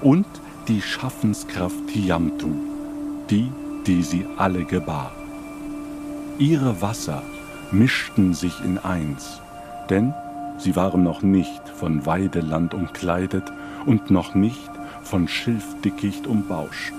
und 0.00 0.26
die 0.68 0.80
Schaffenskraft 0.80 1.88
Tiamtu, 1.88 2.50
die, 3.28 3.50
die 3.86 4.02
sie 4.02 4.24
alle 4.36 4.64
gebar. 4.64 5.12
Ihre 6.38 6.80
Wasser 6.80 7.22
mischten 7.70 8.34
sich 8.34 8.64
in 8.64 8.78
eins, 8.78 9.40
denn 9.90 10.14
sie 10.58 10.76
waren 10.76 11.02
noch 11.02 11.22
nicht 11.22 11.68
von 11.68 12.06
Weideland 12.06 12.72
umkleidet 12.72 13.52
und 13.86 14.10
noch 14.10 14.34
nicht 14.34 14.70
von 15.04 15.28
Schilfdickicht 15.28 16.26
umbauscht. 16.26 16.94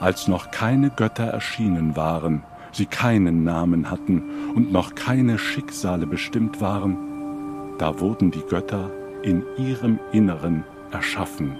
Als 0.00 0.28
noch 0.28 0.50
keine 0.50 0.90
Götter 0.90 1.24
erschienen 1.24 1.96
waren, 1.96 2.44
sie 2.72 2.86
keinen 2.86 3.44
Namen 3.44 3.90
hatten 3.90 4.22
und 4.54 4.72
noch 4.72 4.94
keine 4.94 5.38
Schicksale 5.38 6.06
bestimmt 6.06 6.60
waren, 6.60 7.76
da 7.78 7.98
wurden 8.00 8.30
die 8.30 8.42
Götter 8.48 8.90
in 9.22 9.44
ihrem 9.56 9.98
Inneren 10.12 10.64
erschaffen. 10.92 11.56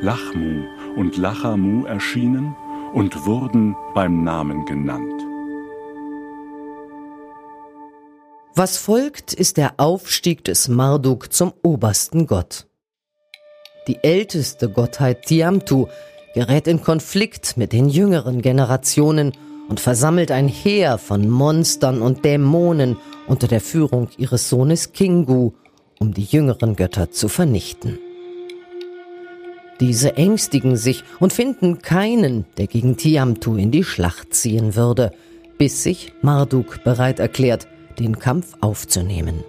Lachmu 0.00 0.64
und 0.96 1.16
Lachamu 1.16 1.84
erschienen 1.84 2.54
und 2.94 3.26
wurden 3.26 3.76
beim 3.94 4.24
Namen 4.24 4.64
genannt. 4.64 5.22
Was 8.54 8.76
folgt, 8.76 9.32
ist 9.32 9.56
der 9.56 9.74
Aufstieg 9.78 10.44
des 10.44 10.68
Marduk 10.68 11.32
zum 11.32 11.52
obersten 11.62 12.26
Gott. 12.26 12.69
Die 13.86 13.98
älteste 14.02 14.68
Gottheit 14.68 15.26
Tiamtu 15.26 15.86
gerät 16.34 16.66
in 16.66 16.82
Konflikt 16.82 17.56
mit 17.56 17.72
den 17.72 17.88
jüngeren 17.88 18.42
Generationen 18.42 19.32
und 19.68 19.80
versammelt 19.80 20.30
ein 20.30 20.48
Heer 20.48 20.98
von 20.98 21.28
Monstern 21.28 22.02
und 22.02 22.24
Dämonen 22.24 22.96
unter 23.26 23.46
der 23.46 23.60
Führung 23.60 24.08
ihres 24.18 24.48
Sohnes 24.48 24.92
Kingu, 24.92 25.52
um 25.98 26.12
die 26.12 26.24
jüngeren 26.24 26.76
Götter 26.76 27.10
zu 27.10 27.28
vernichten. 27.28 27.98
Diese 29.80 30.16
ängstigen 30.16 30.76
sich 30.76 31.04
und 31.20 31.32
finden 31.32 31.78
keinen, 31.78 32.44
der 32.58 32.66
gegen 32.66 32.96
Tiamtu 32.96 33.56
in 33.56 33.70
die 33.70 33.84
Schlacht 33.84 34.34
ziehen 34.34 34.74
würde, 34.74 35.12
bis 35.56 35.82
sich 35.82 36.12
Marduk 36.20 36.84
bereit 36.84 37.18
erklärt, 37.18 37.66
den 37.98 38.18
Kampf 38.18 38.54
aufzunehmen. 38.60 39.42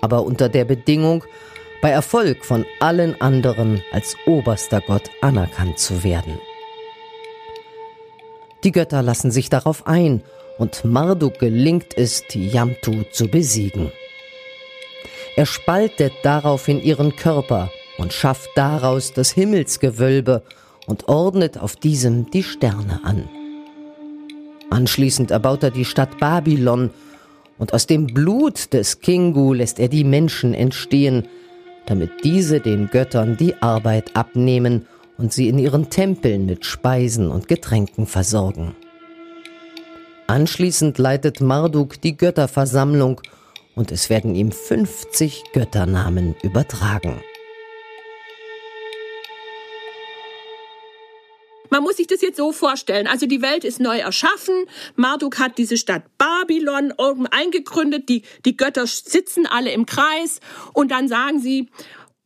Aber 0.00 0.24
unter 0.24 0.48
der 0.48 0.64
Bedingung, 0.64 1.24
bei 1.80 1.90
Erfolg 1.90 2.44
von 2.44 2.66
allen 2.78 3.20
anderen 3.20 3.82
als 3.92 4.16
oberster 4.26 4.80
Gott 4.80 5.10
anerkannt 5.20 5.78
zu 5.78 6.04
werden. 6.04 6.38
Die 8.64 8.72
Götter 8.72 9.02
lassen 9.02 9.30
sich 9.30 9.48
darauf 9.48 9.86
ein 9.86 10.22
und 10.58 10.84
Marduk 10.84 11.38
gelingt 11.38 11.96
es, 11.96 12.24
Tiamtu 12.28 13.04
zu 13.10 13.28
besiegen. 13.28 13.90
Er 15.36 15.46
spaltet 15.46 16.12
daraufhin 16.22 16.82
ihren 16.82 17.16
Körper 17.16 17.70
und 17.96 18.12
schafft 18.12 18.50
daraus 18.56 19.14
das 19.14 19.30
Himmelsgewölbe 19.30 20.42
und 20.86 21.08
ordnet 21.08 21.56
auf 21.56 21.76
diesem 21.76 22.30
die 22.30 22.42
Sterne 22.42 23.00
an. 23.04 23.28
Anschließend 24.68 25.30
erbaut 25.30 25.62
er 25.62 25.70
die 25.70 25.84
Stadt 25.84 26.18
Babylon 26.18 26.90
und 27.58 27.72
aus 27.72 27.86
dem 27.86 28.06
Blut 28.06 28.72
des 28.72 29.00
Kingu 29.00 29.52
lässt 29.52 29.78
er 29.78 29.88
die 29.88 30.04
Menschen 30.04 30.52
entstehen, 30.54 31.26
damit 31.86 32.24
diese 32.24 32.60
den 32.60 32.88
Göttern 32.88 33.36
die 33.36 33.60
Arbeit 33.62 34.16
abnehmen 34.16 34.86
und 35.18 35.32
sie 35.32 35.48
in 35.48 35.58
ihren 35.58 35.90
Tempeln 35.90 36.46
mit 36.46 36.64
Speisen 36.64 37.30
und 37.30 37.48
Getränken 37.48 38.06
versorgen. 38.06 38.74
Anschließend 40.26 40.98
leitet 40.98 41.40
Marduk 41.40 42.00
die 42.00 42.16
Götterversammlung 42.16 43.20
und 43.74 43.92
es 43.92 44.10
werden 44.10 44.34
ihm 44.34 44.52
50 44.52 45.44
Götternamen 45.52 46.36
übertragen. 46.42 47.20
Man 51.70 51.82
muss 51.84 51.96
sich 51.96 52.08
das 52.08 52.20
jetzt 52.20 52.36
so 52.36 52.52
vorstellen. 52.52 53.06
Also 53.06 53.26
die 53.26 53.42
Welt 53.42 53.64
ist 53.64 53.80
neu 53.80 53.98
erschaffen. 53.98 54.64
Marduk 54.96 55.38
hat 55.38 55.56
diese 55.56 55.76
Stadt 55.76 56.02
Babylon 56.18 56.92
eingegründet. 57.30 58.08
Die, 58.08 58.22
die 58.44 58.56
Götter 58.56 58.86
sitzen 58.86 59.46
alle 59.46 59.72
im 59.72 59.86
Kreis 59.86 60.40
und 60.74 60.90
dann 60.90 61.08
sagen 61.08 61.40
sie, 61.40 61.70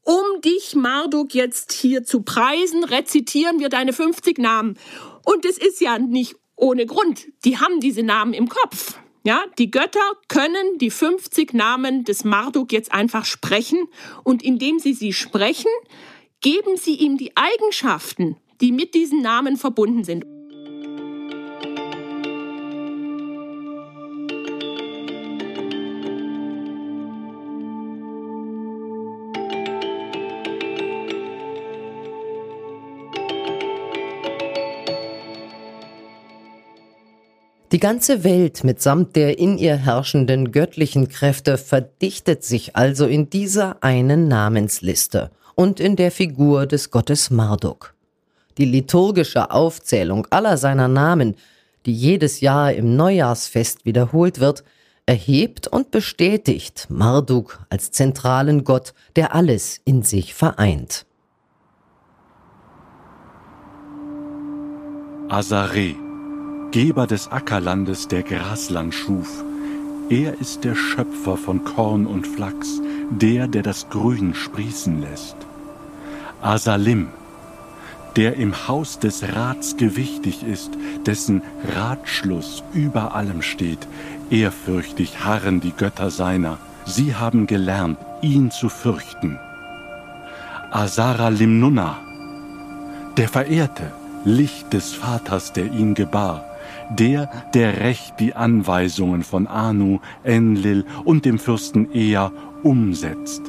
um 0.02 0.40
dich, 0.42 0.74
Marduk, 0.74 1.34
jetzt 1.34 1.72
hier 1.72 2.04
zu 2.04 2.22
preisen, 2.22 2.84
rezitieren 2.84 3.58
wir 3.58 3.70
deine 3.70 3.92
50 3.92 4.38
Namen. 4.38 4.78
Und 5.24 5.46
es 5.46 5.56
ist 5.56 5.80
ja 5.80 5.98
nicht 5.98 6.36
ohne 6.56 6.86
Grund. 6.86 7.26
Die 7.44 7.58
haben 7.58 7.80
diese 7.80 8.02
Namen 8.02 8.34
im 8.34 8.48
Kopf. 8.48 8.98
Ja, 9.26 9.42
die 9.58 9.70
Götter 9.70 10.12
können 10.28 10.76
die 10.76 10.90
50 10.90 11.54
Namen 11.54 12.04
des 12.04 12.24
Marduk 12.24 12.72
jetzt 12.72 12.92
einfach 12.92 13.24
sprechen 13.24 13.88
und 14.22 14.42
indem 14.42 14.78
sie 14.78 14.92
sie 14.92 15.14
sprechen, 15.14 15.70
geben 16.42 16.76
sie 16.76 16.96
ihm 16.96 17.16
die 17.16 17.32
Eigenschaften 17.34 18.36
die 18.60 18.72
mit 18.72 18.94
diesen 18.94 19.22
Namen 19.22 19.56
verbunden 19.56 20.04
sind. 20.04 20.24
Die 37.74 37.80
ganze 37.80 38.22
Welt 38.22 38.62
mitsamt 38.62 39.16
der 39.16 39.40
in 39.40 39.58
ihr 39.58 39.76
herrschenden 39.76 40.52
göttlichen 40.52 41.08
Kräfte 41.08 41.58
verdichtet 41.58 42.44
sich 42.44 42.76
also 42.76 43.04
in 43.04 43.30
dieser 43.30 43.82
einen 43.82 44.28
Namensliste 44.28 45.32
und 45.56 45.80
in 45.80 45.96
der 45.96 46.12
Figur 46.12 46.66
des 46.66 46.92
Gottes 46.92 47.30
Marduk 47.30 47.93
die 48.58 48.64
liturgische 48.64 49.50
Aufzählung 49.50 50.26
aller 50.30 50.56
seiner 50.56 50.88
Namen, 50.88 51.36
die 51.86 51.92
jedes 51.92 52.40
Jahr 52.40 52.72
im 52.72 52.96
Neujahrsfest 52.96 53.84
wiederholt 53.84 54.40
wird, 54.40 54.64
erhebt 55.06 55.68
und 55.68 55.90
bestätigt 55.90 56.86
Marduk 56.88 57.64
als 57.68 57.90
zentralen 57.90 58.64
Gott, 58.64 58.94
der 59.16 59.34
alles 59.34 59.80
in 59.84 60.02
sich 60.02 60.34
vereint. 60.34 61.06
Azare, 65.28 65.94
Geber 66.70 67.06
des 67.06 67.28
Ackerlandes, 67.28 68.08
der 68.08 68.22
Grasland 68.22 68.94
schuf. 68.94 69.44
Er 70.10 70.38
ist 70.38 70.64
der 70.64 70.74
Schöpfer 70.74 71.36
von 71.36 71.64
Korn 71.64 72.06
und 72.06 72.26
Flachs, 72.26 72.80
der, 73.10 73.48
der 73.48 73.62
das 73.62 73.88
Grün 73.88 74.34
sprießen 74.34 75.00
lässt. 75.00 75.36
Asalim, 76.42 77.08
der 78.16 78.36
im 78.36 78.68
Haus 78.68 78.98
des 78.98 79.34
Rats 79.34 79.76
gewichtig 79.76 80.44
ist, 80.44 80.70
dessen 81.06 81.42
Ratschluss 81.74 82.62
über 82.72 83.14
allem 83.14 83.42
steht. 83.42 83.86
Ehrfürchtig 84.30 85.24
harren 85.24 85.60
die 85.60 85.72
Götter 85.72 86.10
seiner. 86.10 86.58
Sie 86.86 87.14
haben 87.14 87.46
gelernt, 87.46 87.98
ihn 88.22 88.50
zu 88.50 88.68
fürchten. 88.68 89.38
Asara 90.70 91.28
Limnunna, 91.28 91.98
der 93.16 93.28
Verehrte, 93.28 93.92
Licht 94.24 94.72
des 94.72 94.92
Vaters, 94.92 95.52
der 95.52 95.66
ihn 95.66 95.94
gebar, 95.94 96.44
der, 96.90 97.30
der 97.52 97.80
recht 97.80 98.18
die 98.18 98.34
Anweisungen 98.34 99.22
von 99.22 99.46
Anu, 99.46 100.00
Enlil 100.22 100.84
und 101.04 101.24
dem 101.24 101.38
Fürsten 101.38 101.92
Ea 101.92 102.32
umsetzt. 102.62 103.42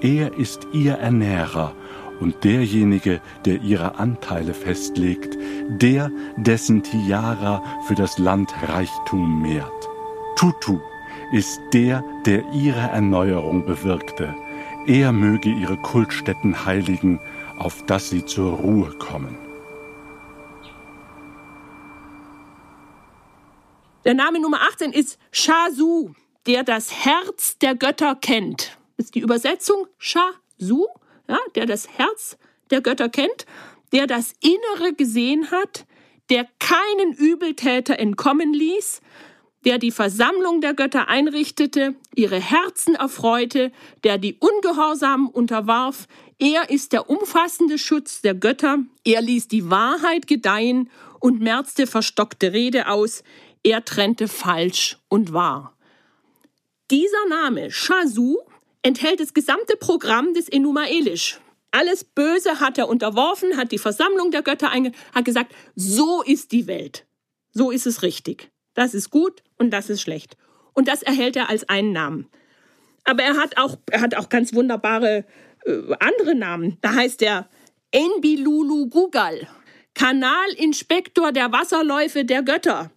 Er 0.00 0.38
ist 0.38 0.66
ihr 0.72 0.94
Ernährer 0.94 1.72
und 2.20 2.44
derjenige, 2.44 3.20
der 3.44 3.60
ihre 3.62 3.98
Anteile 3.98 4.54
festlegt, 4.54 5.36
der, 5.68 6.10
dessen 6.36 6.82
Tiara 6.82 7.62
für 7.86 7.94
das 7.94 8.18
Land 8.18 8.52
Reichtum 8.68 9.42
mehrt. 9.42 9.88
Tutu 10.36 10.78
ist 11.32 11.60
der, 11.72 12.04
der 12.26 12.44
ihre 12.52 12.80
Erneuerung 12.80 13.64
bewirkte. 13.64 14.34
Er 14.86 15.12
möge 15.12 15.50
ihre 15.50 15.76
Kultstätten 15.76 16.64
heiligen, 16.64 17.20
auf 17.58 17.84
dass 17.86 18.10
sie 18.10 18.24
zur 18.24 18.52
Ruhe 18.54 18.90
kommen. 18.98 19.36
Der 24.04 24.14
Name 24.14 24.40
Nummer 24.40 24.62
18 24.62 24.92
ist 24.92 25.18
Shasu, 25.30 26.14
der 26.46 26.64
das 26.64 27.04
Herz 27.04 27.58
der 27.58 27.74
Götter 27.74 28.14
kennt. 28.14 28.78
Ist 28.96 29.14
die 29.14 29.20
Übersetzung 29.20 29.86
Shasu 29.98 30.86
ja, 31.30 31.38
der 31.54 31.66
das 31.66 31.88
Herz 31.96 32.36
der 32.70 32.80
Götter 32.80 33.08
kennt, 33.08 33.46
der 33.92 34.06
das 34.06 34.34
Innere 34.40 34.94
gesehen 34.94 35.50
hat, 35.50 35.86
der 36.28 36.46
keinen 36.58 37.12
Übeltäter 37.12 37.98
entkommen 37.98 38.52
ließ, 38.52 39.00
der 39.64 39.78
die 39.78 39.92
Versammlung 39.92 40.60
der 40.60 40.74
Götter 40.74 41.08
einrichtete, 41.08 41.94
ihre 42.14 42.40
Herzen 42.40 42.94
erfreute, 42.96 43.70
der 44.02 44.18
die 44.18 44.38
Ungehorsamen 44.40 45.28
unterwarf. 45.28 46.08
Er 46.38 46.70
ist 46.70 46.92
der 46.92 47.08
umfassende 47.10 47.78
Schutz 47.78 48.22
der 48.22 48.34
Götter. 48.34 48.78
Er 49.04 49.20
ließ 49.20 49.48
die 49.48 49.70
Wahrheit 49.70 50.26
gedeihen 50.26 50.90
und 51.20 51.40
merzte 51.40 51.86
verstockte 51.86 52.52
Rede 52.52 52.88
aus. 52.88 53.22
Er 53.62 53.84
trennte 53.84 54.26
falsch 54.26 54.98
und 55.08 55.32
wahr. 55.32 55.76
Dieser 56.90 57.28
Name, 57.28 57.70
Shazu, 57.70 58.38
enthält 58.82 59.20
das 59.20 59.34
gesamte 59.34 59.76
Programm 59.76 60.34
des 60.34 60.48
Enuma 60.48 60.86
Elish. 60.86 61.40
Alles 61.70 62.04
Böse 62.04 62.60
hat 62.60 62.78
er 62.78 62.88
unterworfen, 62.88 63.56
hat 63.56 63.72
die 63.72 63.78
Versammlung 63.78 64.30
der 64.30 64.42
Götter 64.42 64.70
einge 64.70 64.92
hat 65.14 65.24
gesagt, 65.24 65.54
so 65.76 66.22
ist 66.22 66.52
die 66.52 66.66
Welt. 66.66 67.06
So 67.52 67.70
ist 67.70 67.86
es 67.86 68.02
richtig. 68.02 68.50
Das 68.74 68.94
ist 68.94 69.10
gut 69.10 69.42
und 69.56 69.70
das 69.70 69.90
ist 69.90 70.00
schlecht. 70.00 70.36
Und 70.72 70.88
das 70.88 71.02
erhält 71.02 71.36
er 71.36 71.48
als 71.48 71.68
einen 71.68 71.92
Namen. 71.92 72.28
Aber 73.04 73.22
er 73.22 73.36
hat 73.36 73.56
auch, 73.56 73.76
er 73.90 74.00
hat 74.00 74.14
auch 74.14 74.28
ganz 74.28 74.54
wunderbare 74.54 75.24
äh, 75.64 75.94
andere 76.00 76.34
Namen. 76.34 76.78
Da 76.80 76.94
heißt 76.94 77.22
er 77.22 77.48
Enbilulu 77.92 78.88
Gugal, 78.88 79.48
Kanalinspektor 79.94 81.32
der 81.32 81.52
Wasserläufe 81.52 82.24
der 82.24 82.42
Götter. 82.42 82.90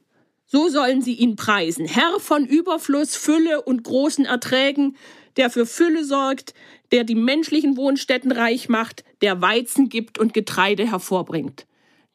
So 0.45 0.69
sollen 0.69 1.01
sie 1.01 1.15
ihn 1.15 1.35
preisen. 1.35 1.87
Herr 1.87 2.19
von 2.19 2.45
Überfluss, 2.45 3.15
Fülle 3.15 3.63
und 3.63 3.83
großen 3.83 4.25
Erträgen, 4.25 4.95
der 5.37 5.49
für 5.49 5.65
Fülle 5.65 6.03
sorgt, 6.03 6.53
der 6.91 7.03
die 7.03 7.15
menschlichen 7.15 7.77
Wohnstätten 7.77 8.31
reich 8.31 8.69
macht, 8.69 9.03
der 9.21 9.41
Weizen 9.41 9.89
gibt 9.89 10.19
und 10.19 10.33
Getreide 10.33 10.89
hervorbringt. 10.89 11.65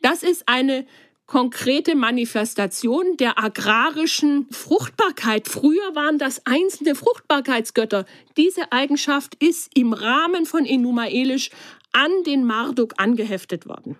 Das 0.02 0.22
ist 0.22 0.44
eine 0.46 0.86
konkrete 1.26 1.94
Manifestation 1.94 3.16
der 3.18 3.38
agrarischen 3.38 4.46
Fruchtbarkeit. 4.50 5.46
Früher 5.46 5.94
waren 5.94 6.18
das 6.18 6.46
einzelne 6.46 6.94
Fruchtbarkeitsgötter. 6.94 8.06
Diese 8.36 8.72
Eigenschaft 8.72 9.34
ist 9.42 9.70
im 9.74 9.92
Rahmen 9.92 10.46
von 10.46 10.64
Enuma 10.64 11.06
Elish 11.06 11.50
an 11.92 12.10
den 12.26 12.44
Marduk 12.44 12.94
angeheftet 12.96 13.68
worden. 13.68 13.96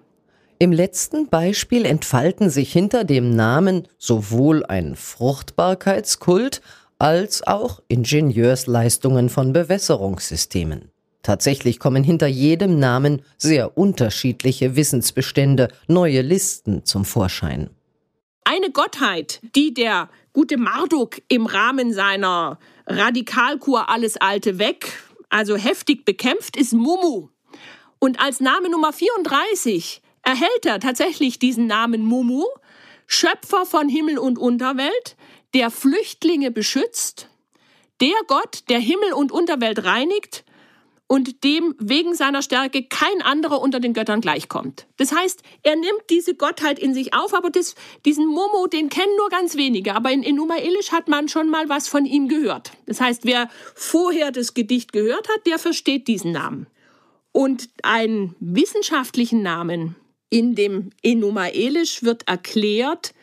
Im 0.59 0.73
letzten 0.73 1.29
Beispiel 1.29 1.85
entfalten 1.85 2.51
sich 2.51 2.73
hinter 2.73 3.05
dem 3.05 3.31
Namen 3.31 3.87
sowohl 3.99 4.65
ein 4.65 4.97
Fruchtbarkeitskult 4.97 6.63
als 6.99 7.47
auch 7.47 7.81
Ingenieursleistungen 7.89 9.29
von 9.29 9.53
Bewässerungssystemen. 9.53 10.91
Tatsächlich 11.23 11.79
kommen 11.79 12.05
hinter 12.05 12.27
jedem 12.27 12.79
Namen 12.79 13.23
sehr 13.37 13.77
unterschiedliche 13.77 14.77
Wissensbestände, 14.77 15.69
neue 15.87 16.23
Listen 16.23 16.85
zum 16.85 17.05
Vorschein. 17.05 17.71
Eine 18.45 18.71
Gottheit, 18.71 19.41
die 19.55 19.75
der 19.75 20.09
gute 20.33 20.57
Marduk 20.57 21.21
im 21.29 21.47
Rahmen 21.47 21.93
seiner 21.93 22.59
Radikalkur 22.87 23.91
Alles 23.91 24.17
Alte 24.17 24.59
weg, 24.59 24.91
also 25.29 25.57
heftig 25.57 26.05
bekämpft, 26.05 26.57
ist 26.57 26.73
Mumu. 26.73 27.29
Und 27.99 28.21
als 28.21 28.41
Name 28.41 28.71
Nummer 28.71 28.93
34 28.93 30.01
erhält 30.23 30.65
er 30.65 30.81
tatsächlich 30.81 31.39
diesen 31.39 31.67
Namen 31.67 32.03
Mumu, 32.03 32.45
Schöpfer 33.07 33.67
von 33.67 33.89
Himmel 33.89 34.19
und 34.19 34.39
Unterwelt, 34.39 35.17
der 35.55 35.71
Flüchtlinge 35.71 36.51
beschützt, 36.51 37.29
der 38.01 38.15
Gott, 38.27 38.65
der 38.69 38.79
Himmel 38.79 39.13
und 39.13 39.33
Unterwelt 39.33 39.85
reinigt 39.85 40.45
und 41.09 41.43
dem 41.43 41.75
wegen 41.79 42.15
seiner 42.15 42.43
Stärke 42.43 42.85
kein 42.85 43.23
anderer 43.23 43.61
unter 43.61 43.81
den 43.81 43.95
Göttern 43.95 44.21
gleichkommt. 44.21 44.87
Das 44.99 45.11
heißt, 45.11 45.43
er 45.63 45.75
nimmt 45.75 46.03
diese 46.11 46.35
Gottheit 46.35 46.79
in 46.79 46.93
sich 46.93 47.15
auf, 47.15 47.33
aber 47.33 47.51
das, 47.51 47.75
diesen 48.05 48.27
Momo, 48.27 48.67
den 48.67 48.91
kennen 48.91 49.17
nur 49.17 49.31
ganz 49.31 49.57
wenige. 49.57 49.95
Aber 49.95 50.13
in 50.13 50.23
Enuma 50.23 50.57
Elish 50.57 50.93
hat 50.93 51.09
man 51.09 51.29
schon 51.29 51.49
mal 51.49 51.69
was 51.69 51.89
von 51.89 52.05
ihm 52.05 52.29
gehört. 52.29 52.73
Das 52.87 53.01
heißt, 53.01 53.25
wer 53.25 53.49
vorher 53.75 54.31
das 54.31 54.53
Gedicht 54.53 54.93
gehört 54.93 55.29
hat, 55.29 55.47
der 55.47 55.59
versteht 55.59 56.09
diesen 56.09 56.33
Namen. 56.33 56.67
Und 57.33 57.71
einen 57.83 58.37
wissenschaftlichen 58.39 59.43
Namen 59.43 59.97
in 60.29 60.55
dem 60.55 60.91
Enuma 61.03 61.49
Elish 61.49 62.03
wird 62.03 62.29
erklärt, 62.29 63.15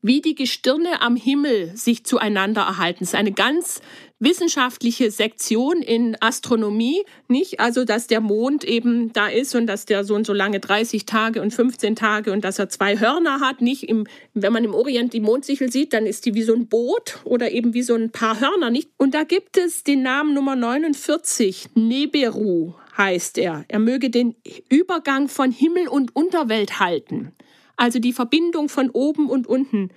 wie 0.00 0.20
die 0.20 0.34
Gestirne 0.34 1.02
am 1.02 1.16
Himmel 1.16 1.76
sich 1.76 2.04
zueinander 2.04 2.62
erhalten. 2.62 3.00
Das 3.00 3.10
ist 3.10 3.14
eine 3.14 3.32
ganz 3.32 3.80
wissenschaftliche 4.20 5.10
Sektion 5.10 5.82
in 5.82 6.16
Astronomie, 6.20 7.02
nicht? 7.28 7.60
Also, 7.60 7.84
dass 7.84 8.06
der 8.06 8.20
Mond 8.20 8.64
eben 8.64 9.12
da 9.12 9.28
ist 9.28 9.54
und 9.54 9.66
dass 9.66 9.86
der 9.86 10.04
so 10.04 10.14
und 10.14 10.26
so 10.26 10.32
lange 10.32 10.60
30 10.60 11.06
Tage 11.06 11.42
und 11.42 11.52
15 11.52 11.96
Tage 11.96 12.32
und 12.32 12.44
dass 12.44 12.58
er 12.58 12.68
zwei 12.68 12.98
Hörner 12.98 13.40
hat, 13.40 13.60
nicht? 13.60 13.88
Im, 13.88 14.06
wenn 14.34 14.52
man 14.52 14.64
im 14.64 14.74
Orient 14.74 15.12
die 15.12 15.20
Mondsichel 15.20 15.70
sieht, 15.70 15.92
dann 15.92 16.06
ist 16.06 16.26
die 16.26 16.34
wie 16.34 16.42
so 16.42 16.54
ein 16.54 16.68
Boot 16.68 17.18
oder 17.24 17.50
eben 17.50 17.74
wie 17.74 17.82
so 17.82 17.94
ein 17.94 18.10
paar 18.10 18.40
Hörner, 18.40 18.70
nicht? 18.70 18.90
Und 18.98 19.14
da 19.14 19.24
gibt 19.24 19.56
es 19.56 19.84
den 19.84 20.02
Namen 20.02 20.34
Nummer 20.34 20.56
49, 20.56 21.70
Neberu 21.74 22.74
heißt 22.96 23.38
er. 23.38 23.64
Er 23.68 23.78
möge 23.78 24.10
den 24.10 24.34
Übergang 24.68 25.28
von 25.28 25.52
Himmel 25.52 25.86
und 25.86 26.14
Unterwelt 26.14 26.80
halten. 26.80 27.32
Also 27.78 28.00
die 28.00 28.12
Verbindung 28.12 28.68
von 28.68 28.90
oben 28.90 29.30
und 29.30 29.46
unten. 29.46 29.90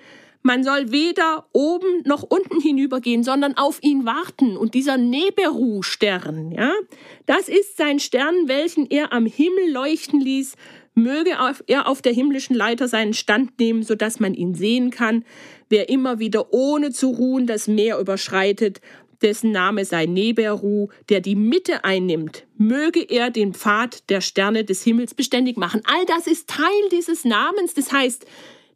Man 0.44 0.64
soll 0.64 0.92
weder 0.92 1.46
oben 1.52 2.02
noch 2.06 2.24
unten 2.24 2.62
hinübergehen, 2.62 3.24
sondern 3.24 3.58
auf 3.58 3.80
ihn 3.84 4.06
warten. 4.06 4.58
Und 4.58 4.74
dieser 4.74 4.98
Neberu-Stern, 4.98 6.52
ja, 6.52 6.72
das 7.26 7.48
ist 7.48 7.78
sein 7.78 8.00
Stern, 8.00 8.48
welchen 8.48 8.90
er 8.90 9.14
am 9.14 9.26
Himmel 9.26 9.72
leuchten 9.72 10.20
ließ, 10.20 10.56
möge 10.94 11.36
er 11.68 11.88
auf 11.88 12.02
der 12.02 12.14
himmlischen 12.14 12.56
Leiter 12.56 12.88
seinen 12.88 13.14
Stand 13.14 13.60
nehmen, 13.60 13.84
so 13.84 13.96
dass 13.96 14.20
man 14.20 14.34
ihn 14.34 14.56
sehen 14.56 14.90
kann. 14.90 15.26
Wer 15.70 15.90
immer 15.90 16.20
wieder 16.20 16.54
ohne 16.54 16.92
zu 16.92 17.10
ruhen 17.10 17.48
das 17.48 17.68
Meer 17.68 18.00
überschreitet, 18.00 18.82
dessen 19.22 19.52
Name 19.52 19.86
sei 19.86 20.06
Neberu, 20.06 20.90
der 21.10 21.22
die 21.22 21.36
Mitte 21.36 21.84
einnimmt, 21.84 22.46
möge 22.58 23.02
er 23.02 23.30
den 23.30 23.54
Pfad 23.54 24.10
der 24.10 24.22
Sterne 24.22 24.64
des 24.64 24.84
Himmels 24.84 25.14
beständig 25.14 25.58
machen. 25.58 25.82
All 25.86 26.06
das 26.06 26.28
ist 26.28 26.50
Teil 26.50 26.90
dieses 26.92 27.26
Namens. 27.26 27.74
Das 27.74 27.92
heißt, 27.92 28.26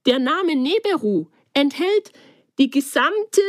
der 0.06 0.20
Name 0.20 0.56
Neberu 0.56 1.26
enthält 1.54 2.12
die 2.58 2.70
gesamte 2.70 3.41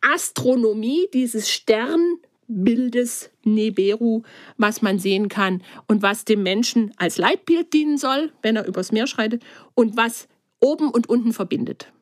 Astronomie 0.00 1.08
dieses 1.12 1.50
Sternbildes 1.50 3.30
Neberu, 3.44 4.22
was 4.56 4.82
man 4.82 4.98
sehen 4.98 5.28
kann 5.28 5.62
und 5.86 6.02
was 6.02 6.24
dem 6.24 6.42
Menschen 6.42 6.92
als 6.96 7.18
Leitbild 7.18 7.72
dienen 7.72 7.98
soll, 7.98 8.32
wenn 8.42 8.56
er 8.56 8.66
übers 8.66 8.92
Meer 8.92 9.06
schreitet 9.06 9.42
und 9.74 9.96
was 9.96 10.28
oben 10.58 10.90
und 10.90 11.08
unten 11.08 11.32
verbindet. 11.32 11.92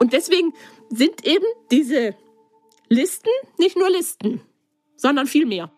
Und 0.00 0.14
deswegen 0.14 0.54
sind 0.88 1.26
eben 1.26 1.44
diese 1.70 2.14
Listen 2.88 3.28
nicht 3.58 3.76
nur 3.76 3.90
Listen, 3.90 4.40
sondern 4.96 5.26
viel 5.26 5.44
mehr. 5.44 5.70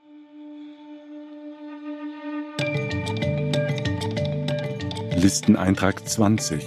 Listeneintrag 5.17 6.09
20. 6.09 6.63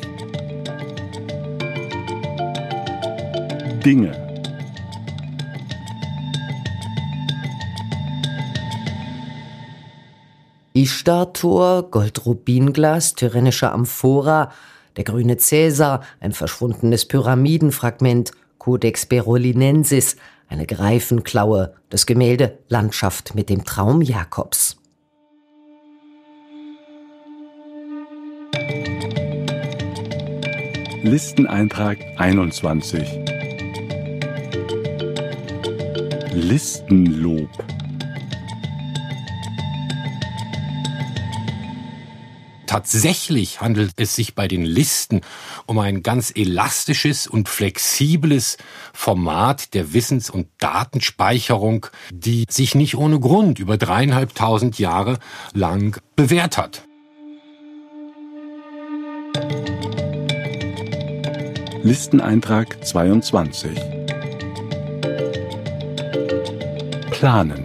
Dinge. 3.85 4.21
Ishtar-Tor, 10.73 11.89
Goldrubinglas, 11.89 13.15
tyrannischer 13.15 13.71
Amphora, 13.71 14.51
der 14.97 15.03
grüne 15.03 15.37
Cäsar, 15.37 16.01
ein 16.19 16.31
verschwundenes 16.31 17.05
Pyramidenfragment, 17.05 18.31
Codex 18.57 19.05
Berolinensis, 19.05 20.15
eine 20.47 20.65
Greifenklaue, 20.65 21.73
das 21.89 22.05
Gemälde 22.05 22.59
Landschaft 22.69 23.35
mit 23.35 23.49
dem 23.49 23.65
Traum 23.65 24.01
Jakobs. 24.01 24.77
Listeneintrag 31.03 31.99
21. 32.17 33.03
Listenlob. 36.33 37.49
Tatsächlich 42.75 43.61
handelt 43.61 43.93
es 44.01 44.15
sich 44.15 44.35
bei 44.35 44.49
den 44.49 44.65
Listen 44.65 45.21
um 45.65 45.79
ein 45.79 46.03
ganz 46.03 46.33
elastisches 46.35 47.25
und 47.25 47.47
flexibles 47.47 48.57
Format 48.91 49.73
der 49.73 49.93
Wissens- 49.93 50.29
und 50.29 50.49
Datenspeicherung, 50.57 51.87
die 52.11 52.43
sich 52.49 52.75
nicht 52.75 52.97
ohne 52.97 53.21
Grund 53.21 53.59
über 53.59 53.77
dreieinhalbtausend 53.77 54.77
Jahre 54.77 55.19
lang 55.53 56.01
bewährt 56.17 56.57
hat. 56.57 56.83
Listeneintrag 61.81 62.85
22. 62.85 63.69
Planen. 67.11 67.64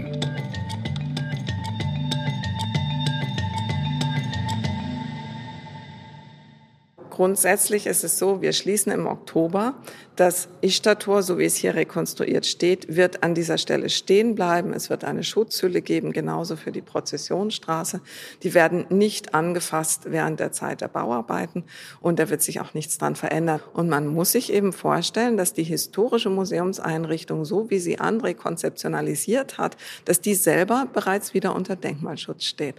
Grundsätzlich 7.20 7.86
ist 7.86 8.02
es 8.02 8.18
so, 8.18 8.40
wir 8.40 8.54
schließen 8.54 8.90
im 8.90 9.06
Oktober. 9.06 9.74
Das 10.16 10.48
Ishtar-Tor, 10.62 11.22
so 11.22 11.36
wie 11.36 11.44
es 11.44 11.54
hier 11.54 11.74
rekonstruiert 11.74 12.46
steht, 12.46 12.96
wird 12.96 13.22
an 13.22 13.34
dieser 13.34 13.58
Stelle 13.58 13.90
stehen 13.90 14.34
bleiben. 14.34 14.72
Es 14.72 14.88
wird 14.88 15.04
eine 15.04 15.22
Schutzhülle 15.22 15.82
geben, 15.82 16.12
genauso 16.12 16.56
für 16.56 16.72
die 16.72 16.80
Prozessionsstraße. 16.80 18.00
Die 18.42 18.54
werden 18.54 18.86
nicht 18.88 19.34
angefasst 19.34 20.04
während 20.06 20.40
der 20.40 20.52
Zeit 20.52 20.80
der 20.80 20.88
Bauarbeiten 20.88 21.64
und 22.00 22.18
da 22.18 22.30
wird 22.30 22.40
sich 22.40 22.58
auch 22.58 22.72
nichts 22.72 22.96
dran 22.96 23.16
verändern. 23.16 23.60
Und 23.74 23.90
man 23.90 24.06
muss 24.06 24.32
sich 24.32 24.50
eben 24.50 24.72
vorstellen, 24.72 25.36
dass 25.36 25.52
die 25.52 25.62
historische 25.62 26.30
Museumseinrichtung, 26.30 27.44
so 27.44 27.68
wie 27.68 27.80
sie 27.80 28.00
André 28.00 28.32
konzeptionalisiert 28.32 29.58
hat, 29.58 29.76
dass 30.06 30.22
die 30.22 30.34
selber 30.34 30.88
bereits 30.90 31.34
wieder 31.34 31.54
unter 31.54 31.76
Denkmalschutz 31.76 32.44
steht. 32.44 32.76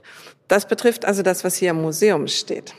Das 0.47 0.67
betrifft 0.67 1.05
also 1.05 1.21
das, 1.21 1.43
was 1.43 1.57
hier 1.57 1.69
im 1.69 1.81
Museum 1.83 2.27
steht. 2.27 2.73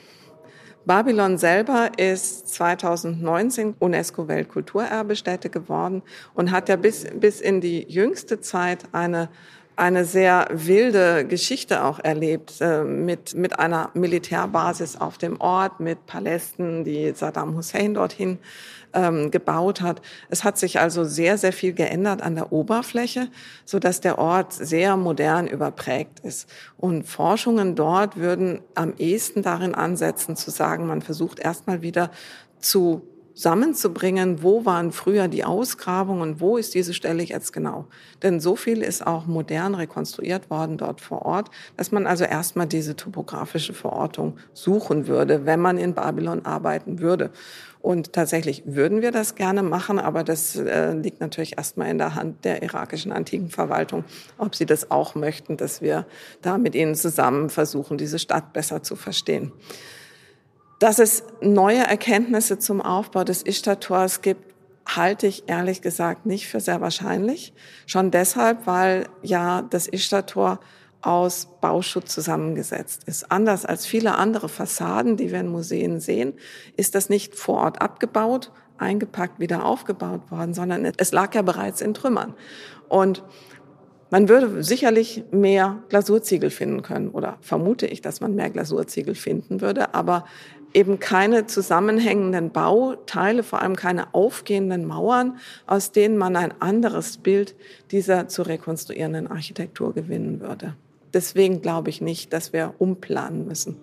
Babylon 0.85 1.39
selber 1.39 1.91
ist 1.97 2.49
2019 2.49 3.74
UNESCO-Weltkulturerbestätte 3.78 5.49
geworden 5.49 6.03
und 6.35 6.51
hat 6.51 6.68
ja 6.68 6.76
bis, 6.76 7.07
bis 7.14 7.41
in 7.41 7.61
die 7.61 7.87
jüngste 7.89 8.41
Zeit 8.41 8.85
eine 8.93 9.28
eine 9.74 10.05
sehr 10.05 10.49
wilde 10.53 11.26
Geschichte 11.26 11.83
auch 11.83 11.99
erlebt 11.99 12.61
äh, 12.61 12.85
mit, 12.85 13.35
mit 13.35 13.59
einer 13.59 13.91
Militärbasis 13.95 15.01
auf 15.01 15.16
dem 15.18 15.41
Ort, 15.41 15.80
mit 15.80 16.07
Palästen, 16.07 16.85
die 16.85 17.12
Saddam 17.14 17.57
Hussein 17.57 17.95
dorthin 17.95 18.39
ähm, 18.95 19.30
gebaut 19.30 19.80
hat. 19.80 20.03
Es 20.30 20.45
hat 20.45 20.59
sich 20.59 20.80
also 20.80 21.05
sehr, 21.05 21.38
sehr 21.38 21.53
viel 21.53 21.72
geändert 21.72 22.22
an 22.22 22.34
der 22.34 22.53
Oberfläche, 22.53 23.28
so 23.64 23.78
dass 23.78 24.01
der 24.01 24.18
Ort 24.18 24.53
sehr 24.53 24.97
modern 24.97 25.47
überprägt 25.47 26.20
ist. 26.20 26.49
Und 26.76 27.05
Forschungen 27.05 27.74
dort 27.74 28.16
würden 28.16 28.61
am 28.74 28.95
ehesten 28.99 29.43
darin 29.43 29.74
ansetzen, 29.74 30.36
zu 30.36 30.51
sagen, 30.51 30.86
man 30.86 31.03
versucht 31.03 31.38
erstmal 31.38 31.82
wieder 31.82 32.11
zu 32.59 33.03
zusammenzubringen, 33.35 34.43
wo 34.43 34.64
waren 34.64 34.93
früher 34.93 35.28
die 35.28 35.45
Ausgrabungen, 35.45 36.41
wo 36.41 36.57
ist 36.57 36.74
diese 36.74 36.95
Stelle 36.95 37.22
jetzt 37.22 37.53
genau. 37.53 37.87
Denn 38.22 38.41
so 38.41 38.57
viel 38.57 38.83
ist 38.83 39.07
auch 39.07 39.26
modern 39.26 39.74
rekonstruiert 39.74 40.51
worden 40.51 40.76
dort 40.76 41.01
vor 41.01 41.22
Ort, 41.22 41.51
dass 41.76 41.93
man 41.93 42.07
also 42.07 42.24
erstmal 42.24 42.66
diese 42.66 42.97
topografische 42.97 43.74
Verortung 43.74 44.37
suchen 44.53 45.07
würde, 45.07 45.47
wenn 45.47 45.61
man 45.61 45.78
in 45.78 45.95
Babylon 45.95 46.45
arbeiten 46.45 46.99
würde. 46.99 47.30
Und 47.83 48.12
tatsächlich 48.12 48.62
würden 48.64 49.03
wir 49.03 49.11
das 49.11 49.35
gerne 49.35 49.64
machen, 49.64 49.99
aber 49.99 50.22
das 50.22 50.55
äh, 50.55 50.93
liegt 50.93 51.20
natürlich 51.20 51.59
erstmal 51.59 51.91
in 51.91 51.99
der 51.99 52.14
Hand 52.14 52.45
der 52.45 52.62
irakischen 52.62 53.11
antiken 53.11 53.51
Verwaltung, 53.51 54.05
ob 54.39 54.55
sie 54.55 54.66
das 54.66 54.93
auch 54.93 55.16
möchten, 55.16 55.57
dass 55.57 55.83
wir 55.83 56.07
da 56.43 56.59
mit 56.59 56.76
ihnen 56.76 56.95
zusammen 56.95 57.51
versuchen, 57.51 57.99
diese 57.99 58.20
Stadt 58.20 58.53
besser 58.53 58.85
zu 58.85 58.95
verstehen. 58.95 59.51
Dass 60.83 60.99
es 60.99 61.22
neue 61.41 61.78
Erkenntnisse 61.78 62.59
zum 62.59 62.80
Aufbau 62.80 63.22
des 63.22 63.45
Ishtar-Tors 63.45 64.20
gibt, 64.20 64.53
halte 64.85 65.28
ich 65.28 65.45
ehrlich 65.47 65.80
gesagt 65.80 66.26
nicht 66.26 66.49
für 66.49 66.59
sehr 66.59 66.80
wahrscheinlich. 66.80 67.55
Schon 67.87 68.11
deshalb, 68.11 68.66
weil 68.66 69.07
ja 69.22 69.62
das 69.62 69.87
Ishtar-Tor 69.87 70.59
aus 71.01 71.47
Bauschutt 71.61 72.09
zusammengesetzt 72.09 73.05
ist. 73.07 73.30
Anders 73.30 73.64
als 73.64 73.87
viele 73.87 74.16
andere 74.16 74.49
Fassaden, 74.49 75.16
die 75.16 75.30
wir 75.30 75.39
in 75.39 75.47
Museen 75.47 76.01
sehen, 76.01 76.33
ist 76.76 76.97
das 76.97 77.09
nicht 77.09 77.37
vor 77.37 77.59
Ort 77.59 77.80
abgebaut, 77.80 78.51
eingepackt, 78.76 79.39
wieder 79.39 79.64
aufgebaut 79.64 80.33
worden, 80.33 80.53
sondern 80.53 80.85
es 80.97 81.12
lag 81.12 81.33
ja 81.37 81.43
bereits 81.43 81.80
in 81.80 81.95
Trümmern. 81.95 82.35
Und 82.89 83.22
man 84.11 84.28
würde 84.28 84.64
sicherlich 84.64 85.22
mehr 85.30 85.85
Glasurziegel 85.89 86.51
finden 86.51 86.83
können 86.83 87.09
oder 87.09 87.39
vermute 87.41 87.87
ich, 87.87 88.03
dass 88.03 88.20
man 88.20 88.35
mehr 88.35 88.51
Glasurziegel 88.51 89.14
finden 89.14 89.61
würde, 89.61 89.95
aber 89.95 90.24
eben 90.74 90.98
keine 90.98 91.46
zusammenhängenden 91.46 92.50
Bauteile, 92.50 93.42
vor 93.42 93.60
allem 93.60 93.76
keine 93.76 94.14
aufgehenden 94.14 94.86
Mauern, 94.86 95.38
aus 95.66 95.92
denen 95.92 96.16
man 96.16 96.36
ein 96.36 96.52
anderes 96.60 97.18
Bild 97.18 97.54
dieser 97.90 98.28
zu 98.28 98.42
rekonstruierenden 98.42 99.26
Architektur 99.26 99.92
gewinnen 99.92 100.40
würde. 100.40 100.74
Deswegen 101.12 101.60
glaube 101.60 101.90
ich 101.90 102.00
nicht, 102.00 102.32
dass 102.32 102.52
wir 102.52 102.74
umplanen 102.78 103.46
müssen. 103.46 103.76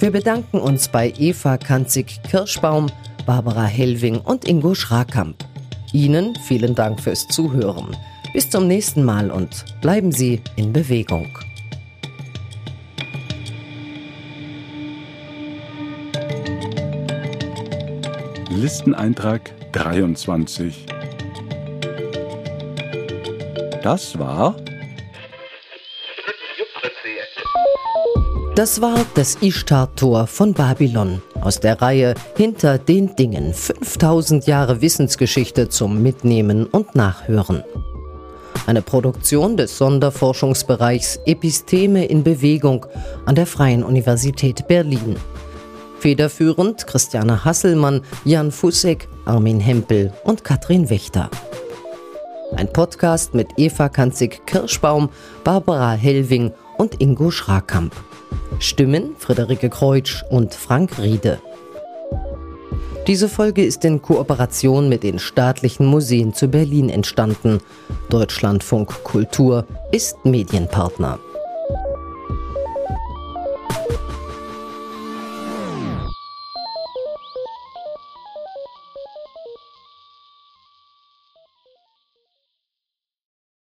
Wir 0.00 0.12
bedanken 0.12 0.60
uns 0.60 0.88
bei 0.88 1.12
Eva 1.18 1.56
Kanzig-Kirschbaum, 1.56 2.86
Barbara 3.26 3.64
Hellwing 3.64 4.20
und 4.20 4.46
Ingo 4.46 4.74
Schrakamp. 4.74 5.44
Ihnen 5.92 6.36
vielen 6.46 6.74
Dank 6.76 7.00
fürs 7.00 7.26
Zuhören. 7.26 7.96
Bis 8.32 8.50
zum 8.50 8.66
nächsten 8.66 9.04
Mal 9.04 9.30
und 9.30 9.64
bleiben 9.80 10.12
Sie 10.12 10.40
in 10.56 10.72
Bewegung. 10.72 11.28
Listeneintrag 18.50 19.52
23 19.72 20.86
das 23.88 24.18
war. 24.18 24.54
Das 28.54 28.80
war 28.80 29.06
das 29.14 29.36
Ishtar-Tor 29.40 30.26
von 30.26 30.52
Babylon 30.52 31.22
aus 31.40 31.60
der 31.60 31.80
Reihe 31.80 32.14
Hinter 32.36 32.76
den 32.76 33.14
Dingen 33.14 33.54
5000 33.54 34.46
Jahre 34.46 34.82
Wissensgeschichte 34.82 35.68
zum 35.68 36.02
Mitnehmen 36.02 36.66
und 36.66 36.96
Nachhören. 36.96 37.62
Eine 38.68 38.82
Produktion 38.82 39.56
des 39.56 39.78
Sonderforschungsbereichs 39.78 41.20
Episteme 41.24 42.04
in 42.04 42.22
Bewegung 42.22 42.84
an 43.24 43.34
der 43.34 43.46
Freien 43.46 43.82
Universität 43.82 44.68
Berlin. 44.68 45.16
Federführend 46.00 46.86
Christiane 46.86 47.46
Hasselmann, 47.46 48.02
Jan 48.26 48.52
Fussek, 48.52 49.08
Armin 49.24 49.58
Hempel 49.58 50.12
und 50.22 50.44
Katrin 50.44 50.90
Wächter. 50.90 51.30
Ein 52.56 52.70
Podcast 52.70 53.32
mit 53.32 53.48
Eva 53.56 53.88
Kanzig-Kirschbaum, 53.88 55.08
Barbara 55.44 55.92
Hellwing 55.92 56.52
und 56.76 57.00
Ingo 57.00 57.30
Schrakamp. 57.30 57.94
Stimmen 58.58 59.16
Friederike 59.16 59.70
Kreutsch 59.70 60.24
und 60.28 60.52
Frank 60.52 60.98
Riede. 60.98 61.38
Diese 63.08 63.30
Folge 63.30 63.64
ist 63.64 63.86
in 63.86 64.02
Kooperation 64.02 64.90
mit 64.90 65.02
den 65.02 65.18
staatlichen 65.18 65.86
Museen 65.86 66.34
zu 66.34 66.46
Berlin 66.46 66.90
entstanden. 66.90 67.58
Deutschlandfunk 68.10 69.02
Kultur 69.02 69.66
ist 69.92 70.26
Medienpartner. 70.26 71.18